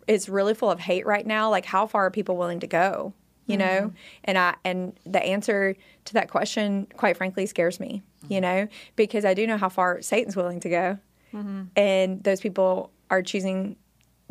is 0.06 0.28
really 0.28 0.54
full 0.54 0.70
of 0.70 0.78
hate 0.78 1.04
right 1.04 1.26
now. 1.26 1.50
Like 1.50 1.64
how 1.64 1.86
far 1.86 2.06
are 2.06 2.10
people 2.10 2.36
willing 2.36 2.60
to 2.60 2.66
go? 2.66 3.14
You 3.46 3.58
know, 3.58 3.64
mm-hmm. 3.66 3.96
and 4.24 4.38
I 4.38 4.54
and 4.64 4.98
the 5.04 5.22
answer 5.22 5.76
to 6.06 6.14
that 6.14 6.30
question, 6.30 6.86
quite 6.96 7.18
frankly, 7.18 7.44
scares 7.44 7.78
me. 7.78 8.02
You 8.22 8.36
mm-hmm. 8.36 8.42
know, 8.42 8.68
because 8.96 9.26
I 9.26 9.34
do 9.34 9.46
know 9.46 9.58
how 9.58 9.68
far 9.68 10.00
Satan's 10.00 10.34
willing 10.34 10.60
to 10.60 10.70
go, 10.70 10.98
mm-hmm. 11.34 11.64
and 11.76 12.24
those 12.24 12.40
people 12.40 12.90
are 13.14 13.22
choosing 13.22 13.76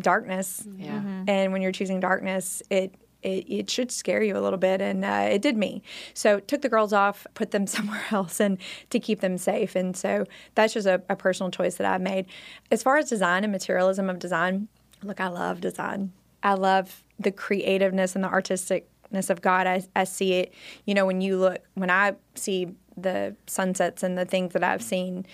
darkness. 0.01 0.67
Yeah. 0.77 1.01
And 1.27 1.53
when 1.53 1.61
you're 1.61 1.71
choosing 1.71 1.99
darkness, 1.99 2.61
it 2.69 2.95
it, 3.21 3.45
it 3.47 3.69
should 3.69 3.89
scare 3.89 4.21
you 4.21 4.37
a 4.37 4.41
little 4.41 4.59
bit, 4.59 4.81
and 4.81 5.05
uh, 5.05 5.29
it 5.31 5.41
did 5.41 5.55
me. 5.55 5.81
So 6.13 6.41
took 6.41 6.61
the 6.61 6.67
girls 6.67 6.91
off, 6.91 7.25
put 7.33 7.51
them 7.51 7.65
somewhere 7.75 8.03
else, 8.11 8.39
and 8.39 8.57
to 8.89 8.99
keep 8.99 9.21
them 9.21 9.37
safe. 9.37 9.75
And 9.75 9.95
so 9.95 10.25
that's 10.55 10.73
just 10.73 10.87
a, 10.87 11.01
a 11.09 11.15
personal 11.15 11.49
choice 11.49 11.75
that 11.75 11.87
I've 11.87 12.01
made. 12.01 12.25
As 12.69 12.83
far 12.83 12.97
as 12.97 13.09
design 13.09 13.43
and 13.43 13.51
materialism 13.51 14.09
of 14.09 14.19
design, 14.19 14.67
look, 15.01 15.21
I 15.21 15.27
love 15.27 15.61
design. 15.61 16.11
I 16.43 16.55
love 16.55 17.03
the 17.17 17.31
creativeness 17.31 18.15
and 18.15 18.23
the 18.23 18.27
artisticness 18.27 19.29
of 19.29 19.41
God. 19.41 19.67
I, 19.67 19.83
I 19.95 20.03
see 20.03 20.33
it. 20.33 20.53
You 20.85 20.93
know, 20.93 21.05
when 21.05 21.21
you 21.21 21.37
look, 21.37 21.59
when 21.75 21.89
I 21.89 22.15
see 22.35 22.67
the 22.97 23.37
sunsets 23.47 24.03
and 24.03 24.17
the 24.17 24.25
things 24.25 24.51
that 24.51 24.63
I've 24.63 24.83
seen 24.83 25.25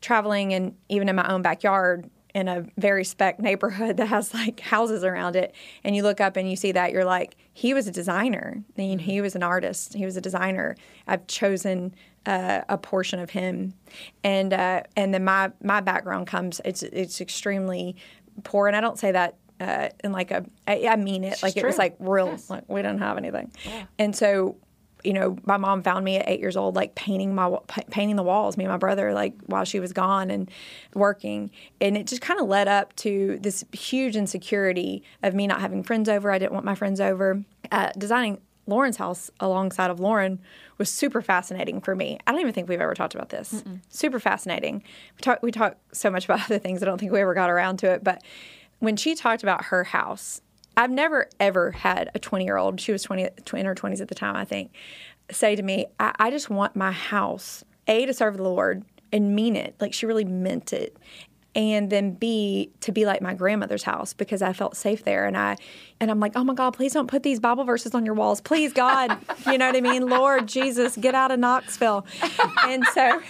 traveling 0.00 0.54
and 0.54 0.76
even 0.88 1.08
in 1.08 1.16
my 1.16 1.28
own 1.28 1.42
backyard 1.42 2.08
in 2.36 2.48
a 2.48 2.66
very 2.76 3.02
spec 3.02 3.40
neighborhood 3.40 3.96
that 3.96 4.08
has 4.08 4.34
like 4.34 4.60
houses 4.60 5.02
around 5.02 5.36
it, 5.36 5.54
and 5.82 5.96
you 5.96 6.02
look 6.02 6.20
up 6.20 6.36
and 6.36 6.50
you 6.50 6.54
see 6.54 6.70
that, 6.70 6.92
you're 6.92 7.06
like, 7.06 7.34
he 7.54 7.72
was 7.72 7.88
a 7.88 7.90
designer. 7.90 8.62
I 8.76 8.80
mean, 8.80 8.98
he 8.98 9.22
was 9.22 9.34
an 9.34 9.42
artist. 9.42 9.94
He 9.94 10.04
was 10.04 10.18
a 10.18 10.20
designer. 10.20 10.76
I've 11.06 11.26
chosen 11.28 11.94
uh, 12.26 12.60
a 12.68 12.76
portion 12.76 13.20
of 13.20 13.30
him, 13.30 13.72
and 14.22 14.52
uh, 14.52 14.82
and 14.96 15.14
then 15.14 15.24
my 15.24 15.50
my 15.62 15.80
background 15.80 16.26
comes. 16.26 16.60
It's 16.62 16.82
it's 16.82 17.22
extremely 17.22 17.96
poor, 18.44 18.66
and 18.66 18.76
I 18.76 18.82
don't 18.82 18.98
say 18.98 19.12
that 19.12 19.36
uh, 19.58 19.88
in 20.04 20.12
like 20.12 20.30
a. 20.30 20.44
I, 20.68 20.88
I 20.88 20.96
mean 20.96 21.24
it. 21.24 21.42
Like 21.42 21.56
it 21.56 21.64
was 21.64 21.78
like 21.78 21.96
real. 21.98 22.26
Yes. 22.26 22.50
Like 22.50 22.64
we 22.68 22.82
don't 22.82 22.98
have 22.98 23.16
anything, 23.16 23.50
and 23.98 24.14
so. 24.14 24.56
You 25.04 25.12
know, 25.12 25.38
my 25.44 25.56
mom 25.56 25.82
found 25.82 26.04
me 26.04 26.16
at 26.16 26.28
eight 26.28 26.40
years 26.40 26.56
old, 26.56 26.74
like 26.74 26.94
painting 26.94 27.34
my 27.34 27.56
painting 27.90 28.16
the 28.16 28.22
walls. 28.22 28.56
Me 28.56 28.64
and 28.64 28.72
my 28.72 28.78
brother, 28.78 29.12
like 29.12 29.34
while 29.46 29.64
she 29.64 29.78
was 29.78 29.92
gone 29.92 30.30
and 30.30 30.50
working, 30.94 31.50
and 31.80 31.96
it 31.96 32.06
just 32.06 32.22
kind 32.22 32.40
of 32.40 32.48
led 32.48 32.66
up 32.66 32.94
to 32.96 33.38
this 33.40 33.64
huge 33.72 34.16
insecurity 34.16 35.02
of 35.22 35.34
me 35.34 35.46
not 35.46 35.60
having 35.60 35.82
friends 35.82 36.08
over. 36.08 36.30
I 36.30 36.38
didn't 36.38 36.52
want 36.52 36.64
my 36.64 36.74
friends 36.74 37.00
over. 37.00 37.44
Uh, 37.70 37.90
designing 37.96 38.40
Lauren's 38.66 38.96
house 38.96 39.30
alongside 39.38 39.90
of 39.90 40.00
Lauren 40.00 40.40
was 40.78 40.90
super 40.90 41.22
fascinating 41.22 41.80
for 41.80 41.94
me. 41.94 42.18
I 42.26 42.32
don't 42.32 42.40
even 42.40 42.52
think 42.52 42.68
we've 42.68 42.80
ever 42.80 42.94
talked 42.94 43.14
about 43.14 43.28
this. 43.28 43.62
Super 43.88 44.18
fascinating. 44.18 44.82
We 45.16 45.20
talk 45.20 45.42
we 45.42 45.52
talk 45.52 45.76
so 45.92 46.10
much 46.10 46.24
about 46.24 46.42
other 46.46 46.58
things. 46.58 46.82
I 46.82 46.86
don't 46.86 46.98
think 46.98 47.12
we 47.12 47.20
ever 47.20 47.34
got 47.34 47.50
around 47.50 47.78
to 47.78 47.92
it. 47.92 48.02
But 48.02 48.22
when 48.80 48.96
she 48.96 49.14
talked 49.14 49.42
about 49.42 49.66
her 49.66 49.84
house, 49.84 50.40
I've 50.76 50.90
never 50.90 51.28
ever 51.40 51.70
had 51.70 52.10
a 52.14 52.18
20 52.18 52.44
year 52.44 52.56
old. 52.56 52.80
She 52.80 52.92
was 52.92 53.02
20, 53.02 53.28
in 53.54 53.66
her 53.66 53.74
20s 53.74 54.00
at 54.00 54.08
the 54.08 54.14
time, 54.14 54.36
I 54.36 54.44
think. 54.44 54.72
Say 55.30 55.56
to 55.56 55.62
me, 55.62 55.86
I, 55.98 56.14
I 56.18 56.30
just 56.30 56.50
want 56.50 56.76
my 56.76 56.92
house 56.92 57.64
a 57.86 58.06
to 58.06 58.12
serve 58.12 58.36
the 58.36 58.42
Lord 58.42 58.84
and 59.12 59.34
mean 59.34 59.56
it. 59.56 59.74
Like 59.80 59.94
she 59.94 60.06
really 60.06 60.24
meant 60.24 60.72
it 60.72 60.96
and 61.56 61.88
then 61.90 62.12
B 62.12 62.70
to 62.82 62.92
be 62.92 63.06
like 63.06 63.22
my 63.22 63.32
grandmother's 63.32 63.82
house 63.82 64.12
because 64.12 64.42
I 64.42 64.52
felt 64.52 64.76
safe 64.76 65.04
there 65.04 65.24
and 65.24 65.36
I 65.36 65.56
and 65.98 66.10
I'm 66.10 66.20
like, 66.20 66.32
"Oh 66.36 66.44
my 66.44 66.54
God, 66.54 66.72
please 66.72 66.92
don't 66.92 67.08
put 67.08 67.22
these 67.22 67.40
Bible 67.40 67.64
verses 67.64 67.94
on 67.94 68.04
your 68.04 68.14
walls. 68.14 68.40
Please 68.42 68.72
God." 68.72 69.18
you 69.46 69.56
know 69.56 69.66
what 69.66 69.76
I 69.76 69.80
mean? 69.80 70.06
Lord 70.06 70.46
Jesus, 70.46 70.96
get 70.96 71.14
out 71.14 71.32
of 71.32 71.40
Knoxville. 71.40 72.06
And 72.64 72.84
so 72.92 73.22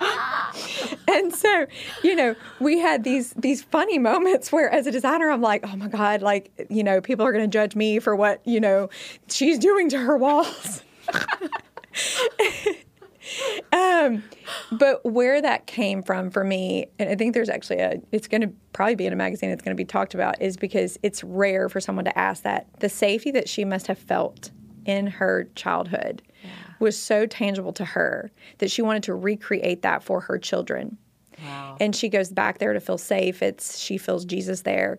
and 1.08 1.34
so, 1.34 1.66
you 2.02 2.16
know, 2.16 2.34
we 2.60 2.78
had 2.78 3.04
these 3.04 3.34
these 3.34 3.62
funny 3.62 3.98
moments 3.98 4.50
where 4.50 4.70
as 4.70 4.86
a 4.86 4.90
designer 4.90 5.30
I'm 5.30 5.42
like, 5.42 5.64
"Oh 5.70 5.76
my 5.76 5.88
god, 5.88 6.22
like, 6.22 6.50
you 6.70 6.82
know, 6.82 7.02
people 7.02 7.26
are 7.26 7.32
going 7.32 7.44
to 7.44 7.52
judge 7.52 7.76
me 7.76 7.98
for 7.98 8.16
what, 8.16 8.40
you 8.46 8.60
know, 8.60 8.88
she's 9.28 9.58
doing 9.58 9.90
to 9.90 9.98
her 9.98 10.16
walls." 10.16 10.82
um, 13.72 14.22
but 14.72 15.04
where 15.04 15.40
that 15.40 15.66
came 15.66 16.02
from 16.02 16.30
for 16.30 16.44
me, 16.44 16.86
and 16.98 17.08
I 17.08 17.14
think 17.14 17.34
there's 17.34 17.48
actually 17.48 17.78
a, 17.78 18.00
it's 18.12 18.28
going 18.28 18.40
to 18.42 18.52
probably 18.72 18.94
be 18.94 19.06
in 19.06 19.12
a 19.12 19.16
magazine 19.16 19.50
that's 19.50 19.62
going 19.62 19.76
to 19.76 19.80
be 19.80 19.86
talked 19.86 20.14
about, 20.14 20.40
is 20.40 20.56
because 20.56 20.98
it's 21.02 21.24
rare 21.24 21.68
for 21.68 21.80
someone 21.80 22.04
to 22.04 22.18
ask 22.18 22.42
that. 22.42 22.66
The 22.80 22.88
safety 22.88 23.30
that 23.32 23.48
she 23.48 23.64
must 23.64 23.86
have 23.86 23.98
felt 23.98 24.50
in 24.84 25.06
her 25.06 25.48
childhood 25.54 26.22
was 26.78 26.98
so 26.98 27.26
tangible 27.26 27.72
to 27.72 27.84
her 27.84 28.30
that 28.58 28.70
she 28.70 28.82
wanted 28.82 29.02
to 29.04 29.14
recreate 29.14 29.82
that 29.82 30.02
for 30.02 30.20
her 30.20 30.38
children. 30.38 30.98
Wow. 31.42 31.76
And 31.80 31.94
she 31.94 32.08
goes 32.08 32.30
back 32.30 32.58
there 32.58 32.72
to 32.72 32.80
feel 32.80 32.98
safe. 32.98 33.42
It's 33.42 33.78
she 33.78 33.98
feels 33.98 34.24
Jesus 34.24 34.62
there. 34.62 34.98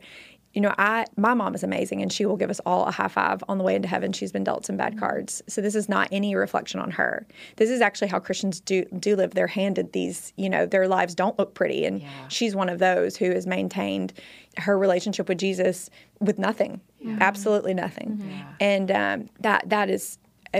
You 0.55 0.61
know, 0.61 0.73
I 0.77 1.05
my 1.17 1.33
mom 1.33 1.53
is 1.53 1.63
amazing, 1.63 2.01
and 2.01 2.11
she 2.11 2.25
will 2.25 2.37
give 2.37 2.49
us 2.49 2.61
all 2.65 2.85
a 2.85 2.91
high 2.91 3.09
five 3.09 3.43
on 3.49 3.57
the 3.57 3.63
way 3.63 3.75
into 3.75 3.87
heaven. 3.87 4.13
She's 4.13 4.31
been 4.31 4.43
dealt 4.43 4.65
some 4.65 4.77
bad 4.77 4.97
cards, 4.97 5.43
so 5.47 5.61
this 5.61 5.75
is 5.75 5.87
not 5.89 6.07
any 6.11 6.33
reflection 6.33 6.79
on 6.79 6.91
her. 6.91 7.27
This 7.57 7.69
is 7.69 7.81
actually 7.81 8.07
how 8.07 8.19
Christians 8.19 8.61
do 8.61 8.85
do 8.97 9.15
live. 9.17 9.33
They're 9.35 9.47
handed 9.47 9.91
these, 9.91 10.33
you 10.37 10.49
know, 10.49 10.65
their 10.65 10.87
lives 10.87 11.13
don't 11.13 11.37
look 11.37 11.53
pretty, 11.53 11.85
and 11.85 12.01
she's 12.29 12.55
one 12.55 12.69
of 12.69 12.79
those 12.79 13.17
who 13.17 13.31
has 13.31 13.45
maintained 13.45 14.13
her 14.57 14.77
relationship 14.79 15.27
with 15.27 15.37
Jesus 15.37 15.89
with 16.21 16.39
nothing, 16.39 16.79
absolutely 17.19 17.73
nothing, 17.73 18.23
and 18.61 18.89
um, 18.91 19.29
that 19.41 19.69
that 19.69 19.89
is 19.89 20.17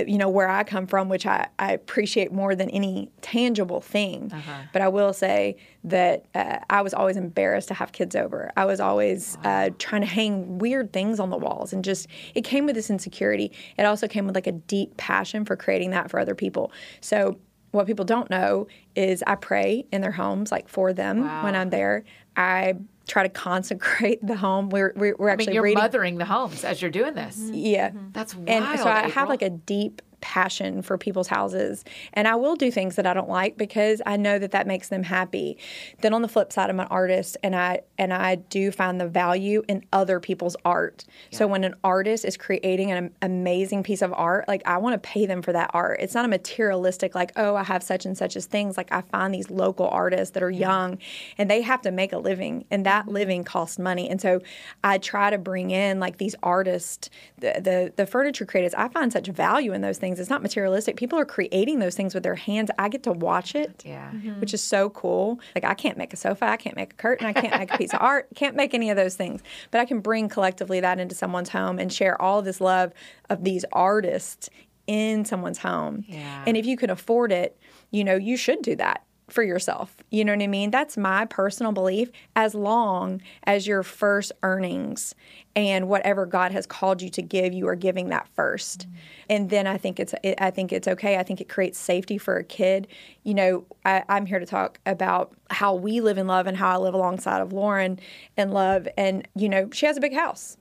you 0.07 0.17
know 0.17 0.29
where 0.29 0.49
I 0.49 0.63
come 0.63 0.87
from, 0.87 1.09
which 1.09 1.25
I, 1.25 1.47
I 1.59 1.71
appreciate 1.71 2.31
more 2.31 2.55
than 2.55 2.69
any 2.71 3.09
tangible 3.21 3.81
thing. 3.81 4.29
But 4.73 4.81
I 4.81 4.87
will 4.87 5.13
say 5.13 5.57
that 5.85 6.25
uh, 6.35 6.59
I 6.69 6.81
was 6.81 6.93
always 6.93 7.17
embarrassed 7.17 7.67
to 7.69 7.73
have 7.73 7.91
kids 7.91 8.15
over. 8.15 8.51
I 8.57 8.65
was 8.65 8.79
always 8.79 9.37
uh, 9.43 9.69
trying 9.79 10.01
to 10.01 10.07
hang 10.07 10.57
weird 10.57 10.91
things 10.93 11.19
on 11.19 11.29
the 11.29 11.37
walls, 11.37 11.73
and 11.73 11.83
just 11.83 12.07
it 12.33 12.43
came 12.43 12.65
with 12.65 12.75
this 12.75 12.89
insecurity. 12.89 13.51
It 13.77 13.85
also 13.85 14.07
came 14.07 14.25
with 14.25 14.35
like 14.35 14.47
a 14.47 14.53
deep 14.53 14.97
passion 14.97 15.45
for 15.45 15.55
creating 15.55 15.91
that 15.91 16.09
for 16.09 16.19
other 16.19 16.35
people. 16.35 16.71
So 17.01 17.37
what 17.75 17.87
people 17.87 18.05
don't 18.05 18.29
know 18.29 18.67
is 18.95 19.23
I 19.27 19.35
pray 19.35 19.85
in 19.91 20.01
their 20.01 20.11
homes, 20.11 20.51
like 20.51 20.67
for 20.67 20.93
them 20.93 21.21
when 21.43 21.55
I'm 21.55 21.69
there. 21.69 22.03
I 22.35 22.75
try 23.07 23.23
to 23.23 23.29
consecrate 23.29 24.25
the 24.25 24.35
home. 24.35 24.69
We're 24.69 24.93
we're, 24.95 25.15
we're 25.17 25.29
I 25.29 25.33
actually 25.33 25.47
mean, 25.47 25.53
you're 25.55 25.63
reading. 25.63 25.81
mothering 25.81 26.17
the 26.17 26.25
homes 26.25 26.63
as 26.63 26.81
you're 26.81 26.91
doing 26.91 27.13
this. 27.13 27.37
Yeah. 27.51 27.89
Mm-hmm. 27.89 28.07
That's 28.13 28.35
wild. 28.35 28.49
And 28.49 28.79
so 28.79 28.87
I 28.87 29.09
have 29.09 29.29
like 29.29 29.41
a 29.41 29.49
deep 29.49 30.01
passion 30.25 30.81
for 30.81 30.97
people's 30.97 31.27
houses 31.27 31.85
and 32.13 32.27
I 32.27 32.33
will 32.33 32.55
do 32.55 32.71
things 32.71 32.95
that 32.95 33.05
I 33.05 33.13
don't 33.13 33.29
like 33.29 33.57
because 33.57 34.01
I 34.07 34.17
know 34.17 34.39
that 34.39 34.49
that 34.53 34.65
makes 34.65 34.89
them 34.89 35.03
happy. 35.03 35.55
Then 36.01 36.15
on 36.15 36.23
the 36.23 36.27
flip 36.27 36.51
side 36.51 36.71
I'm 36.71 36.79
an 36.79 36.87
artist 36.89 37.37
and 37.43 37.55
I 37.55 37.81
and 37.99 38.11
I 38.11 38.33
do 38.35 38.71
find 38.71 38.99
the 38.99 39.07
value 39.07 39.63
in 39.67 39.85
other 39.93 40.19
people's 40.19 40.55
art. 40.65 41.05
So 41.31 41.45
when 41.45 41.63
an 41.63 41.75
artist 41.83 42.25
is 42.25 42.37
creating 42.37 42.91
an 42.91 43.13
amazing 43.21 43.83
piece 43.83 44.01
of 44.01 44.13
art, 44.13 44.47
like 44.47 44.63
I 44.65 44.79
want 44.79 44.93
to 45.01 45.07
pay 45.07 45.27
them 45.27 45.43
for 45.43 45.53
that 45.53 45.69
art. 45.75 45.99
It's 46.01 46.15
not 46.15 46.25
a 46.25 46.27
materialistic 46.27 47.13
like, 47.13 47.31
oh, 47.35 47.55
I 47.55 47.63
have 47.63 47.83
such 47.83 48.07
and 48.07 48.17
such 48.17 48.35
as 48.35 48.47
things. 48.47 48.77
Like 48.77 48.91
I 48.91 49.01
find 49.01 49.31
these 49.31 49.51
local 49.51 49.87
artists 49.89 50.33
that 50.33 50.41
are 50.41 50.49
young 50.49 50.97
and 51.37 51.51
they 51.51 51.61
have 51.61 51.83
to 51.83 51.91
make 51.91 52.13
a 52.13 52.17
living 52.17 52.65
and 52.71 52.83
that 52.87 53.03
mm-hmm. 53.03 53.13
living 53.13 53.43
costs 53.43 53.77
money. 53.77 54.09
And 54.09 54.19
so 54.19 54.41
I 54.83 54.97
try 54.97 55.29
to 55.29 55.37
bring 55.37 55.69
in 55.69 55.99
like 55.99 56.17
these 56.17 56.33
artists, 56.41 57.11
the 57.37 57.61
the, 57.61 57.93
the 57.95 58.07
furniture 58.07 58.45
creators. 58.45 58.73
I 58.73 58.87
find 58.87 59.13
such 59.13 59.27
value 59.27 59.73
in 59.73 59.81
those 59.81 59.97
things. 59.97 60.14
It's 60.19 60.29
not 60.29 60.41
materialistic. 60.41 60.97
People 60.97 61.17
are 61.19 61.25
creating 61.25 61.79
those 61.79 61.95
things 61.95 62.13
with 62.13 62.23
their 62.23 62.35
hands. 62.35 62.69
I 62.79 62.89
get 62.89 63.03
to 63.03 63.11
watch 63.11 63.55
it 63.55 63.83
Yeah. 63.85 64.11
Mm-hmm. 64.11 64.39
which 64.39 64.53
is 64.53 64.63
so 64.63 64.89
cool. 64.89 65.39
Like 65.55 65.63
I 65.65 65.73
can't 65.73 65.97
make 65.97 66.13
a 66.13 66.17
sofa, 66.17 66.45
I 66.45 66.57
can't 66.57 66.75
make 66.75 66.93
a 66.93 66.95
curtain, 66.95 67.25
I 67.27 67.33
can't 67.33 67.57
make 67.57 67.73
a 67.73 67.77
piece 67.77 67.93
of 67.93 68.01
art, 68.01 68.27
can't 68.35 68.55
make 68.55 68.73
any 68.73 68.89
of 68.89 68.97
those 68.97 69.15
things. 69.15 69.41
But 69.71 69.81
I 69.81 69.85
can 69.85 69.99
bring 69.99 70.29
collectively 70.29 70.79
that 70.79 70.99
into 70.99 71.15
someone's 71.15 71.49
home 71.49 71.79
and 71.79 71.91
share 71.91 72.21
all 72.21 72.41
this 72.41 72.59
love 72.61 72.93
of 73.29 73.43
these 73.43 73.65
artists 73.71 74.49
in 74.87 75.25
someone's 75.25 75.57
home. 75.59 76.03
Yeah. 76.07 76.43
And 76.45 76.55
if 76.57 76.65
you 76.65 76.77
can 76.77 76.89
afford 76.89 77.31
it, 77.31 77.57
you 77.91 78.03
know, 78.03 78.15
you 78.15 78.37
should 78.37 78.61
do 78.61 78.75
that 78.75 79.03
for 79.29 79.43
yourself. 79.43 79.95
You 80.11 80.23
know 80.23 80.33
what 80.33 80.43
I 80.43 80.47
mean? 80.47 80.71
That's 80.71 80.97
my 80.97 81.25
personal 81.25 81.71
belief 81.71 82.11
as 82.35 82.53
long 82.53 83.21
as 83.43 83.65
your 83.65 83.83
first 83.83 84.31
earnings 84.43 85.15
and 85.55 85.87
whatever 85.87 86.25
God 86.25 86.51
has 86.51 86.65
called 86.65 87.01
you 87.01 87.09
to 87.11 87.21
give, 87.21 87.53
you 87.53 87.67
are 87.67 87.75
giving 87.75 88.09
that 88.09 88.27
first. 88.35 88.87
Mm-hmm. 88.87 88.95
And 89.29 89.49
then 89.49 89.67
I 89.67 89.77
think 89.77 89.99
it's 89.99 90.13
it, 90.21 90.35
I 90.39 90.51
think 90.51 90.71
it's 90.71 90.87
okay. 90.87 91.17
I 91.17 91.23
think 91.23 91.41
it 91.41 91.49
creates 91.49 91.79
safety 91.79 92.17
for 92.17 92.37
a 92.37 92.43
kid. 92.43 92.87
You 93.23 93.33
know, 93.33 93.65
I, 93.83 94.03
I'm 94.09 94.25
here 94.25 94.39
to 94.39 94.45
talk 94.45 94.79
about 94.85 95.33
how 95.49 95.73
we 95.73 96.01
live 96.01 96.17
in 96.17 96.27
love 96.27 96.45
and 96.45 96.57
how 96.57 96.71
I 96.71 96.77
live 96.77 96.93
alongside 96.93 97.41
of 97.41 97.53
Lauren 97.53 97.99
in 98.37 98.51
love. 98.51 98.87
And 98.97 99.27
you 99.35 99.49
know, 99.49 99.69
she 99.71 99.85
has 99.85 99.97
a 99.97 100.01
big 100.01 100.13
house. 100.13 100.57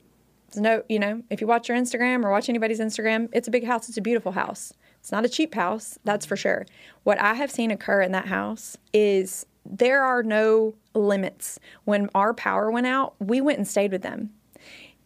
There's 0.51 0.61
no, 0.61 0.83
you 0.87 0.99
know, 0.99 1.21
if 1.29 1.41
you 1.41 1.47
watch 1.47 1.67
her 1.67 1.73
Instagram 1.73 2.23
or 2.23 2.31
watch 2.31 2.47
anybody's 2.47 2.79
Instagram, 2.79 3.29
it's 3.33 3.47
a 3.47 3.51
big 3.51 3.65
house. 3.65 3.89
It's 3.89 3.97
a 3.97 4.01
beautiful 4.01 4.31
house. 4.31 4.73
It's 5.05 5.11
not 5.11 5.23
a 5.23 5.29
cheap 5.29 5.53
house, 5.53 5.99
that's 6.03 6.25
for 6.25 6.35
sure. 6.35 6.65
What 7.03 7.21
I 7.21 7.35
have 7.35 7.51
seen 7.51 7.69
occur 7.69 8.01
in 8.01 8.11
that 8.13 8.25
house 8.25 8.75
is 8.91 9.45
there 9.63 10.01
are 10.03 10.23
no 10.23 10.73
limits. 10.95 11.59
When 11.83 12.09
our 12.15 12.33
power 12.33 12.71
went 12.71 12.87
out, 12.87 13.13
we 13.19 13.39
went 13.39 13.59
and 13.59 13.67
stayed 13.67 13.91
with 13.91 14.01
them. 14.01 14.31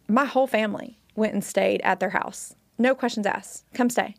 My 0.08 0.24
whole 0.24 0.46
family 0.46 0.98
went 1.16 1.34
and 1.34 1.44
stayed 1.44 1.82
at 1.82 2.00
their 2.00 2.08
house. 2.08 2.56
No 2.78 2.94
questions 2.94 3.26
asked. 3.26 3.66
Come 3.74 3.90
stay. 3.90 4.14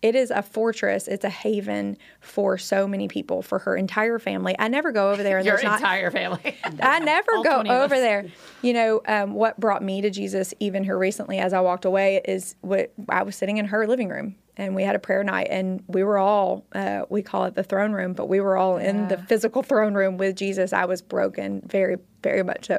It 0.00 0.14
is 0.14 0.30
a 0.30 0.42
fortress. 0.42 1.08
It's 1.08 1.24
a 1.24 1.28
haven 1.28 1.98
for 2.20 2.56
so 2.56 2.86
many 2.86 3.08
people, 3.08 3.42
for 3.42 3.58
her 3.58 3.76
entire 3.76 4.20
family. 4.20 4.54
I 4.60 4.68
never 4.68 4.92
go 4.92 5.10
over 5.10 5.24
there 5.24 5.38
and 5.38 5.44
Your 5.44 5.56
there's 5.56 5.64
not 5.64 5.80
entire 5.80 6.12
family. 6.12 6.56
I 6.80 7.00
never 7.00 7.42
go 7.42 7.64
over 7.66 7.96
there. 7.96 8.26
You 8.62 8.74
know, 8.74 9.00
um, 9.08 9.34
what 9.34 9.58
brought 9.58 9.82
me 9.82 10.02
to 10.02 10.10
Jesus 10.10 10.54
even 10.60 10.84
here 10.84 10.96
recently 10.96 11.38
as 11.38 11.52
I 11.52 11.62
walked 11.62 11.84
away 11.84 12.20
is 12.24 12.54
what 12.60 12.92
I 13.08 13.24
was 13.24 13.34
sitting 13.34 13.56
in 13.56 13.64
her 13.66 13.88
living 13.88 14.08
room 14.08 14.36
and 14.56 14.74
we 14.74 14.82
had 14.82 14.96
a 14.96 14.98
prayer 14.98 15.22
night 15.22 15.48
and 15.50 15.82
we 15.86 16.02
were 16.02 16.18
all, 16.18 16.64
uh, 16.72 17.02
we 17.08 17.22
call 17.22 17.44
it 17.44 17.54
the 17.54 17.62
throne 17.62 17.92
room, 17.92 18.12
but 18.12 18.28
we 18.28 18.40
were 18.40 18.56
all 18.56 18.78
in 18.78 19.08
the 19.08 19.18
physical 19.18 19.62
throne 19.62 19.94
room 19.94 20.16
with 20.16 20.36
Jesus. 20.36 20.72
I 20.72 20.84
was 20.84 21.02
broken, 21.02 21.62
very, 21.66 21.96
very 22.22 22.42
much 22.42 22.66
so. 22.66 22.78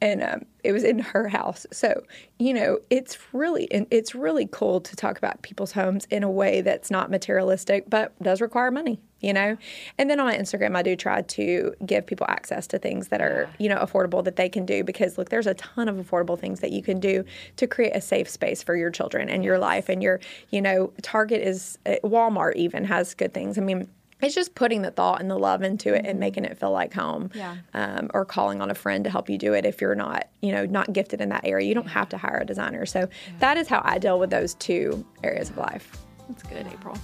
And 0.00 0.22
um, 0.22 0.44
it 0.62 0.72
was 0.72 0.84
in 0.84 0.98
her 0.98 1.28
house, 1.28 1.66
so 1.72 2.02
you 2.38 2.52
know 2.52 2.78
it's 2.90 3.16
really 3.32 3.68
it's 3.70 4.14
really 4.14 4.46
cool 4.50 4.80
to 4.82 4.96
talk 4.96 5.16
about 5.16 5.40
people's 5.40 5.72
homes 5.72 6.06
in 6.10 6.22
a 6.22 6.30
way 6.30 6.60
that's 6.60 6.90
not 6.90 7.10
materialistic, 7.10 7.88
but 7.88 8.12
does 8.22 8.42
require 8.42 8.70
money 8.70 9.00
you 9.24 9.32
know 9.32 9.56
and 9.98 10.10
then 10.10 10.20
on 10.20 10.26
my 10.26 10.36
instagram 10.36 10.76
i 10.76 10.82
do 10.82 10.94
try 10.94 11.22
to 11.22 11.74
give 11.86 12.06
people 12.06 12.26
access 12.28 12.66
to 12.66 12.78
things 12.78 13.08
that 13.08 13.20
are 13.20 13.48
you 13.58 13.68
know 13.68 13.78
affordable 13.78 14.22
that 14.22 14.36
they 14.36 14.48
can 14.48 14.66
do 14.66 14.84
because 14.84 15.16
look 15.16 15.30
there's 15.30 15.46
a 15.46 15.54
ton 15.54 15.88
of 15.88 15.96
affordable 15.96 16.38
things 16.38 16.60
that 16.60 16.72
you 16.72 16.82
can 16.82 17.00
do 17.00 17.24
to 17.56 17.66
create 17.66 17.92
a 17.94 18.00
safe 18.00 18.28
space 18.28 18.62
for 18.62 18.76
your 18.76 18.90
children 18.90 19.28
and 19.28 19.42
your 19.42 19.58
life 19.58 19.88
and 19.88 20.02
your 20.02 20.20
you 20.50 20.60
know 20.60 20.92
target 21.02 21.40
is 21.40 21.78
uh, 21.86 21.94
walmart 22.04 22.54
even 22.56 22.84
has 22.84 23.14
good 23.14 23.32
things 23.32 23.56
i 23.58 23.60
mean 23.60 23.88
it's 24.20 24.34
just 24.34 24.54
putting 24.54 24.82
the 24.82 24.90
thought 24.90 25.20
and 25.20 25.30
the 25.30 25.38
love 25.38 25.62
into 25.62 25.94
it 25.94 26.06
and 26.06 26.18
making 26.18 26.44
it 26.44 26.56
feel 26.56 26.70
like 26.70 26.94
home. 26.94 27.30
Yeah. 27.34 27.56
Um, 27.74 28.10
or 28.14 28.24
calling 28.24 28.62
on 28.62 28.70
a 28.70 28.74
friend 28.74 29.04
to 29.04 29.10
help 29.10 29.28
you 29.28 29.36
do 29.38 29.52
it 29.52 29.66
if 29.66 29.80
you're 29.80 29.94
not, 29.94 30.28
you 30.40 30.52
know, 30.52 30.64
not 30.64 30.92
gifted 30.92 31.20
in 31.20 31.28
that 31.30 31.42
area. 31.44 31.66
You 31.66 31.74
don't 31.74 31.88
have 31.88 32.08
to 32.10 32.16
hire 32.16 32.38
a 32.38 32.46
designer. 32.46 32.86
So 32.86 33.08
that 33.40 33.56
is 33.56 33.68
how 33.68 33.82
I 33.84 33.98
deal 33.98 34.18
with 34.18 34.30
those 34.30 34.54
two 34.54 35.04
areas 35.22 35.50
of 35.50 35.58
life. 35.58 35.98
That's 36.28 36.42
good, 36.42 36.66
April. 36.66 36.96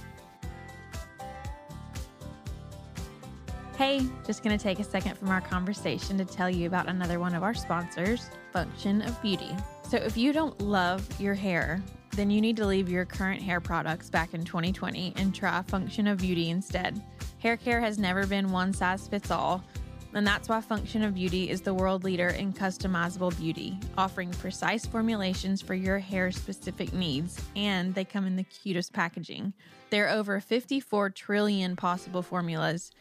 Hey, 3.81 4.05
just 4.27 4.43
going 4.43 4.55
to 4.55 4.63
take 4.63 4.77
a 4.77 4.83
second 4.83 5.17
from 5.17 5.29
our 5.29 5.41
conversation 5.41 6.15
to 6.19 6.23
tell 6.23 6.47
you 6.47 6.67
about 6.67 6.87
another 6.87 7.19
one 7.19 7.33
of 7.33 7.41
our 7.41 7.55
sponsors, 7.55 8.29
Function 8.53 9.01
of 9.01 9.19
Beauty. 9.23 9.49
So, 9.89 9.97
if 9.97 10.15
you 10.15 10.33
don't 10.33 10.61
love 10.61 11.03
your 11.19 11.33
hair, 11.33 11.81
then 12.11 12.29
you 12.29 12.41
need 12.41 12.55
to 12.57 12.67
leave 12.67 12.89
your 12.89 13.05
current 13.05 13.41
hair 13.41 13.59
products 13.59 14.07
back 14.07 14.35
in 14.35 14.45
2020 14.45 15.13
and 15.15 15.33
try 15.33 15.63
Function 15.63 16.05
of 16.05 16.19
Beauty 16.19 16.51
instead. 16.51 17.01
Hair 17.39 17.57
care 17.57 17.81
has 17.81 17.97
never 17.97 18.27
been 18.27 18.51
one 18.51 18.71
size 18.71 19.07
fits 19.07 19.31
all, 19.31 19.63
and 20.13 20.27
that's 20.27 20.47
why 20.47 20.61
Function 20.61 21.01
of 21.01 21.15
Beauty 21.15 21.49
is 21.49 21.61
the 21.61 21.73
world 21.73 22.03
leader 22.03 22.27
in 22.27 22.53
customizable 22.53 23.35
beauty, 23.39 23.79
offering 23.97 24.29
precise 24.29 24.85
formulations 24.85 25.59
for 25.59 25.73
your 25.73 25.97
hair 25.97 26.31
specific 26.31 26.93
needs, 26.93 27.41
and 27.55 27.95
they 27.95 28.05
come 28.05 28.27
in 28.27 28.35
the 28.35 28.43
cutest 28.43 28.93
packaging. 28.93 29.53
There 29.89 30.05
are 30.07 30.15
over 30.15 30.39
54 30.39 31.09
trillion 31.09 31.75
possible 31.75 32.21
formulas, 32.21 32.91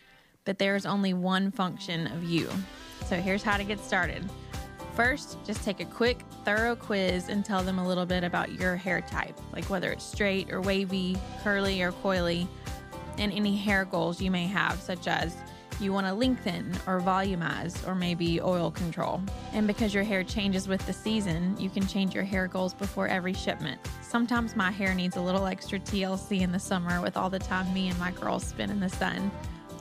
but 0.51 0.59
there 0.59 0.75
is 0.75 0.85
only 0.85 1.15
one 1.15 1.53
function 1.53 2.09
of 2.09 2.25
you. 2.25 2.51
So 3.07 3.15
here's 3.15 3.41
how 3.41 3.57
to 3.57 3.63
get 3.63 3.79
started. 3.79 4.29
First, 4.97 5.39
just 5.47 5.63
take 5.65 5.79
a 5.79 5.85
quick, 5.85 6.25
thorough 6.45 6.75
quiz 6.75 7.29
and 7.29 7.45
tell 7.45 7.63
them 7.63 7.79
a 7.79 7.87
little 7.87 8.05
bit 8.05 8.25
about 8.25 8.51
your 8.51 8.75
hair 8.75 9.01
type, 9.01 9.39
like 9.53 9.67
whether 9.67 9.93
it's 9.93 10.03
straight 10.03 10.53
or 10.53 10.61
wavy, 10.61 11.17
curly 11.45 11.81
or 11.83 11.93
coily, 11.93 12.49
and 13.17 13.31
any 13.33 13.57
hair 13.57 13.85
goals 13.85 14.21
you 14.21 14.33
may 14.33 14.49
have, 14.49 14.81
such 14.81 15.07
as 15.07 15.37
you 15.79 15.93
want 15.93 16.09
to 16.09 16.13
lengthen 16.13 16.77
or 16.89 17.01
volumize 17.01 17.87
or 17.87 17.95
maybe 17.95 18.41
oil 18.41 18.73
control. 18.73 19.23
And 19.53 19.69
because 19.69 19.95
your 19.95 20.03
hair 20.03 20.25
changes 20.25 20.67
with 20.67 20.85
the 20.85 20.93
season, 20.93 21.55
you 21.61 21.71
can 21.71 21.87
change 21.87 22.13
your 22.13 22.25
hair 22.25 22.49
goals 22.49 22.75
before 22.75 23.07
every 23.07 23.35
shipment. 23.35 23.81
Sometimes 24.03 24.57
my 24.57 24.73
hair 24.73 24.95
needs 24.95 25.15
a 25.15 25.21
little 25.21 25.47
extra 25.47 25.79
TLC 25.79 26.41
in 26.41 26.51
the 26.51 26.59
summer 26.59 27.01
with 27.01 27.17
all 27.17 27.31
the 27.31 27.39
time 27.39 27.73
me 27.73 27.89
and 27.89 27.99
my 28.01 28.11
girls 28.11 28.45
spend 28.45 28.73
in 28.73 28.81
the 28.81 28.89
sun. 28.89 29.31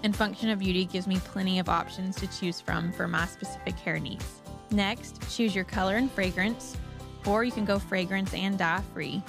And 0.03 0.15
Function 0.15 0.49
of 0.49 0.59
Beauty 0.59 0.85
gives 0.85 1.07
me 1.07 1.17
plenty 1.19 1.59
of 1.59 1.69
options 1.69 2.15
to 2.17 2.27
choose 2.27 2.61
from 2.61 2.91
for 2.91 3.07
my 3.07 3.25
specific 3.25 3.75
hair 3.75 3.99
needs. 3.99 4.25
Next, 4.71 5.21
choose 5.35 5.55
your 5.55 5.65
color 5.65 5.95
and 5.95 6.11
fragrance, 6.11 6.77
or 7.25 7.43
you 7.43 7.51
can 7.51 7.65
go 7.65 7.79
fragrance 7.79 8.33
and 8.33 8.57
dye 8.57 8.81
free. 8.93 9.21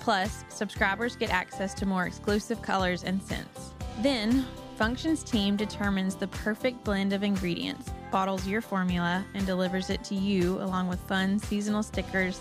Plus, 0.00 0.44
subscribers 0.48 1.16
get 1.16 1.30
access 1.30 1.74
to 1.74 1.86
more 1.86 2.06
exclusive 2.06 2.60
colors 2.60 3.04
and 3.04 3.22
scents. 3.22 3.72
Then, 4.00 4.44
Function's 4.76 5.22
team 5.22 5.56
determines 5.56 6.16
the 6.16 6.26
perfect 6.26 6.82
blend 6.82 7.12
of 7.12 7.22
ingredients, 7.22 7.90
bottles 8.10 8.46
your 8.46 8.60
formula, 8.60 9.24
and 9.34 9.46
delivers 9.46 9.88
it 9.88 10.02
to 10.04 10.14
you 10.16 10.60
along 10.60 10.88
with 10.88 10.98
fun 11.00 11.38
seasonal 11.38 11.82
stickers 11.82 12.40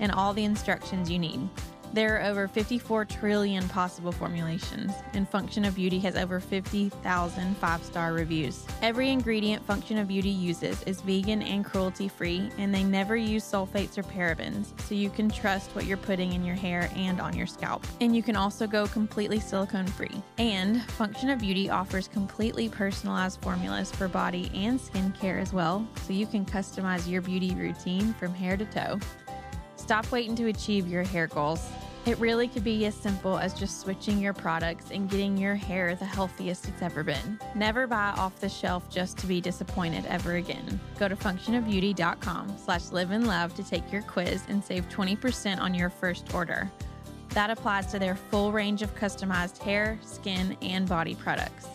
and 0.00 0.10
all 0.10 0.32
the 0.32 0.44
instructions 0.44 1.10
you 1.10 1.18
need. 1.18 1.48
There 1.94 2.18
are 2.18 2.28
over 2.28 2.48
54 2.48 3.04
trillion 3.04 3.68
possible 3.68 4.10
formulations, 4.10 4.90
and 5.12 5.28
Function 5.28 5.64
of 5.64 5.76
Beauty 5.76 6.00
has 6.00 6.16
over 6.16 6.40
50,000 6.40 7.56
five 7.58 7.84
star 7.84 8.12
reviews. 8.12 8.66
Every 8.82 9.10
ingredient 9.10 9.64
Function 9.64 9.98
of 9.98 10.08
Beauty 10.08 10.28
uses 10.28 10.82
is 10.88 11.00
vegan 11.02 11.40
and 11.40 11.64
cruelty 11.64 12.08
free, 12.08 12.50
and 12.58 12.74
they 12.74 12.82
never 12.82 13.16
use 13.16 13.44
sulfates 13.44 13.96
or 13.96 14.02
parabens, 14.02 14.76
so 14.80 14.96
you 14.96 15.08
can 15.08 15.30
trust 15.30 15.70
what 15.76 15.84
you're 15.84 15.96
putting 15.96 16.32
in 16.32 16.44
your 16.44 16.56
hair 16.56 16.90
and 16.96 17.20
on 17.20 17.36
your 17.36 17.46
scalp. 17.46 17.86
And 18.00 18.16
you 18.16 18.24
can 18.24 18.34
also 18.34 18.66
go 18.66 18.88
completely 18.88 19.38
silicone 19.38 19.86
free. 19.86 20.20
And 20.38 20.82
Function 20.82 21.30
of 21.30 21.38
Beauty 21.38 21.70
offers 21.70 22.08
completely 22.08 22.68
personalized 22.68 23.40
formulas 23.40 23.92
for 23.92 24.08
body 24.08 24.50
and 24.52 24.80
skincare 24.80 25.40
as 25.40 25.52
well, 25.52 25.86
so 26.02 26.12
you 26.12 26.26
can 26.26 26.44
customize 26.44 27.08
your 27.08 27.22
beauty 27.22 27.54
routine 27.54 28.12
from 28.14 28.34
hair 28.34 28.56
to 28.56 28.64
toe. 28.64 28.98
Stop 29.84 30.10
waiting 30.10 30.34
to 30.34 30.46
achieve 30.46 30.88
your 30.88 31.02
hair 31.02 31.26
goals. 31.26 31.70
It 32.06 32.18
really 32.18 32.48
could 32.48 32.64
be 32.64 32.84
as 32.84 32.94
simple 32.94 33.38
as 33.38 33.54
just 33.54 33.80
switching 33.80 34.18
your 34.18 34.34
products 34.34 34.90
and 34.90 35.08
getting 35.08 35.38
your 35.38 35.54
hair 35.54 35.94
the 35.94 36.04
healthiest 36.04 36.68
it's 36.68 36.82
ever 36.82 37.02
been. 37.02 37.40
Never 37.54 37.86
buy 37.86 38.12
off 38.18 38.38
the 38.40 38.48
shelf 38.48 38.90
just 38.90 39.16
to 39.18 39.26
be 39.26 39.40
disappointed 39.40 40.04
ever 40.06 40.34
again. 40.34 40.78
Go 40.98 41.08
to 41.08 41.16
functionofbeauty.com 41.16 42.58
slash 42.58 42.90
live 42.92 43.10
and 43.10 43.26
love 43.26 43.54
to 43.54 43.64
take 43.64 43.90
your 43.90 44.02
quiz 44.02 44.42
and 44.48 44.62
save 44.62 44.86
20% 44.90 45.58
on 45.58 45.72
your 45.72 45.88
first 45.88 46.34
order. 46.34 46.70
That 47.30 47.48
applies 47.48 47.86
to 47.86 47.98
their 47.98 48.16
full 48.16 48.52
range 48.52 48.82
of 48.82 48.94
customized 48.94 49.56
hair, 49.58 49.98
skin, 50.02 50.58
and 50.60 50.86
body 50.86 51.14
products. 51.14 51.68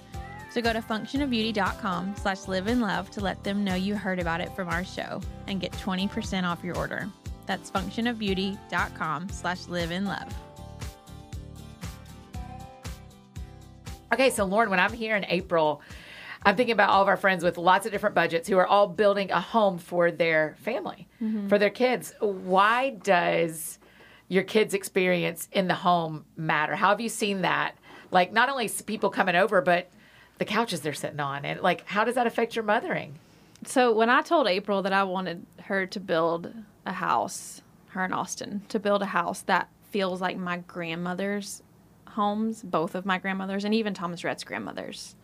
So 0.51 0.61
go 0.61 0.73
to 0.73 0.81
functionofbeauty.com 0.81 2.15
slash 2.17 2.47
live 2.47 2.67
and 2.67 2.81
love 2.81 3.09
to 3.11 3.21
let 3.21 3.43
them 3.43 3.63
know 3.63 3.73
you 3.73 3.95
heard 3.95 4.19
about 4.19 4.41
it 4.41 4.55
from 4.55 4.69
our 4.69 4.83
show 4.83 5.21
and 5.47 5.59
get 5.59 5.71
20% 5.73 6.43
off 6.43 6.63
your 6.63 6.77
order. 6.77 7.09
That's 7.49 7.71
functionofbeauty.com 7.71 9.29
slash 9.29 9.67
live 9.67 9.89
in 9.89 10.05
love. 10.05 10.31
Okay, 14.13 14.29
so 14.29 14.45
Lauren, 14.45 14.69
when 14.69 14.79
I'm 14.79 14.93
here 14.93 15.15
in 15.15 15.25
April, 15.25 15.81
I'm 16.43 16.55
thinking 16.55 16.73
about 16.73 16.91
all 16.91 17.01
of 17.01 17.07
our 17.07 17.17
friends 17.17 17.43
with 17.43 17.57
lots 17.57 17.87
of 17.87 17.91
different 17.91 18.13
budgets 18.13 18.47
who 18.47 18.59
are 18.59 18.67
all 18.67 18.85
building 18.85 19.31
a 19.31 19.41
home 19.41 19.79
for 19.79 20.11
their 20.11 20.57
family, 20.59 21.07
mm-hmm. 21.19 21.47
for 21.47 21.57
their 21.57 21.71
kids. 21.71 22.13
Why 22.19 22.91
does 22.91 23.79
your 24.27 24.43
kids' 24.43 24.75
experience 24.75 25.47
in 25.51 25.67
the 25.67 25.73
home 25.73 26.25
matter? 26.37 26.75
How 26.75 26.89
have 26.89 27.01
you 27.01 27.09
seen 27.09 27.41
that? 27.41 27.73
Like, 28.11 28.31
not 28.31 28.49
only 28.49 28.69
people 28.85 29.09
coming 29.09 29.35
over, 29.35 29.59
but 29.61 29.89
the 30.37 30.45
couches 30.45 30.81
they're 30.81 30.93
sitting 30.93 31.19
on. 31.19 31.45
And, 31.45 31.61
like, 31.61 31.83
how 31.87 32.03
does 32.03 32.13
that 32.13 32.27
affect 32.27 32.55
your 32.55 32.63
mothering? 32.63 33.17
So 33.65 33.91
when 33.91 34.11
I 34.11 34.21
told 34.21 34.45
April 34.45 34.83
that 34.83 34.93
I 34.93 35.03
wanted 35.03 35.47
her 35.63 35.87
to 35.87 35.99
build 35.99 36.53
a 36.85 36.93
house, 36.93 37.61
her 37.89 38.03
and 38.03 38.13
Austin, 38.13 38.61
to 38.69 38.79
build 38.79 39.01
a 39.01 39.07
house 39.07 39.41
that 39.41 39.69
feels 39.89 40.21
like 40.21 40.37
my 40.37 40.57
grandmother's 40.57 41.63
homes, 42.09 42.61
both 42.63 42.95
of 42.95 43.05
my 43.05 43.17
grandmothers, 43.17 43.63
and 43.65 43.73
even 43.73 43.93
Thomas 43.93 44.23
Rhett's 44.23 44.43
grandmothers. 44.43 45.15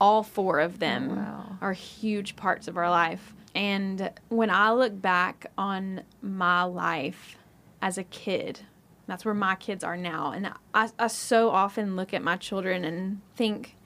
All 0.00 0.22
four 0.22 0.60
of 0.60 0.78
them 0.78 1.10
oh, 1.10 1.14
wow. 1.16 1.56
are 1.60 1.72
huge 1.72 2.36
parts 2.36 2.68
of 2.68 2.76
our 2.76 2.88
life. 2.90 3.34
And 3.54 4.10
when 4.28 4.48
I 4.50 4.72
look 4.72 5.00
back 5.00 5.46
on 5.58 6.02
my 6.22 6.62
life 6.62 7.36
as 7.82 7.98
a 7.98 8.04
kid, 8.04 8.60
that's 9.06 9.24
where 9.24 9.34
my 9.34 9.56
kids 9.56 9.82
are 9.84 9.96
now. 9.96 10.30
And 10.32 10.52
I, 10.72 10.90
I 10.98 11.08
so 11.08 11.50
often 11.50 11.96
look 11.96 12.14
at 12.14 12.22
my 12.22 12.36
children 12.36 12.84
and 12.84 13.20
think, 13.34 13.76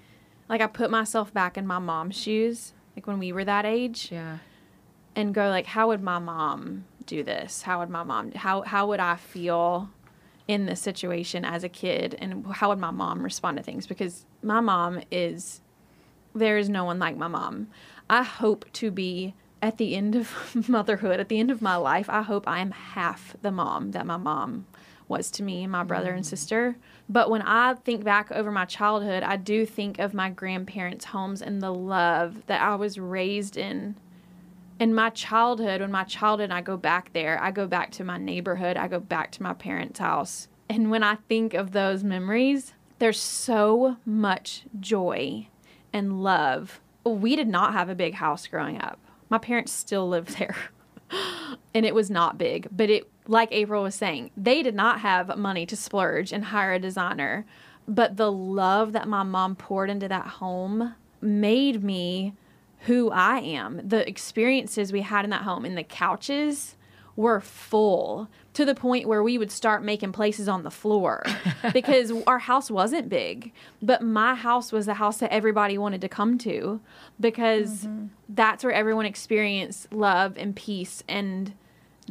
like, 0.49 0.61
I 0.61 0.67
put 0.67 0.91
myself 0.91 1.33
back 1.33 1.57
in 1.57 1.67
my 1.67 1.79
mom's 1.79 2.17
shoes, 2.17 2.75
like 2.95 3.07
when 3.07 3.19
we 3.19 3.33
were 3.33 3.45
that 3.45 3.65
age 3.65 4.11
Yeah. 4.13 4.39
and 5.17 5.35
go 5.35 5.49
like 5.49 5.67
how 5.67 5.89
would 5.89 6.03
my 6.03 6.19
mom 6.19 6.85
do 7.07 7.23
this? 7.23 7.63
How 7.63 7.81
would 7.81 7.91
my 7.91 8.03
mom 8.03 8.33
how 8.33 8.63
how 8.63 8.87
would 8.89 9.01
i 9.01 9.17
feel 9.17 9.91
in 10.47 10.67
this 10.67 10.81
situation 10.81 11.45
as 11.45 11.65
a 11.65 11.69
kid? 11.69 12.17
And 12.19 12.47
how 12.47 12.69
would 12.69 12.79
my 12.79 12.91
mom 12.91 13.23
respond 13.23 13.57
to 13.57 13.63
things? 13.63 13.87
Because 13.87 14.27
my 14.43 14.61
mom 14.61 15.01
is 15.11 15.61
there 16.35 16.59
is 16.59 16.69
no 16.69 16.85
one 16.85 16.99
like 16.99 17.17
my 17.17 17.29
mom. 17.29 17.69
I 18.11 18.23
hope 18.23 18.71
to 18.75 18.91
be 18.91 19.35
at 19.63 19.79
the 19.79 19.95
end 19.95 20.15
of 20.15 20.31
motherhood 20.69 21.21
at 21.21 21.29
the 21.31 21.41
end 21.41 21.51
of 21.51 21.63
my 21.63 21.75
life 21.75 22.11
i 22.11 22.21
hope 22.21 22.47
i 22.47 22.59
am 22.59 22.71
half 22.71 23.35
the 23.41 23.51
mom 23.51 23.93
that 23.93 24.05
my 24.05 24.19
mom 24.19 24.67
was 25.09 25.31
to 25.31 25.43
me 25.43 25.63
and 25.63 25.73
my 25.73 25.85
brother 25.85 26.13
and 26.13 26.25
mm. 26.25 26.29
sister. 26.29 26.77
But 27.09 27.31
when 27.31 27.43
i 27.43 27.75
think 27.75 28.05
back 28.05 28.31
over 28.31 28.51
my 28.51 28.65
childhood 28.65 29.23
i 29.23 29.37
do 29.37 29.67
think 29.67 29.99
of 29.99 30.15
my 30.15 30.31
grandparents 30.31 31.07
homes 31.07 31.43
and 31.43 31.63
the 31.63 31.73
love 31.73 32.47
that 32.47 32.61
i 32.61 32.75
was 32.75 32.99
raised 32.99 33.57
in 33.57 33.97
in 34.81 34.95
my 34.95 35.11
childhood, 35.11 35.81
when 35.81 35.91
my 35.91 36.05
childhood, 36.05 36.45
and 36.45 36.53
I 36.53 36.61
go 36.61 36.77
back 36.77 37.13
there, 37.13 37.41
I 37.41 37.51
go 37.51 37.67
back 37.67 37.91
to 37.93 38.05
my 38.05 38.19
neighborhood, 38.19 38.77
I 38.77 38.89
go 38.89 39.01
back 39.01 39.31
to 39.33 39.43
my 39.43 39.55
parents' 39.55 39.99
house. 39.99 40.49
And 40.69 40.91
when 40.91 41.03
I 41.03 41.17
think 41.29 41.55
of 41.55 41.73
those 41.73 42.03
memories, 42.03 42.75
there's 42.99 43.21
so 43.21 43.97
much 44.05 44.65
joy 44.81 45.49
and 45.93 46.23
love. 46.23 46.81
We 47.05 47.37
did 47.37 47.49
not 47.49 47.73
have 47.73 47.89
a 47.89 47.95
big 47.95 48.15
house 48.15 48.47
growing 48.47 48.81
up. 48.81 48.99
My 49.29 49.39
parents 49.39 49.73
still 49.73 50.09
live 50.09 50.37
there. 50.39 50.57
and 51.75 51.87
it 51.87 51.95
was 51.95 52.11
not 52.11 52.39
big, 52.39 52.69
but 52.73 52.91
it 52.91 53.09
like 53.27 53.49
April 53.53 53.83
was 53.83 53.95
saying, 53.95 54.31
they 54.37 54.63
did 54.63 54.75
not 54.75 55.01
have 55.01 55.39
money 55.39 55.65
to 55.67 55.77
splurge 55.77 56.33
and 56.33 56.47
hire 56.47 56.75
a 56.75 56.79
designer. 56.79 57.47
But 57.87 58.17
the 58.17 58.31
love 58.31 58.93
that 58.93 59.09
my 59.09 59.23
mom 59.23 59.57
poured 59.57 59.91
into 59.91 60.09
that 60.09 60.27
home 60.27 60.95
made 61.21 61.83
me 61.83 62.35
who 62.87 63.11
I 63.11 63.39
am. 63.39 63.81
The 63.87 64.07
experiences 64.09 64.93
we 64.93 65.03
had 65.03 65.25
in 65.25 65.31
that 65.31 65.43
home 65.43 65.65
and 65.65 65.77
the 65.77 65.85
couches 65.85 66.77
were 67.17 67.41
full 67.41 68.29
to 68.55 68.65
the 68.65 68.75
point 68.75 69.07
where 69.07 69.23
we 69.23 69.39
would 69.39 69.51
start 69.51 69.85
making 69.85 70.13
places 70.13 70.49
on 70.49 70.63
the 70.65 70.71
floor 70.71 71.25
because 71.73 72.13
our 72.27 72.41
house 72.41 72.71
wasn't 72.71 73.09
big. 73.09 73.53
But 73.81 74.03
my 74.03 74.35
house 74.35 74.73
was 74.73 74.87
the 74.87 74.95
house 74.95 75.19
that 75.19 75.33
everybody 75.33 75.79
wanted 75.79 76.01
to 76.01 76.09
come 76.09 76.39
to 76.39 76.81
because 77.21 77.85
mm-hmm. 77.85 78.07
that's 78.29 78.65
where 78.65 78.73
everyone 78.73 79.07
experienced 79.07 79.93
love 79.93 80.37
and 80.37 80.55
peace 80.55 81.03
and 81.09 81.55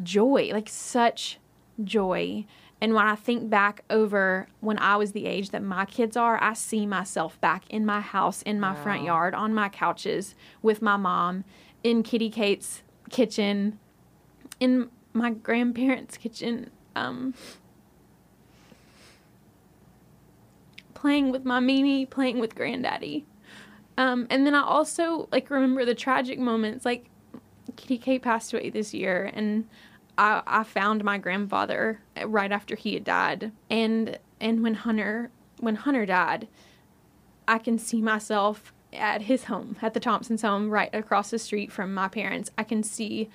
joy, 0.02 0.50
like 0.54 0.70
such 0.70 1.40
joy. 1.84 2.46
And 2.84 2.94
when 2.94 3.08
I 3.08 3.16
think 3.16 3.50
back 3.50 3.86
over 3.90 4.50
when 4.60 4.78
I 4.78 4.98
was 4.98 5.14
the 5.14 5.26
age 5.26 5.52
that 5.52 5.64
my 5.64 5.86
kids 5.86 6.18
are, 6.18 6.38
I 6.44 6.52
see 6.52 6.86
myself 6.86 7.40
back 7.40 7.64
in 7.70 7.86
my 7.86 8.02
house, 8.02 8.42
in 8.42 8.60
my 8.60 8.76
front 8.76 9.04
yard, 9.04 9.34
on 9.34 9.54
my 9.54 9.70
couches 9.70 10.36
with 10.62 10.82
my 10.82 10.98
mom, 10.98 11.46
in 11.82 12.04
Kitty 12.04 12.30
Kate's 12.30 12.84
kitchen, 13.10 13.80
in 14.60 14.90
my 15.14 15.30
grandparents' 15.30 16.18
kitchen, 16.18 16.72
um, 16.94 17.34
playing 20.94 21.32
with 21.32 21.46
my 21.46 21.62
Mimi, 21.62 22.06
playing 22.06 22.40
with 22.40 22.54
Granddaddy. 22.54 23.26
Um, 23.98 24.28
and 24.30 24.46
then 24.46 24.54
I 24.54 24.62
also 24.62 25.30
like 25.32 25.50
remember 25.50 25.86
the 25.86 25.96
tragic 25.96 26.38
moments. 26.38 26.84
Like 26.84 27.06
Kitty 27.78 27.98
Kate 27.98 28.22
passed 28.22 28.54
away 28.54 28.70
this 28.72 28.94
year, 28.94 29.32
and 29.34 29.70
I, 30.18 30.44
I 30.46 30.64
found 30.64 31.04
my 31.04 31.18
grandfather 31.18 32.00
right 32.26 32.52
after 32.52 32.76
he 32.76 32.94
had 32.94 33.04
died. 33.04 33.52
And 33.70 34.20
and 34.40 34.64
when 34.64 34.76
Hunter 34.76 35.32
when 35.60 35.76
Hunter 35.76 36.06
died, 36.06 36.48
I 37.48 37.58
can 37.58 37.78
see 37.78 38.02
myself 38.02 38.74
at 38.92 39.24
his 39.24 39.46
home, 39.46 39.76
at 39.82 39.94
the 39.94 40.00
Thompson's 40.00 40.44
home, 40.44 40.70
right 40.70 40.94
across 40.94 41.32
the 41.32 41.40
street 41.40 41.72
from 41.72 41.94
my 41.94 42.08
parents. 42.08 42.52
I 42.58 42.64
can 42.64 42.84
see 42.84 43.30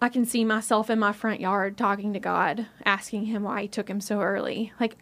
I 0.00 0.08
can 0.08 0.24
see 0.24 0.44
myself 0.44 0.90
in 0.90 0.98
my 0.98 1.12
front 1.12 1.40
yard 1.40 1.78
talking 1.78 2.12
to 2.12 2.18
God, 2.18 2.66
asking 2.84 3.26
him 3.26 3.44
why 3.44 3.62
he 3.62 3.68
took 3.68 3.88
him 3.88 4.00
so 4.00 4.20
early. 4.20 4.72
Like 4.80 4.96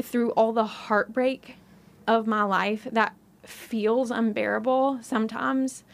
through 0.00 0.30
all 0.32 0.52
the 0.52 0.66
heartbreak 0.66 1.56
of 2.06 2.26
my 2.26 2.42
life 2.42 2.86
that 2.92 3.14
feels 3.42 4.10
unbearable 4.10 5.00
sometimes. 5.02 5.84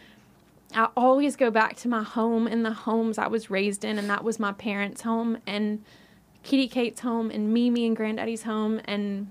I 0.75 0.89
always 0.97 1.37
go 1.37 1.51
back 1.51 1.77
to 1.77 1.89
my 1.89 2.03
home 2.03 2.47
and 2.47 2.65
the 2.65 2.73
homes 2.73 3.19
I 3.19 3.27
was 3.27 3.51
raised 3.51 3.85
in, 3.85 3.99
and 3.99 4.09
that 4.09 4.25
was 4.25 4.39
my 4.39 4.53
parents' 4.53 5.03
home 5.03 5.39
and 5.47 5.85
Kitty 6.43 6.69
Kate's 6.69 7.01
home 7.01 7.31
and 7.31 7.53
Mimi 7.53 7.87
and 7.87 7.97
Granddaddy's 7.97 8.43
home 8.43 8.81
and 8.85 9.31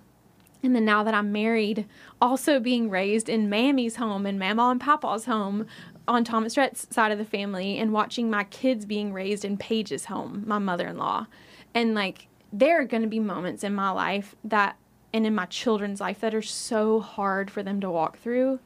and 0.64 0.76
then 0.76 0.86
now 0.86 1.04
that 1.04 1.16
I'm 1.16 1.32
married, 1.32 1.88
also 2.22 2.60
being 2.60 2.90
raised 2.90 3.30
in 3.30 3.50
Mammy's 3.50 3.96
home 3.96 4.28
and 4.28 4.38
Mama 4.38 4.70
and 4.70 4.80
Papa's 4.80 5.26
home 5.26 5.66
on 6.08 6.24
Thomas 6.24 6.56
Rhett's 6.56 6.88
side 6.94 7.12
of 7.12 7.18
the 7.18 7.26
family 7.26 7.80
and 7.80 7.92
watching 7.92 8.30
my 8.30 8.44
kids 8.44 8.86
being 8.86 9.12
raised 9.12 9.44
in 9.44 9.58
Paige's 9.58 10.06
home, 10.06 10.44
my 10.46 10.60
mother-in-law. 10.60 11.26
And 11.74 11.96
like 11.96 12.28
there 12.54 12.80
are 12.80 12.86
going 12.86 13.02
to 13.02 13.10
be 13.10 13.20
moments 13.20 13.64
in 13.64 13.74
my 13.74 13.90
life 13.90 14.36
that 14.44 14.78
and 15.14 15.26
in 15.26 15.36
my 15.36 15.46
children's 15.46 16.00
life 16.00 16.20
that 16.20 16.36
are 16.36 16.42
so 16.42 17.00
hard 17.00 17.50
for 17.50 17.64
them 17.64 17.82
to 17.82 17.90
walk 17.90 18.18
through. 18.18 18.60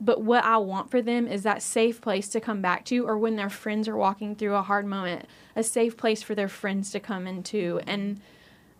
But 0.00 0.22
what 0.22 0.44
I 0.44 0.58
want 0.58 0.90
for 0.90 1.00
them 1.00 1.26
is 1.26 1.42
that 1.44 1.62
safe 1.62 2.00
place 2.00 2.28
to 2.28 2.40
come 2.40 2.60
back 2.60 2.84
to, 2.86 3.06
or 3.06 3.16
when 3.16 3.36
their 3.36 3.48
friends 3.48 3.88
are 3.88 3.96
walking 3.96 4.36
through 4.36 4.54
a 4.54 4.62
hard 4.62 4.86
moment, 4.86 5.26
a 5.54 5.62
safe 5.62 5.96
place 5.96 6.22
for 6.22 6.34
their 6.34 6.48
friends 6.48 6.90
to 6.92 7.00
come 7.00 7.26
into. 7.26 7.80
And 7.86 8.20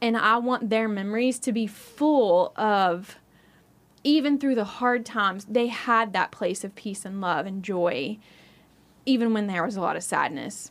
and 0.00 0.16
I 0.16 0.36
want 0.36 0.68
their 0.68 0.88
memories 0.88 1.38
to 1.40 1.52
be 1.52 1.66
full 1.66 2.52
of 2.56 3.16
even 4.04 4.38
through 4.38 4.54
the 4.54 4.64
hard 4.64 5.04
times, 5.04 5.46
they 5.46 5.66
had 5.66 6.12
that 6.12 6.30
place 6.30 6.62
of 6.62 6.74
peace 6.76 7.04
and 7.04 7.20
love 7.20 7.44
and 7.44 7.62
joy, 7.62 8.18
even 9.04 9.34
when 9.34 9.48
there 9.48 9.64
was 9.64 9.76
a 9.76 9.80
lot 9.80 9.96
of 9.96 10.04
sadness. 10.04 10.70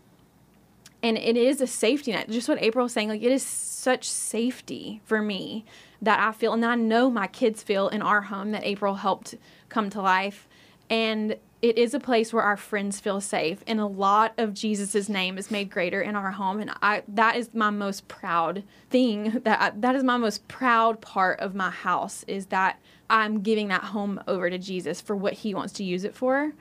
And 1.04 1.18
it 1.18 1.36
is 1.36 1.60
a 1.60 1.68
safety 1.68 2.14
net. 2.14 2.30
Just 2.30 2.48
what 2.48 2.62
April 2.62 2.84
was 2.84 2.94
saying, 2.94 3.10
like 3.10 3.22
it 3.22 3.32
is 3.32 3.44
such 3.44 4.08
safety 4.08 5.02
for 5.04 5.22
me 5.22 5.66
that 6.06 6.20
I 6.20 6.32
feel, 6.32 6.54
and 6.54 6.64
I 6.64 6.76
know 6.76 7.10
my 7.10 7.28
kids 7.28 7.62
feel 7.64 7.90
in 7.90 8.02
our 8.02 8.22
home 8.22 8.52
that 8.52 8.64
April 8.64 8.96
helped 8.96 9.36
come 9.70 9.90
to 9.90 10.02
life. 10.02 10.48
And 10.90 11.36
it 11.64 11.80
is 11.80 11.96
a 11.96 12.00
place 12.00 12.32
where 12.32 12.44
our 12.44 12.58
friends 12.58 13.00
feel 13.00 13.20
safe, 13.20 13.64
and 13.66 13.80
a 13.80 13.88
lot 13.88 14.34
of 14.38 14.54
Jesus's 14.54 15.10
name 15.10 15.40
is 15.40 15.50
made 15.50 15.72
greater 15.72 16.00
in 16.00 16.16
our 16.16 16.30
home. 16.30 16.60
And 16.60 16.72
I 16.80 17.02
that 17.08 17.36
is 17.38 17.56
my 17.56 17.72
most 17.72 18.08
proud 18.08 18.64
thing. 18.92 19.42
That 19.46 19.62
I, 19.62 19.70
that 19.80 19.96
is 19.96 20.04
my 20.04 20.18
most 20.18 20.48
proud 20.48 21.02
part 21.02 21.40
of 21.40 21.56
my 21.56 21.72
house 21.72 22.24
is 22.28 22.48
that 22.48 22.80
I'm 23.10 23.42
giving 23.42 23.70
that 23.70 23.86
home 23.86 24.22
over 24.28 24.50
to 24.50 24.60
Jesus 24.60 25.02
for 25.02 25.16
what 25.16 25.34
He 25.34 25.56
wants 25.56 25.74
to 25.74 25.84
use 25.84 26.04
it 26.04 26.16
for. 26.16 26.54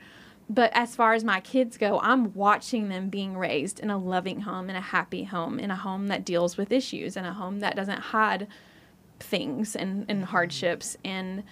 But 0.49 0.71
as 0.73 0.95
far 0.95 1.13
as 1.13 1.23
my 1.23 1.39
kids 1.39 1.77
go, 1.77 1.99
I'm 1.99 2.33
watching 2.33 2.89
them 2.89 3.09
being 3.09 3.37
raised 3.37 3.79
in 3.79 3.89
a 3.89 3.97
loving 3.97 4.41
home, 4.41 4.69
in 4.69 4.75
a 4.75 4.81
happy 4.81 5.23
home, 5.23 5.59
in 5.59 5.71
a 5.71 5.75
home 5.75 6.07
that 6.07 6.25
deals 6.25 6.57
with 6.57 6.71
issues, 6.71 7.15
in 7.15 7.25
a 7.25 7.33
home 7.33 7.59
that 7.59 7.75
doesn't 7.75 7.99
hide 7.99 8.47
things 9.19 9.75
and, 9.75 10.05
and 10.09 10.19
mm-hmm. 10.19 10.31
hardships 10.31 10.97
and 11.03 11.43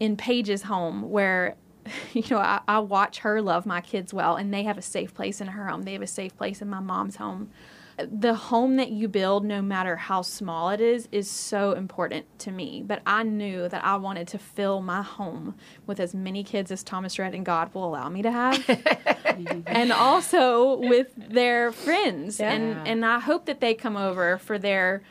in 0.00 0.16
Paige's 0.16 0.62
home 0.62 1.10
where 1.10 1.56
you 2.12 2.22
know 2.30 2.38
I, 2.38 2.60
I 2.66 2.78
watch 2.80 3.18
her 3.18 3.40
love 3.42 3.66
my 3.66 3.80
kids 3.80 4.12
well 4.12 4.36
and 4.36 4.52
they 4.52 4.62
have 4.64 4.78
a 4.78 4.82
safe 4.82 5.14
place 5.14 5.40
in 5.40 5.48
her 5.48 5.66
home. 5.68 5.82
They 5.82 5.92
have 5.92 6.02
a 6.02 6.06
safe 6.06 6.36
place 6.36 6.62
in 6.62 6.68
my 6.68 6.80
mom's 6.80 7.16
home. 7.16 7.50
The 7.96 8.34
home 8.34 8.74
that 8.76 8.90
you 8.90 9.06
build 9.06 9.44
no 9.44 9.62
matter 9.62 9.94
how 9.94 10.22
small 10.22 10.70
it 10.70 10.80
is 10.80 11.08
is 11.12 11.30
so 11.30 11.72
important 11.72 12.26
to 12.40 12.50
me. 12.50 12.82
But 12.84 13.02
i 13.06 13.22
knew 13.22 13.68
that 13.68 13.84
i 13.84 13.96
wanted 13.96 14.28
to 14.28 14.38
fill 14.38 14.80
my 14.80 15.02
home 15.02 15.54
with 15.86 16.00
as 16.00 16.14
many 16.14 16.42
kids 16.42 16.70
as 16.70 16.82
thomas 16.82 17.18
Rhett 17.18 17.34
and 17.34 17.46
god 17.46 17.72
will 17.74 17.84
allow 17.84 18.08
me 18.08 18.22
to 18.22 18.30
have. 18.30 18.64
Mm-hmm. 19.34 19.62
And 19.66 19.90
also 19.90 20.76
with 20.76 21.08
their 21.16 21.72
friends. 21.72 22.38
And 22.38 22.86
and 22.86 23.04
i 23.04 23.18
hope 23.18 23.46
that 23.46 23.60
they 23.60 23.74
come 23.74 23.96
over 23.96 24.38
for 24.38 24.60
their 24.60 25.02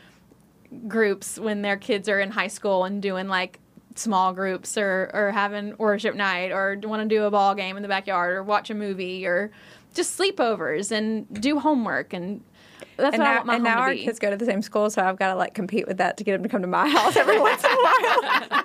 groups 0.88 1.40
when 1.40 1.62
their 1.62 1.78
kids 1.78 2.10
are 2.10 2.20
in 2.20 2.32
high 2.32 2.48
school 2.48 2.84
and 2.86 3.02
doing 3.02 3.28
like 3.28 3.60
small 3.96 4.34
groups 4.34 4.78
or, 4.78 5.12
or 5.14 5.32
having 5.32 5.76
worship 5.78 6.16
night 6.16 6.52
or 6.52 6.80
want 6.84 7.08
to 7.08 7.16
do 7.16 7.24
a 7.24 7.32
ball 7.32 7.54
game 7.56 7.78
in 7.78 7.84
the 7.84 7.90
backyard 7.90 8.36
or 8.36 8.44
watch 8.44 8.70
a 8.70 8.74
movie 8.74 9.26
or 9.26 9.52
just 9.94 10.18
sleepovers 10.20 10.92
and 10.92 11.42
do 11.42 11.60
homework 11.60 12.14
and 12.14 12.42
that's 12.98 13.16
and 13.16 13.24
what 13.24 13.28
I 13.28 13.32
now, 13.32 13.36
want 13.38 13.48
my 13.48 13.56
and 13.56 13.64
now 13.64 13.76
to 13.76 13.82
our 13.82 13.96
kids 13.96 14.20
go 14.20 14.30
to 14.30 14.38
the 14.38 14.46
same 14.46 14.62
school, 14.62 14.90
so 14.90 15.02
I've 15.02 15.18
got 15.18 15.30
to 15.30 15.36
like 15.36 15.54
compete 15.54 15.88
with 15.88 15.98
that 15.98 16.18
to 16.18 16.24
get 16.24 16.34
them 16.34 16.44
to 16.44 16.50
come 16.50 16.62
to 16.62 16.68
my 16.68 16.88
house 16.88 17.16
every 17.16 17.40
once 17.40 17.64
in 17.64 17.72
a 17.72 17.76
while, 17.76 18.64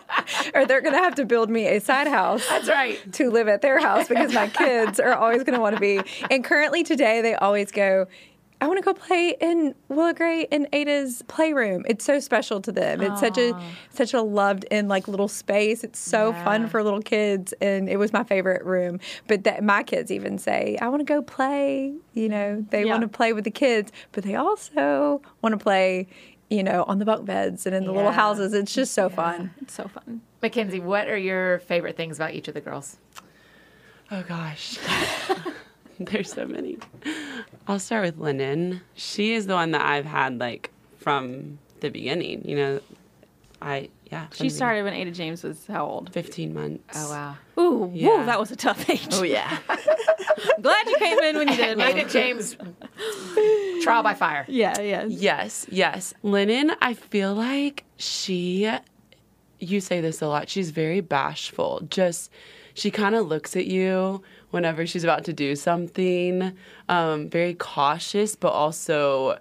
or 0.55 0.67
they're 0.67 0.81
going 0.81 0.95
to 0.95 1.01
have 1.01 1.15
to 1.17 1.25
build 1.25 1.49
me 1.49 1.67
a 1.67 1.81
side 1.81 2.09
house. 2.09 2.47
That's 2.49 2.69
right. 2.69 3.01
to 3.15 3.31
live 3.31 3.49
at 3.49 3.63
their 3.63 3.79
house 3.79 4.09
because 4.09 4.33
my 4.35 4.49
kids 4.49 5.01
are 5.01 5.15
always 5.15 5.45
going 5.45 5.55
to 5.55 5.61
want 5.61 5.77
to 5.77 5.81
be. 5.81 6.01
And 6.31 6.45
currently 6.45 6.85
today, 6.85 7.23
they 7.23 7.35
always 7.35 7.71
go. 7.71 8.07
I 8.61 8.67
want 8.67 8.79
to 8.79 8.83
go 8.85 8.93
play 8.93 9.37
in 9.41 9.75
Willa 9.89 10.15
Gray 10.15 10.47
and 10.51 10.67
Ada's 10.73 11.23
playroom. 11.29 11.85
It's 11.89 12.05
so 12.05 12.19
special 12.19 12.61
to 12.63 12.73
them. 12.73 13.01
It's 13.01 13.21
such 13.21 13.39
a 13.39 13.53
such 13.91 14.15
a 14.15 14.21
loved 14.21 14.65
in 14.71 14.89
like 14.89 15.07
little 15.07 15.29
space. 15.29 15.85
It's 15.85 15.99
so 16.01 16.33
fun 16.33 16.67
for 16.69 16.83
little 16.83 17.01
kids, 17.03 17.55
and 17.61 17.89
it 17.89 17.99
was 17.99 18.13
my 18.13 18.25
favorite 18.25 18.65
room. 18.65 18.99
But 19.29 19.45
that 19.45 19.63
my 19.63 19.85
kids 19.85 20.11
even 20.11 20.39
say, 20.39 20.77
"I 20.81 20.89
want 20.89 21.01
to 21.01 21.05
go 21.05 21.23
play." 21.23 21.95
You 22.15 22.29
know, 22.29 22.65
they 22.71 22.85
Yeah. 22.85 22.91
want 22.91 23.03
to 23.03 23.09
play 23.09 23.33
with 23.33 23.45
the 23.45 23.51
kids, 23.53 23.93
but 24.13 24.25
they 24.25 24.35
also 24.35 25.23
want 25.41 25.53
to 25.53 25.59
play. 25.63 26.09
You 26.51 26.63
know, 26.63 26.85
on 26.85 26.99
the 26.99 27.05
bunk 27.05 27.27
beds 27.27 27.67
and 27.67 27.75
in 27.77 27.85
the 27.85 27.93
little 27.93 28.11
houses. 28.11 28.55
It's 28.55 28.73
just 28.75 28.95
so 28.95 29.11
fun. 29.11 29.53
it's 29.61 29.75
so 29.75 29.87
fun. 29.87 30.23
Mackenzie, 30.41 30.81
what 30.81 31.07
are 31.07 31.17
your 31.19 31.59
favorite 31.59 31.95
things 31.95 32.17
about 32.17 32.33
each 32.33 32.49
of 32.49 32.55
the 32.55 32.63
girls? 32.63 32.97
Oh 34.11 34.23
gosh. 34.23 34.79
There's 36.11 36.33
so 36.33 36.47
many. 36.47 36.79
I'll 37.67 37.79
start 37.79 38.05
with 38.05 38.19
Lennon. 38.19 38.81
She 38.95 39.33
is 39.35 39.47
the 39.47 39.55
one 39.55 39.73
that 39.73 39.85
I've 39.85 40.05
had 40.07 40.39
like 40.39 40.71
from 40.99 41.59
the 41.81 41.91
beginning. 41.91 42.43
You 42.49 42.57
know, 42.57 42.81
I 43.61 43.89
yeah. 44.11 44.27
She 44.33 44.49
started 44.49 44.85
when 44.85 44.95
Ada 44.95 45.11
James 45.11 45.43
was 45.43 45.67
how 45.67 45.85
old? 45.87 46.13
fifteen 46.13 46.55
months. 46.55 46.95
Oh 46.97 47.11
wow. 47.11 47.37
Ooh, 47.59 47.91
Yeah. 47.95 48.09
whoa, 48.09 48.27
that 48.27 48.39
was 48.41 48.51
a 48.51 48.57
tough 48.57 48.89
age. 48.89 49.09
Oh 49.13 49.23
yeah. 49.23 49.59
Glad 50.61 50.87
you 50.87 50.97
came 50.99 51.19
in 51.19 51.37
when 51.37 51.49
you 51.49 51.57
did. 51.57 51.81
Ada 51.81 52.09
James 52.09 52.57
trial 53.83 54.03
by 54.03 54.15
fire. 54.15 54.45
Yeah, 54.49 54.81
yeah. 54.81 55.05
yes, 55.09 55.67
yes. 55.69 56.15
Lennon, 56.23 56.73
I 56.81 56.95
feel 56.95 57.35
like 57.35 57.85
she. 57.97 58.71
You 59.61 59.81
say 59.81 60.01
this 60.01 60.23
a 60.23 60.29
lot. 60.29 60.49
She's 60.49 60.71
very 60.71 61.01
bashful. 61.01 61.83
Just 61.91 62.31
she 62.75 62.93
kind 62.93 63.17
of 63.17 63.27
looks 63.27 63.57
at 63.57 63.67
you 63.67 64.23
whenever 64.51 64.87
she's 64.87 65.05
about 65.05 65.25
to 65.25 65.33
do 65.33 65.55
something. 65.57 66.53
Um, 66.89 67.29
very 67.29 67.55
cautious, 67.55 68.35
but 68.37 68.53
also 68.53 69.39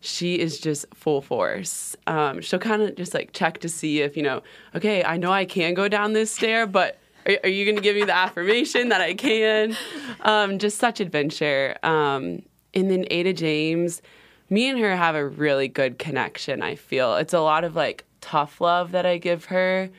she 0.00 0.38
is 0.38 0.58
just 0.58 0.86
full 0.94 1.20
force. 1.20 1.96
Um, 2.06 2.40
she'll 2.40 2.58
kind 2.58 2.82
of 2.82 2.94
just 2.96 3.14
like 3.14 3.32
check 3.32 3.58
to 3.58 3.68
see 3.68 4.00
if, 4.00 4.16
you 4.16 4.22
know, 4.22 4.42
okay, 4.74 5.02
I 5.04 5.16
know 5.16 5.32
I 5.32 5.44
can 5.44 5.74
go 5.74 5.88
down 5.88 6.12
this 6.12 6.30
stair, 6.30 6.66
but 6.66 6.98
are, 7.26 7.36
are 7.42 7.48
you 7.48 7.64
going 7.64 7.76
to 7.76 7.82
give 7.82 7.96
me 7.96 8.04
the 8.04 8.16
affirmation 8.16 8.90
that 8.90 9.00
I 9.00 9.14
can? 9.14 9.76
Um, 10.22 10.58
just 10.58 10.78
such 10.78 11.00
adventure. 11.00 11.76
Um, 11.82 12.42
and 12.74 12.90
then 12.90 13.06
Ada 13.10 13.32
James, 13.32 14.02
me 14.50 14.68
and 14.68 14.78
her 14.78 14.96
have 14.96 15.14
a 15.14 15.26
really 15.26 15.68
good 15.68 15.98
connection, 15.98 16.62
I 16.62 16.76
feel. 16.76 17.16
It's 17.16 17.34
a 17.34 17.40
lot 17.40 17.64
of 17.64 17.74
like 17.74 18.04
tough 18.20 18.60
love 18.60 18.92
that 18.92 19.04
I 19.04 19.18
give 19.18 19.46
her 19.46 19.90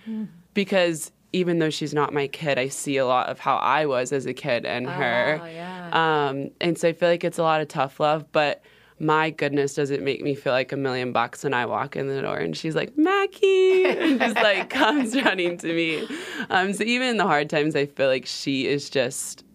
because 0.54 1.12
even 1.32 1.60
though 1.60 1.70
she's 1.70 1.94
not 1.94 2.14
my 2.14 2.28
kid, 2.28 2.58
I 2.58 2.70
see 2.70 2.98
a 2.98 3.06
lot 3.06 3.28
of 3.30 3.40
how 3.40 3.58
I 3.58 3.86
was 3.86 4.12
as 4.12 4.26
a 4.26 4.34
kid 4.34 4.66
and 4.66 4.88
her. 4.88 5.40
Oh, 5.42 5.46
yeah. 5.46 5.90
Um, 6.30 6.50
and 6.60 6.78
so 6.78 6.88
I 6.88 6.94
feel 6.94 7.10
like 7.10 7.24
it's 7.24 7.38
a 7.38 7.44
lot 7.44 7.62
of 7.62 7.68
tough 7.68 8.00
love, 8.00 8.32
but 8.32 8.64
my 9.00 9.30
goodness, 9.30 9.76
does 9.76 9.92
it 9.92 10.02
make 10.02 10.22
me 10.22 10.36
feel 10.36 10.52
like 10.52 10.72
a 10.72 10.78
million 10.78 11.14
bucks 11.14 11.44
when 11.44 11.54
I 11.54 11.66
walk 11.66 11.96
in 11.96 12.08
the 12.08 12.22
door 12.22 12.38
and 12.38 12.56
she's 12.58 12.76
like, 12.76 12.98
Mackie, 12.98 13.86
and 13.86 14.20
just 14.20 14.36
like 14.36 14.70
comes 14.72 15.16
running 15.16 15.58
to 15.60 15.74
me. 15.74 16.08
Um, 16.50 16.74
so 16.74 16.84
even 16.84 17.08
in 17.10 17.18
the 17.18 17.26
hard 17.26 17.50
times, 17.50 17.76
I 17.76 17.86
feel 17.86 18.08
like 18.08 18.26
she 18.26 18.68
is 18.68 18.90
just 18.90 19.46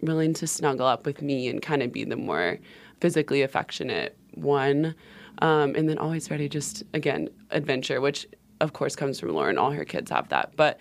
willing 0.00 0.32
to 0.34 0.46
snuggle 0.46 0.86
up 0.86 1.04
with 1.06 1.22
me 1.22 1.48
and 1.48 1.60
kind 1.60 1.82
of 1.82 1.92
be 1.92 2.04
the 2.04 2.16
more 2.16 2.58
physically 3.00 3.42
affectionate 3.42 4.16
one. 4.34 4.94
Um, 5.40 5.74
and 5.74 5.88
then 5.88 5.98
always 5.98 6.30
ready, 6.30 6.48
just 6.48 6.82
again, 6.94 7.28
adventure, 7.50 8.00
which 8.00 8.26
of 8.60 8.72
course 8.72 8.96
comes 8.96 9.20
from 9.20 9.30
Lauren. 9.30 9.58
All 9.58 9.70
her 9.72 9.84
kids 9.84 10.10
have 10.10 10.30
that. 10.30 10.52
But, 10.56 10.78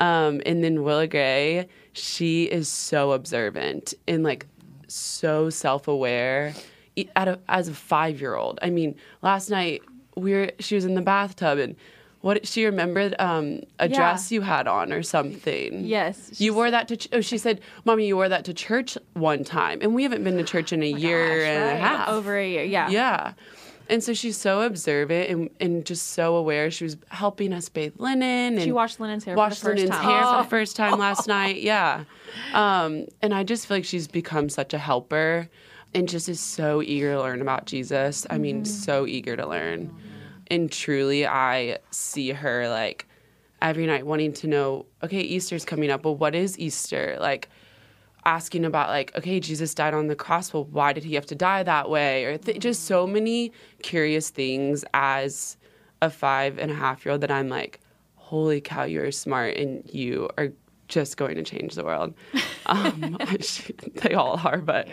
um, 0.00 0.40
and 0.46 0.62
then 0.62 0.82
Willa 0.82 1.06
Gray, 1.06 1.68
she 1.92 2.44
is 2.44 2.68
so 2.68 3.12
observant 3.12 3.94
and 4.06 4.22
like 4.22 4.46
so 4.88 5.50
self 5.50 5.88
aware 5.88 6.54
at 7.14 7.40
as 7.48 7.68
a 7.68 7.74
five 7.74 8.20
year 8.20 8.34
old. 8.36 8.58
I 8.62 8.70
mean, 8.70 8.94
last 9.22 9.50
night 9.50 9.82
we 10.16 10.32
were, 10.32 10.50
she 10.60 10.74
was 10.74 10.84
in 10.84 10.94
the 10.94 11.02
bathtub 11.02 11.58
and 11.58 11.76
what 12.22 12.46
she 12.46 12.64
remembered 12.64 13.14
um, 13.20 13.60
a 13.78 13.88
Yeah. 13.88 13.96
dress 13.98 14.32
you 14.32 14.40
had 14.40 14.66
on 14.66 14.92
or 14.92 15.02
something. 15.02 15.84
Yes. 15.84 16.40
You 16.40 16.54
wore 16.54 16.70
that 16.70 16.88
to. 16.88 16.96
Ch- 16.96 17.08
oh, 17.12 17.20
she 17.20 17.38
said, 17.38 17.60
"Mommy, 17.84 18.06
you 18.06 18.16
wore 18.16 18.28
that 18.28 18.44
to 18.46 18.54
church 18.54 18.98
one 19.12 19.44
time," 19.44 19.78
and 19.82 19.94
we 19.94 20.02
haven't 20.02 20.24
been 20.24 20.36
to 20.38 20.42
church 20.42 20.72
in 20.72 20.82
a 20.82 20.90
year 20.90 21.44
and 21.44 21.62
a 21.64 21.76
half. 21.76 22.08
over 22.08 22.36
a 22.36 22.48
year. 22.48 22.64
Yeah. 22.64 22.88
Yeah. 22.90 23.32
And 23.88 24.02
so 24.02 24.12
she's 24.14 24.36
so 24.36 24.62
observant 24.62 25.30
and, 25.30 25.50
and 25.60 25.84
just 25.86 26.08
so 26.08 26.36
aware. 26.36 26.70
She 26.70 26.84
was 26.84 26.96
helping 27.08 27.52
us 27.52 27.68
bathe 27.68 27.94
Lennon. 27.98 28.54
And 28.54 28.62
She 28.62 28.72
washed 28.72 28.98
Lennon's 29.00 29.24
hair 29.24 29.36
washed 29.36 29.60
for 29.60 29.66
the 29.74 29.82
first 29.82 29.90
Lennon's 29.90 29.96
time. 30.00 30.10
hair 30.10 30.22
for 30.36 30.42
the 30.42 30.48
first 30.56 30.76
time 30.76 30.98
last 30.98 31.28
night. 31.28 31.62
Yeah. 31.62 32.04
Um, 32.52 33.06
and 33.22 33.32
I 33.32 33.44
just 33.44 33.66
feel 33.66 33.76
like 33.76 33.84
she's 33.84 34.08
become 34.08 34.48
such 34.48 34.74
a 34.74 34.78
helper 34.78 35.48
and 35.94 36.08
just 36.08 36.28
is 36.28 36.40
so 36.40 36.82
eager 36.82 37.12
to 37.12 37.20
learn 37.22 37.40
about 37.40 37.66
Jesus. 37.66 38.26
I 38.28 38.38
mean, 38.38 38.62
Mm-hmm. 38.62 38.64
so 38.72 39.06
eager 39.06 39.36
to 39.36 39.46
learn. 39.46 39.94
And 40.48 40.70
truly, 40.70 41.26
I 41.26 41.78
see 41.90 42.30
her 42.30 42.68
like 42.68 43.06
every 43.62 43.86
night 43.86 44.04
wanting 44.06 44.32
to 44.34 44.46
know, 44.46 44.86
okay, 45.02 45.20
Easter's 45.20 45.64
coming 45.64 45.90
up. 45.90 46.04
Well, 46.04 46.16
what 46.16 46.34
is 46.34 46.58
Easter? 46.58 47.16
Like, 47.20 47.48
asking 48.26 48.64
about 48.64 48.88
like 48.88 49.10
okay 49.16 49.38
jesus 49.40 49.72
died 49.74 49.94
on 49.94 50.08
the 50.08 50.16
cross 50.16 50.52
well 50.52 50.64
why 50.64 50.92
did 50.92 51.04
he 51.04 51.14
have 51.14 51.24
to 51.24 51.34
die 51.34 51.62
that 51.62 51.88
way 51.88 52.24
or 52.24 52.36
th- 52.36 52.58
just 52.58 52.84
so 52.84 53.06
many 53.06 53.52
curious 53.82 54.30
things 54.30 54.84
as 54.92 55.56
a 56.02 56.10
five 56.10 56.58
and 56.58 56.70
a 56.70 56.74
half 56.74 57.04
year 57.04 57.12
old 57.12 57.20
that 57.22 57.30
i'm 57.30 57.48
like 57.48 57.80
holy 58.16 58.60
cow 58.60 58.82
you're 58.84 59.12
smart 59.12 59.56
and 59.56 59.88
you 59.92 60.28
are 60.36 60.50
just 60.88 61.16
going 61.16 61.36
to 61.36 61.42
change 61.42 61.74
the 61.74 61.84
world 61.84 62.12
um, 62.66 63.16
she, 63.40 63.72
they 64.02 64.14
all 64.14 64.40
are 64.44 64.58
but 64.58 64.88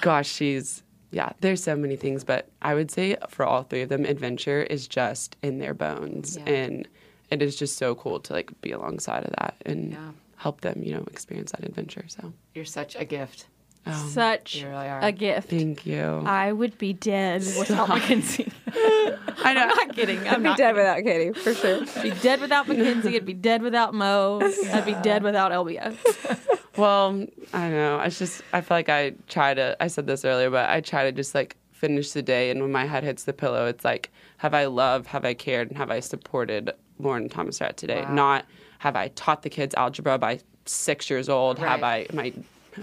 gosh 0.00 0.28
she's 0.30 0.82
yeah 1.10 1.32
there's 1.40 1.62
so 1.62 1.74
many 1.76 1.96
things 1.96 2.22
but 2.24 2.48
i 2.62 2.72
would 2.74 2.90
say 2.90 3.16
for 3.28 3.44
all 3.44 3.62
three 3.64 3.82
of 3.82 3.88
them 3.88 4.04
adventure 4.04 4.62
is 4.62 4.86
just 4.88 5.36
in 5.42 5.58
their 5.58 5.74
bones 5.74 6.36
Yeah. 6.46 6.52
and 6.52 6.88
it 7.30 7.42
is 7.42 7.56
just 7.56 7.76
so 7.78 7.94
cool 7.96 8.20
to 8.20 8.32
like 8.32 8.50
be 8.60 8.70
alongside 8.72 9.24
of 9.24 9.30
that 9.40 9.56
and 9.66 9.92
Yeah. 9.92 10.10
Help 10.36 10.60
them 10.62 10.82
you 10.82 10.92
know 10.94 11.04
experience 11.10 11.52
that 11.52 11.64
adventure 11.64 12.04
so 12.08 12.32
You're 12.54 12.64
such 12.64 12.96
a 12.96 13.04
gift. 13.04 13.46
Um, 13.86 13.92
such 14.08 14.54
You 14.56 14.68
really 14.68 14.88
are. 14.88 15.00
a 15.02 15.12
gift. 15.12 15.50
Thank 15.50 15.84
you. 15.84 16.22
I 16.24 16.52
would 16.52 16.78
be 16.78 16.94
dead 16.94 17.42
without 17.58 17.88
Mackenzie. 17.90 18.50
I 18.68 19.52
know. 19.54 19.60
I'm 19.62 19.68
not 19.68 19.94
kidding. 19.94 20.20
I'm 20.20 20.26
I'd 20.26 20.36
be 20.38 20.42
not 20.44 20.56
dead 20.58 20.74
without 20.74 21.02
Katie 21.04 21.32
for 21.38 21.52
sure. 21.52 21.82
I'd 21.96 22.02
be 22.02 22.10
dead 22.22 22.40
without 22.40 22.66
Mackenzie. 22.66 23.16
I'd 23.16 23.26
be 23.26 23.34
dead 23.34 23.60
without 23.60 23.92
Mo. 23.92 24.40
I'd 24.72 24.86
be 24.86 24.94
dead 25.02 25.22
without 25.22 25.52
Elbia. 25.52 25.94
Well, 26.76 27.24
I 27.52 27.60
don't 27.68 27.72
know. 27.72 27.98
I 28.00 28.08
just 28.08 28.42
I 28.52 28.60
feel 28.60 28.76
like 28.76 28.88
I 28.88 29.12
try 29.28 29.54
to. 29.54 29.76
I 29.80 29.86
said 29.86 30.08
this 30.08 30.24
earlier, 30.24 30.50
but 30.50 30.68
I 30.68 30.80
try 30.80 31.04
to 31.04 31.12
just 31.12 31.32
like 31.32 31.56
finish 31.70 32.10
the 32.10 32.22
day, 32.22 32.50
and 32.50 32.60
when 32.60 32.72
my 32.72 32.84
head 32.84 33.04
hits 33.04 33.22
the 33.24 33.32
pillow, 33.32 33.66
it's 33.66 33.84
like, 33.84 34.10
have 34.38 34.54
I 34.54 34.64
loved, 34.64 35.06
have 35.06 35.24
I 35.24 35.34
cared, 35.34 35.68
and 35.68 35.76
have 35.78 35.90
I 35.92 36.00
supported 36.00 36.72
Lauren 36.98 37.22
and 37.24 37.30
Thomas 37.30 37.60
Rhett 37.60 37.76
today? 37.76 38.02
Wow. 38.02 38.14
Not 38.14 38.44
have 38.84 38.96
I 38.96 39.08
taught 39.08 39.40
the 39.42 39.48
kids 39.48 39.74
algebra 39.74 40.18
by 40.18 40.40
six 40.66 41.08
years 41.08 41.30
old? 41.30 41.58
Have 41.58 41.82
I 41.82 42.06
Right. 42.12 42.12
am 42.12 42.18
I 42.20 42.32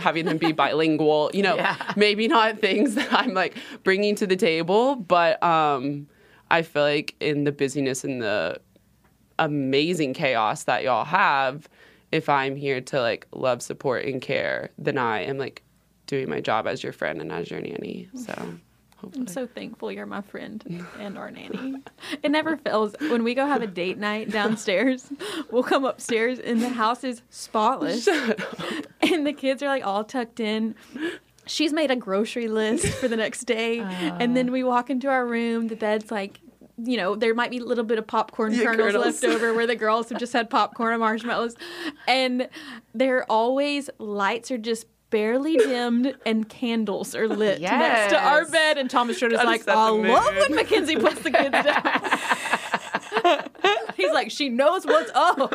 having 0.01 0.25
them 0.25 0.39
be 0.39 0.51
bilingual? 0.51 1.29
You 1.31 1.43
know, 1.43 1.55
Yeah. 1.57 1.75
maybe 1.95 2.27
not 2.27 2.57
things 2.59 2.95
that 2.99 3.13
I'm 3.13 3.35
like 3.35 3.55
bringing 3.83 4.15
to 4.15 4.25
the 4.25 4.35
table, 4.35 4.95
but 4.95 5.41
um, 5.43 6.07
I 6.49 6.63
feel 6.63 6.81
like 6.81 7.13
in 7.19 7.43
the 7.43 7.51
busyness 7.51 8.03
and 8.03 8.19
the 8.19 8.59
amazing 9.37 10.13
chaos 10.15 10.63
that 10.63 10.83
y'all 10.83 11.05
have, 11.05 11.69
if 12.11 12.29
I'm 12.29 12.55
here 12.55 12.81
to 12.81 12.99
like 12.99 13.27
love, 13.31 13.61
support, 13.61 14.05
and 14.05 14.19
care, 14.21 14.71
then 14.79 14.97
I 14.97 15.21
am 15.21 15.37
like 15.37 15.61
doing 16.07 16.27
my 16.29 16.41
job 16.41 16.65
as 16.65 16.81
your 16.83 16.93
friend 16.93 17.21
and 17.21 17.31
as 17.31 17.51
your 17.51 17.61
nanny. 17.61 18.09
So 18.15 18.33
hopefully. 19.01 19.21
I'm 19.23 19.27
so 19.27 19.47
thankful 19.47 19.91
you're 19.91 20.05
my 20.05 20.21
friend 20.21 20.85
and 20.99 21.17
our 21.17 21.29
nanny. 21.31 21.75
It 22.23 22.31
never 22.31 22.55
fails. 22.57 22.95
When 22.99 23.23
we 23.23 23.33
go 23.33 23.45
have 23.45 23.61
a 23.61 23.67
date 23.67 23.97
night 23.97 24.29
downstairs, 24.31 25.11
we'll 25.51 25.63
come 25.63 25.83
upstairs 25.85 26.39
and 26.39 26.61
the 26.61 26.69
house 26.69 27.03
is 27.03 27.21
spotless. 27.29 28.07
And 29.03 29.25
the 29.27 29.33
kids 29.33 29.61
are 29.63 29.67
like 29.67 29.85
all 29.85 30.03
tucked 30.03 30.39
in. 30.39 30.75
She's 31.45 31.73
made 31.73 31.91
a 31.91 31.95
grocery 31.95 32.47
list 32.47 32.85
for 32.99 33.07
the 33.09 33.17
next 33.17 33.43
day. 33.43 33.79
And 33.79 34.37
then 34.37 34.51
we 34.51 34.63
walk 34.63 34.89
into 34.89 35.09
our 35.09 35.25
room. 35.25 35.67
The 35.67 35.75
bed's 35.75 36.11
like, 36.11 36.39
you 36.77 36.97
know, 36.97 37.15
there 37.15 37.33
might 37.33 37.51
be 37.51 37.57
a 37.57 37.63
little 37.65 37.83
bit 37.83 37.97
of 37.97 38.07
popcorn 38.07 38.53
Yeah, 38.53 38.63
kernels, 38.63 38.93
kernels. 38.93 39.05
left 39.05 39.23
over 39.25 39.53
where 39.53 39.67
the 39.67 39.75
girls 39.75 40.09
have 40.09 40.19
just 40.19 40.33
had 40.33 40.49
popcorn 40.49 40.93
and 40.93 40.99
marshmallows. 41.01 41.55
And 42.07 42.47
they're 42.93 43.29
always, 43.29 43.89
lights 43.97 44.49
are 44.51 44.57
just 44.57 44.85
barely 45.12 45.57
dimmed 45.57 46.16
and 46.26 46.49
candles 46.49 47.14
are 47.14 47.28
lit 47.28 47.62
next 47.62 48.12
to 48.14 48.20
our 48.20 48.45
bed. 48.45 48.80
And 48.80 48.89
Thomas 48.89 49.22
Rhett's 49.22 49.36
like, 49.36 49.68
I 49.68 49.89
love 49.89 50.36
when 50.36 50.55
Mackenzie 50.55 50.95
puts 50.95 51.22
the 51.22 51.30
kids 51.30 51.51
down. 51.51 53.49
He's 53.95 54.12
like, 54.12 54.32
she 54.32 54.49
knows 54.49 54.86
what's 54.86 55.12
up. 55.14 55.53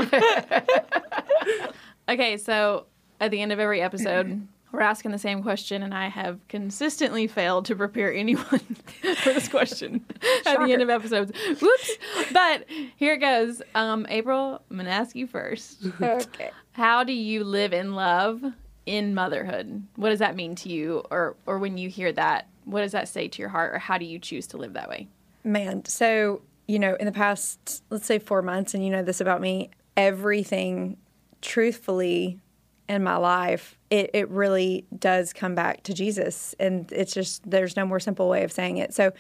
okay, 2.09 2.37
so 2.37 2.87
at 3.21 3.33
the 3.33 3.41
end 3.41 3.51
of 3.51 3.59
every 3.59 3.81
episode, 3.83 4.47
we're 4.73 4.83
asking 4.83 5.11
the 5.13 5.19
same 5.19 5.43
question, 5.43 5.83
and 5.83 5.95
I 5.95 6.09
have 6.09 6.39
consistently 6.49 7.27
failed 7.27 7.65
to 7.67 7.75
prepare 7.75 8.13
anyone 8.13 8.45
for 9.17 9.33
this 9.33 9.49
question 9.49 10.05
at 10.45 10.59
the 10.59 10.73
end 10.73 10.83
of 10.83 10.91
episodes. 10.91 11.33
Whoops! 11.61 11.91
But 12.33 12.67
here 12.97 13.15
it 13.15 13.19
goes. 13.19 13.63
Um, 13.75 14.07
April, 14.11 14.61
I'm 14.71 14.77
gonna 14.77 14.91
ask 14.91 15.17
you 15.17 15.27
first. 15.27 15.87
Okay. 16.03 16.51
How 16.73 17.05
do 17.05 17.13
you 17.15 17.43
live 17.43 17.73
in 17.73 17.95
love 17.95 18.45
in 18.87 19.15
motherhood? 19.15 19.87
What 19.97 20.11
does 20.11 20.21
that 20.21 20.37
mean 20.37 20.55
to 20.57 20.69
you, 20.69 21.03
or 21.11 21.37
or 21.45 21.59
when 21.59 21.77
you 21.77 21.89
hear 21.89 22.13
that, 22.13 22.49
what 22.65 22.81
does 22.81 22.93
that 22.93 23.09
say 23.09 23.29
to 23.29 23.43
your 23.43 23.49
heart, 23.51 23.75
or 23.75 23.79
how 23.79 23.99
do 23.99 24.05
you 24.05 24.19
choose 24.19 24.47
to 24.49 24.57
live 24.57 24.73
that 24.73 24.89
way? 24.89 25.09
Man, 25.45 25.85
so, 25.85 26.43
you 26.67 26.79
know, 26.79 26.97
in 26.97 27.07
the 27.07 27.13
past, 27.13 27.83
let's 27.91 28.07
say 28.07 28.19
four 28.19 28.43
months, 28.43 28.75
and 28.75 28.85
you 28.85 28.91
know 28.91 29.03
this 29.03 29.21
about 29.21 29.41
me, 29.41 29.71
everything 29.97 30.97
truthfully 31.43 32.41
in 32.89 33.03
my 33.03 33.17
life, 33.17 33.77
it, 33.91 34.11
it 34.15 34.29
really 34.31 34.87
does 34.97 35.33
come 35.33 35.55
back 35.55 35.83
to 35.83 35.93
Jesus. 35.93 36.55
And 36.61 36.91
it's 36.93 37.13
just, 37.13 37.49
there's 37.49 37.77
no 37.77 37.85
more 37.85 37.99
simple 37.99 38.29
way 38.29 38.45
of 38.45 38.53
saying 38.53 38.77
it. 38.77 38.95
So 38.95 39.13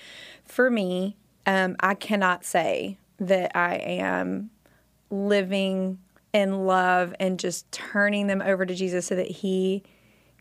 for 0.44 0.70
me, 0.70 1.16
um, 1.46 1.76
I 1.80 1.94
cannot 1.94 2.44
say 2.44 2.98
that 3.18 3.56
I 3.56 3.76
am 3.76 4.50
living 5.10 5.98
in 6.36 6.66
love 6.66 7.14
and 7.18 7.38
just 7.40 7.72
turning 7.72 8.26
them 8.26 8.42
over 8.42 8.66
to 8.66 8.74
Jesus 8.74 9.06
so 9.06 9.16
that 9.16 9.26
He 9.26 9.82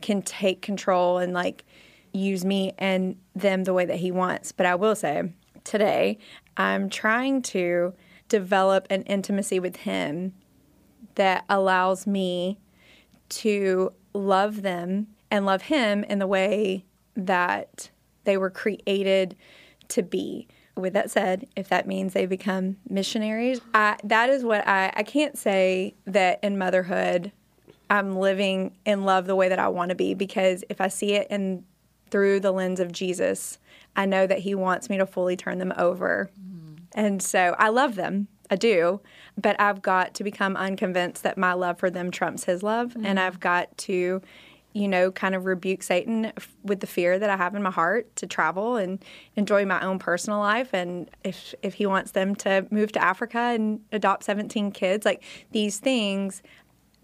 can 0.02 0.22
take 0.22 0.62
control 0.62 1.20
and 1.20 1.34
like 1.34 1.64
use 2.12 2.44
me 2.44 2.74
and 2.78 3.16
them 3.34 3.64
the 3.64 3.74
way 3.74 3.86
that 3.86 3.96
He 3.96 4.12
wants. 4.12 4.52
But 4.52 4.66
I 4.66 4.76
will 4.76 4.96
say 4.96 5.32
today, 5.64 6.18
I'm 6.58 6.90
trying 6.90 7.42
to 7.44 7.94
develop 8.28 8.88
an 8.90 9.04
intimacy 9.04 9.58
with 9.58 9.78
Him 9.78 10.34
that 11.16 11.46
allows 11.48 12.06
me 12.06 12.60
to 13.30 13.94
love 14.14 14.64
them 14.64 15.08
and 15.32 15.46
love 15.46 15.62
Him 15.62 16.04
in 16.04 16.20
the 16.20 16.28
way 16.28 16.84
that 17.16 17.90
they 18.26 18.36
were 18.36 18.50
created 18.50 19.38
to 19.88 20.04
be. 20.04 20.50
With 20.76 20.94
that 20.94 21.10
said, 21.10 21.48
if 21.56 21.70
that 21.70 21.88
means 21.88 22.14
they 22.14 22.26
become 22.26 22.78
missionaries, 22.90 23.62
I, 23.74 23.98
that 24.04 24.30
is 24.30 24.44
what 24.44 24.68
I, 24.68 24.92
I 24.96 25.04
can't 25.04 25.38
say 25.38 25.96
that 26.06 26.44
in 26.44 26.58
motherhood 26.58 27.32
I'm 27.90 28.18
living 28.18 28.76
in 28.86 29.04
love 29.04 29.26
the 29.26 29.36
way 29.36 29.50
that 29.50 29.60
I 29.60 29.68
want 29.68 29.90
to 29.90 29.96
be 29.96 30.14
because 30.14 30.64
if 30.70 30.82
I 30.82 30.88
see 30.88 31.14
it 31.14 31.28
in 31.30 31.64
through 32.10 32.40
the 32.40 32.52
lens 32.52 32.80
of 32.80 32.92
Jesus, 32.92 33.58
I 33.96 34.06
know 34.06 34.28
that 34.28 34.40
He 34.40 34.56
wants 34.56 34.90
me 34.90 34.98
to 34.98 35.06
fully 35.06 35.36
turn 35.36 35.60
them 35.60 35.74
over. 35.78 36.30
Mm-hmm. 36.40 36.76
And 36.94 37.22
so 37.22 37.56
I 37.58 37.70
love 37.70 37.96
them. 37.96 38.28
I 38.50 38.56
do. 38.56 39.02
But 39.38 39.60
I've 39.60 39.82
got 39.82 40.14
to 40.16 40.24
become 40.24 40.56
unconvinced 40.56 41.24
that 41.24 41.38
my 41.38 41.54
love 41.54 41.80
for 41.80 41.90
them 41.90 42.12
trumps 42.12 42.46
his 42.46 42.64
love. 42.64 42.96
And 42.96 43.06
mm-hmm. 43.06 43.20
I've 43.20 43.40
got 43.40 43.76
to, 43.80 44.22
you 44.76 44.90
know, 44.90 45.10
kind 45.10 45.34
of 45.36 45.46
rebuke 45.46 45.82
Satan 45.82 46.26
f- 46.36 46.54
with 46.64 46.82
the 46.82 46.86
fear 46.88 47.18
that 47.18 47.30
I 47.30 47.38
have 47.38 47.56
in 47.56 47.64
my 47.64 47.72
heart 47.72 48.14
to 48.18 48.28
travel 48.28 48.76
and 48.76 49.04
enjoy 49.38 49.66
my 49.66 49.80
own 49.82 50.00
personal 50.00 50.40
life. 50.40 50.74
And 50.74 51.10
if, 51.24 51.56
if 51.64 51.76
he 51.76 51.86
wants 51.86 52.12
them 52.12 52.36
to 52.36 52.68
move 52.72 52.92
to 52.92 53.02
Africa 53.02 53.38
and 53.40 53.80
adopt 53.94 54.26
17 54.26 54.72
kids, 54.72 55.06
like 55.06 55.24
these 55.52 55.80
things, 55.80 56.44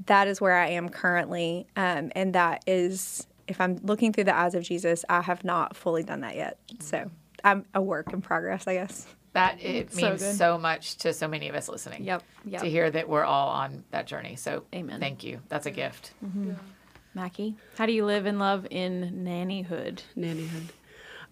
that 0.07 0.27
is 0.27 0.41
where 0.41 0.57
I 0.57 0.67
am 0.71 0.89
currently. 0.89 1.65
Um, 1.77 2.11
and 2.13 2.35
that 2.35 2.61
is, 2.67 3.25
if 3.47 3.61
I'm 3.61 3.77
looking 3.83 4.11
through 4.11 4.25
the 4.25 4.35
eyes 4.35 4.53
of 4.53 4.63
Jesus, 4.63 5.05
I 5.07 5.21
have 5.21 5.45
not 5.45 5.77
fully 5.77 6.03
done 6.03 6.19
that 6.21 6.35
yet. 6.35 6.57
So 6.79 7.09
I'm 7.45 7.65
a 7.73 7.81
work 7.81 8.11
in 8.11 8.21
progress, 8.21 8.67
I 8.67 8.73
guess. 8.73 9.07
That 9.31 9.61
it 9.61 9.93
So 9.93 10.09
means 10.09 10.21
good. 10.21 10.35
so 10.35 10.57
much 10.57 10.97
to 10.97 11.13
so 11.13 11.25
many 11.25 11.47
of 11.47 11.55
us 11.55 11.69
listening. 11.69 12.03
Yep, 12.03 12.21
yep. 12.43 12.61
To 12.63 12.69
hear 12.69 12.91
that 12.91 13.07
we're 13.07 13.23
all 13.23 13.47
on 13.47 13.85
that 13.91 14.07
journey. 14.07 14.35
So 14.35 14.65
Amen. 14.75 14.99
Thank 14.99 15.23
you. 15.23 15.39
That's 15.47 15.67
a 15.67 15.71
gift. 15.71 16.11
Mackie, 17.13 17.55
how 17.77 17.85
do 17.85 17.91
you 17.91 18.05
live 18.05 18.25
in 18.25 18.39
love 18.39 18.65
in 18.69 19.25
nannyhood? 19.25 20.03
nannyhood. 20.17 20.69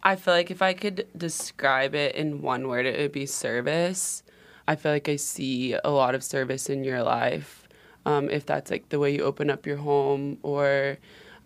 I 0.04 0.16
feel 0.16 0.34
like 0.34 0.52
if 0.52 0.62
I 0.62 0.74
could 0.74 1.08
describe 1.16 1.96
it 1.96 2.16
in 2.16 2.42
one 2.42 2.68
word, 2.68 2.86
it 2.86 3.00
would 3.00 3.12
be 3.12 3.26
service. 3.26 4.24
I 4.68 4.76
feel 4.76 4.92
like 4.92 5.08
I 5.10 5.16
see 5.16 5.74
a 5.74 5.90
lot 5.90 6.16
of 6.16 6.24
service 6.24 6.70
in 6.70 6.84
your 6.84 7.02
life. 7.02 7.68
Um, 8.06 8.30
if 8.30 8.46
that's 8.46 8.72
like 8.72 8.90
the 8.90 9.00
way 9.00 9.14
you 9.14 9.24
open 9.24 9.50
up 9.50 9.66
your 9.66 9.78
home 9.78 10.38
or 10.42 10.98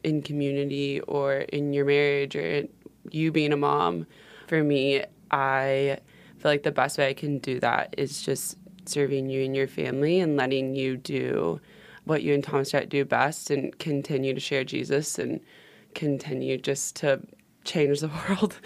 in 0.03 0.21
community 0.21 0.99
or 1.01 1.33
in 1.33 1.73
your 1.73 1.85
marriage 1.85 2.35
or 2.35 2.63
you 3.11 3.31
being 3.31 3.53
a 3.53 3.57
mom. 3.57 4.07
For 4.47 4.63
me, 4.63 5.03
I 5.31 5.99
feel 6.37 6.51
like 6.51 6.63
the 6.63 6.71
best 6.71 6.97
way 6.97 7.09
I 7.09 7.13
can 7.13 7.39
do 7.39 7.59
that 7.59 7.95
is 7.97 8.21
just 8.21 8.57
serving 8.85 9.29
you 9.29 9.43
and 9.43 9.55
your 9.55 9.67
family 9.67 10.19
and 10.19 10.35
letting 10.35 10.75
you 10.75 10.97
do 10.97 11.61
what 12.05 12.23
you 12.23 12.33
and 12.33 12.43
Tom 12.43 12.63
Thomas 12.63 12.87
do 12.89 13.05
best 13.05 13.49
and 13.49 13.77
continue 13.79 14.33
to 14.33 14.39
share 14.39 14.63
Jesus 14.63 15.17
and 15.17 15.39
continue 15.95 16.57
just 16.57 16.95
to 16.97 17.21
change 17.63 18.01
the 18.01 18.11
world 18.29 18.59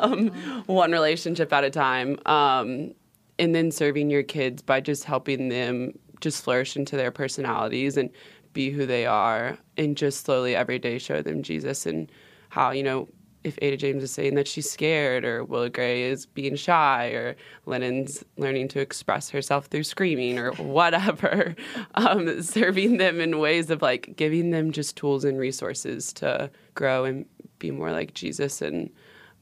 um, 0.00 0.28
one 0.66 0.92
relationship 0.92 1.52
at 1.52 1.64
a 1.64 1.70
time. 1.70 2.18
Um, 2.26 2.94
and 3.38 3.54
then 3.54 3.70
serving 3.70 4.10
your 4.10 4.22
kids 4.22 4.62
by 4.62 4.80
just 4.80 5.04
helping 5.04 5.48
them 5.48 5.92
just 6.20 6.42
flourish 6.42 6.76
into 6.76 6.96
their 6.96 7.12
personalities 7.12 7.96
and 7.96 8.10
be 8.52 8.70
who 8.70 8.86
they 8.86 9.06
are 9.06 9.56
and 9.76 9.96
just 9.96 10.24
slowly 10.24 10.56
every 10.56 10.78
day 10.78 10.98
show 10.98 11.22
them 11.22 11.42
Jesus 11.42 11.86
and 11.86 12.10
how, 12.48 12.70
you 12.70 12.82
know, 12.82 13.08
if 13.44 13.58
Ada 13.62 13.76
James 13.76 14.02
is 14.02 14.10
saying 14.10 14.34
that 14.34 14.48
she's 14.48 14.70
scared, 14.70 15.24
or 15.24 15.44
Willa 15.44 15.70
Gray 15.70 16.02
is 16.02 16.26
being 16.26 16.56
shy, 16.56 17.08
or 17.08 17.36
Lennon's 17.66 18.24
learning 18.36 18.68
to 18.68 18.80
express 18.80 19.30
herself 19.30 19.66
through 19.66 19.84
screaming, 19.84 20.38
or 20.38 20.52
whatever, 20.54 21.54
um, 21.94 22.42
serving 22.42 22.98
them 22.98 23.20
in 23.20 23.38
ways 23.38 23.70
of 23.70 23.82
like 23.82 24.14
giving 24.16 24.50
them 24.50 24.72
just 24.72 24.96
tools 24.96 25.24
and 25.24 25.38
resources 25.38 26.12
to 26.14 26.50
grow 26.74 27.04
and 27.04 27.26
be 27.58 27.70
more 27.70 27.92
like 27.92 28.14
Jesus 28.14 28.62
and 28.62 28.90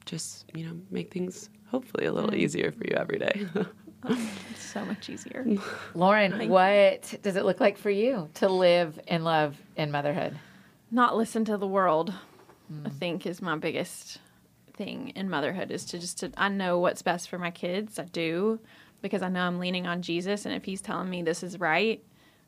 just, 0.05 0.45
you 0.53 0.65
know, 0.65 0.79
make 0.89 1.11
things 1.11 1.49
hopefully 1.69 2.05
a 2.05 2.13
little 2.13 2.33
easier 2.33 2.71
for 2.71 2.85
you 2.85 2.95
every 2.95 3.19
day. 3.19 3.47
It's 4.09 4.63
so 4.63 4.85
much 4.85 5.09
easier. 5.09 5.45
Lauren, 5.95 6.49
what 6.49 7.15
does 7.23 7.35
it 7.35 7.45
look 7.45 7.59
like 7.59 7.77
for 7.77 7.89
you 7.89 8.29
to 8.35 8.47
live 8.47 8.99
in 9.07 9.23
love 9.23 9.57
in 9.75 9.91
motherhood? 9.91 10.37
Not 10.91 11.17
listen 11.17 11.43
to 11.45 11.57
the 11.57 11.67
world, 11.67 12.13
Mm. 12.71 12.87
I 12.87 12.89
think, 12.89 13.25
is 13.25 13.41
my 13.41 13.55
biggest 13.55 14.19
thing 14.73 15.09
in 15.15 15.29
motherhood 15.29 15.71
is 15.71 15.85
to 15.85 15.99
just 15.99 16.19
to 16.19 16.31
I 16.37 16.49
know 16.49 16.79
what's 16.79 17.01
best 17.01 17.29
for 17.29 17.37
my 17.37 17.51
kids. 17.51 17.97
I 17.97 18.03
do 18.05 18.59
because 19.01 19.21
I 19.21 19.29
know 19.29 19.41
I'm 19.41 19.59
leaning 19.59 19.87
on 19.87 20.01
Jesus. 20.01 20.45
And 20.45 20.53
if 20.53 20.65
he's 20.65 20.81
telling 20.81 21.09
me 21.09 21.21
this 21.21 21.43
is 21.43 21.59
right, 21.59 22.03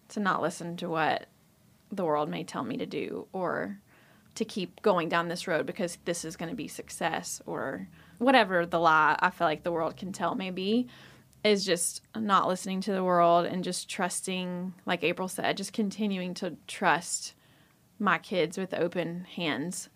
to 0.10 0.20
not 0.20 0.42
listen 0.42 0.78
to 0.78 0.90
what 0.90 1.28
the 1.92 2.06
world 2.06 2.30
may 2.30 2.44
tell 2.44 2.64
me 2.64 2.78
to 2.78 2.86
do 2.86 3.28
or 3.34 3.80
to 4.36 4.46
keep 4.46 4.82
going 4.82 5.10
down 5.10 5.28
this 5.28 5.48
road 5.48 5.66
because 5.66 5.98
this 6.06 6.24
is 6.24 6.38
going 6.38 6.50
to 6.50 6.56
be 6.56 6.68
success 6.68 7.42
or 7.46 7.88
whatever 8.20 8.66
the 8.66 8.80
lie 8.80 9.18
I 9.20 9.32
feel 9.32 9.48
like 9.48 9.64
the 9.64 9.72
world 9.72 9.98
can 9.98 10.12
tell 10.12 10.36
me 10.36 10.52
be 10.52 10.88
is 11.44 11.66
just 11.66 12.02
not 12.16 12.48
listening 12.48 12.82
to 12.82 12.92
the 12.92 13.04
world 13.04 13.46
and 13.46 13.64
just 13.64 13.90
trusting 13.90 14.74
like 14.86 15.04
April 15.04 15.28
said 15.28 15.58
just 15.58 15.74
continuing 15.74 16.34
to 16.36 16.58
trust 16.68 17.34
my 17.98 18.18
kids 18.18 18.58
with 18.58 18.74
open 18.74 19.26
hands 19.36 19.90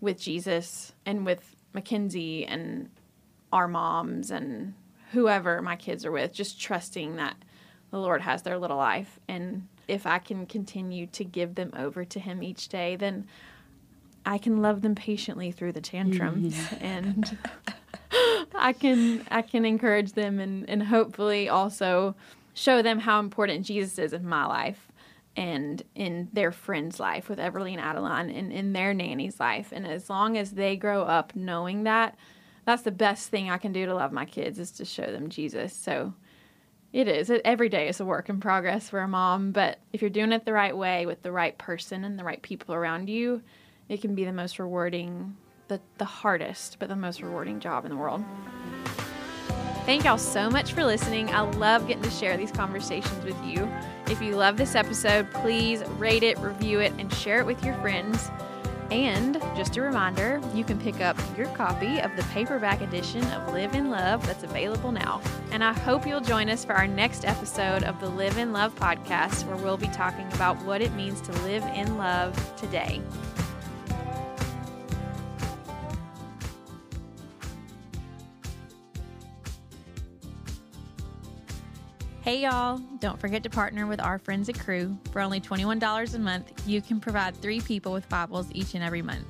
with 0.00 0.20
Jesus 0.20 0.92
and 1.04 1.26
with 1.26 1.56
Mackenzie 1.72 2.46
and 2.46 2.90
our 3.52 3.68
moms 3.68 4.30
and 4.30 4.74
whoever 5.12 5.62
my 5.62 5.76
kids 5.76 6.04
are 6.04 6.12
with, 6.12 6.32
just 6.32 6.60
trusting 6.60 7.16
that 7.16 7.36
the 7.90 7.98
Lord 7.98 8.20
has 8.22 8.42
their 8.42 8.58
little 8.58 8.76
life. 8.76 9.18
And 9.28 9.66
if 9.86 10.06
I 10.06 10.18
can 10.18 10.46
continue 10.46 11.06
to 11.08 11.24
give 11.24 11.54
them 11.54 11.72
over 11.76 12.04
to 12.04 12.20
Him 12.20 12.42
each 12.42 12.68
day, 12.68 12.96
then 12.96 13.26
I 14.26 14.38
can 14.38 14.60
love 14.60 14.82
them 14.82 14.94
patiently 14.94 15.50
through 15.52 15.72
the 15.72 15.80
tantrums. 15.80 16.54
Mm-hmm. 16.54 16.84
And 16.84 17.38
I 18.54 18.72
can 18.72 19.26
I 19.30 19.42
can 19.42 19.64
encourage 19.64 20.12
them 20.12 20.38
and, 20.40 20.68
and 20.68 20.82
hopefully 20.82 21.48
also 21.48 22.14
show 22.54 22.82
them 22.82 22.98
how 22.98 23.20
important 23.20 23.66
Jesus 23.66 23.98
is 23.98 24.12
in 24.12 24.26
my 24.26 24.46
life 24.46 24.88
and 25.38 25.84
in 25.94 26.28
their 26.32 26.50
friend's 26.50 26.98
life 26.98 27.28
with 27.28 27.38
Everly 27.38 27.70
and 27.70 27.80
Adeline 27.80 28.28
and 28.28 28.52
in 28.52 28.72
their 28.72 28.92
nanny's 28.92 29.38
life. 29.38 29.68
And 29.70 29.86
as 29.86 30.10
long 30.10 30.36
as 30.36 30.50
they 30.50 30.74
grow 30.74 31.02
up 31.02 31.36
knowing 31.36 31.84
that, 31.84 32.18
that's 32.64 32.82
the 32.82 32.90
best 32.90 33.28
thing 33.28 33.48
I 33.48 33.56
can 33.56 33.72
do 33.72 33.86
to 33.86 33.94
love 33.94 34.10
my 34.10 34.24
kids 34.24 34.58
is 34.58 34.72
to 34.72 34.84
show 34.84 35.12
them 35.12 35.28
Jesus. 35.28 35.72
So 35.72 36.12
it 36.92 37.06
is. 37.06 37.30
Every 37.44 37.68
day 37.68 37.86
is 37.88 38.00
a 38.00 38.04
work 38.04 38.28
in 38.28 38.40
progress 38.40 38.90
for 38.90 38.98
a 38.98 39.06
mom, 39.06 39.52
but 39.52 39.78
if 39.92 40.02
you're 40.02 40.10
doing 40.10 40.32
it 40.32 40.44
the 40.44 40.52
right 40.52 40.76
way 40.76 41.06
with 41.06 41.22
the 41.22 41.30
right 41.30 41.56
person 41.56 42.02
and 42.02 42.18
the 42.18 42.24
right 42.24 42.42
people 42.42 42.74
around 42.74 43.08
you, 43.08 43.40
it 43.88 44.00
can 44.00 44.16
be 44.16 44.24
the 44.24 44.32
most 44.32 44.58
rewarding, 44.58 45.36
the, 45.68 45.80
the 45.98 46.04
hardest, 46.04 46.78
but 46.80 46.88
the 46.88 46.96
most 46.96 47.22
rewarding 47.22 47.60
job 47.60 47.84
in 47.84 47.92
the 47.92 47.96
world. 47.96 48.24
Thank 49.88 50.04
y'all 50.04 50.18
so 50.18 50.50
much 50.50 50.74
for 50.74 50.84
listening. 50.84 51.30
I 51.30 51.40
love 51.40 51.88
getting 51.88 52.02
to 52.02 52.10
share 52.10 52.36
these 52.36 52.52
conversations 52.52 53.24
with 53.24 53.42
you. 53.42 53.66
If 54.10 54.20
you 54.20 54.36
love 54.36 54.58
this 54.58 54.74
episode, 54.74 55.32
please 55.32 55.82
rate 55.96 56.22
it, 56.22 56.36
review 56.40 56.80
it, 56.80 56.92
and 56.98 57.10
share 57.10 57.40
it 57.40 57.46
with 57.46 57.64
your 57.64 57.72
friends. 57.76 58.30
And 58.90 59.40
just 59.56 59.78
a 59.78 59.80
reminder, 59.80 60.42
you 60.52 60.62
can 60.62 60.78
pick 60.78 61.00
up 61.00 61.16
your 61.38 61.46
copy 61.54 62.00
of 62.00 62.14
the 62.16 62.22
paperback 62.24 62.82
edition 62.82 63.24
of 63.32 63.54
Live 63.54 63.74
in 63.74 63.88
Love 63.88 64.26
that's 64.26 64.44
available 64.44 64.92
now. 64.92 65.22
And 65.52 65.64
I 65.64 65.72
hope 65.72 66.06
you'll 66.06 66.20
join 66.20 66.50
us 66.50 66.66
for 66.66 66.74
our 66.74 66.86
next 66.86 67.24
episode 67.24 67.82
of 67.82 67.98
the 67.98 68.10
Live 68.10 68.36
in 68.36 68.52
Love 68.52 68.74
podcast, 68.74 69.46
where 69.46 69.56
we'll 69.56 69.78
be 69.78 69.88
talking 69.88 70.30
about 70.34 70.62
what 70.64 70.82
it 70.82 70.92
means 70.92 71.22
to 71.22 71.32
live 71.44 71.64
in 71.74 71.96
love 71.96 72.36
today. 72.58 73.00
Hey 82.28 82.42
y'all, 82.42 82.76
don't 83.00 83.18
forget 83.18 83.42
to 83.44 83.48
partner 83.48 83.86
with 83.86 84.02
our 84.02 84.18
friends 84.18 84.50
at 84.50 84.58
Cru. 84.58 84.98
For 85.12 85.22
only 85.22 85.40
$21 85.40 86.14
a 86.14 86.18
month, 86.18 86.68
you 86.68 86.82
can 86.82 87.00
provide 87.00 87.34
three 87.34 87.58
people 87.58 87.90
with 87.90 88.06
Bibles 88.10 88.48
each 88.52 88.74
and 88.74 88.84
every 88.84 89.00
month. 89.00 89.24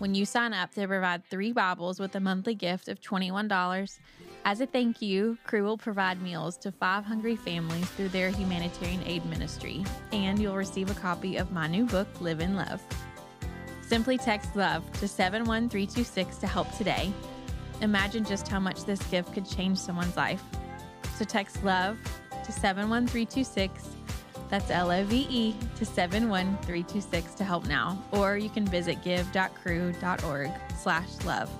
When 0.00 0.16
you 0.16 0.26
sign 0.26 0.52
up, 0.52 0.74
they 0.74 0.84
provide 0.84 1.24
three 1.24 1.52
Bibles 1.52 2.00
with 2.00 2.16
a 2.16 2.18
monthly 2.18 2.56
gift 2.56 2.88
of 2.88 3.00
$21. 3.00 4.00
As 4.44 4.60
a 4.60 4.66
thank 4.66 5.00
you, 5.00 5.38
Cru 5.44 5.62
will 5.62 5.78
provide 5.78 6.20
meals 6.20 6.56
to 6.56 6.72
five 6.72 7.04
hungry 7.04 7.36
families 7.36 7.88
through 7.90 8.08
their 8.08 8.30
humanitarian 8.30 9.04
aid 9.06 9.24
ministry, 9.26 9.84
and 10.10 10.36
you'll 10.40 10.56
receive 10.56 10.90
a 10.90 10.94
copy 10.94 11.36
of 11.36 11.52
my 11.52 11.68
new 11.68 11.84
book, 11.84 12.08
Live 12.20 12.40
in 12.40 12.56
Love. 12.56 12.82
Simply 13.86 14.18
text 14.18 14.56
LOVE 14.56 14.82
to 14.94 15.06
71326 15.06 16.38
to 16.38 16.48
help 16.48 16.76
today. 16.76 17.12
Imagine 17.80 18.24
just 18.24 18.48
how 18.48 18.58
much 18.58 18.82
this 18.86 19.00
gift 19.04 19.32
could 19.32 19.48
change 19.48 19.78
someone's 19.78 20.16
life. 20.16 20.42
So 21.16 21.24
text 21.24 21.62
LOVE 21.62 21.96
to 22.44 22.52
71326. 22.52 23.88
That's 24.50 24.70
L 24.70 24.90
O 24.90 25.04
V 25.04 25.26
E 25.30 25.56
to 25.76 25.84
71326 25.84 27.34
to 27.34 27.44
help 27.44 27.66
now. 27.66 28.02
Or 28.12 28.36
you 28.36 28.50
can 28.50 28.66
visit 28.66 29.02
give.cru.org 29.02 30.50
slash 30.78 31.08
love. 31.24 31.50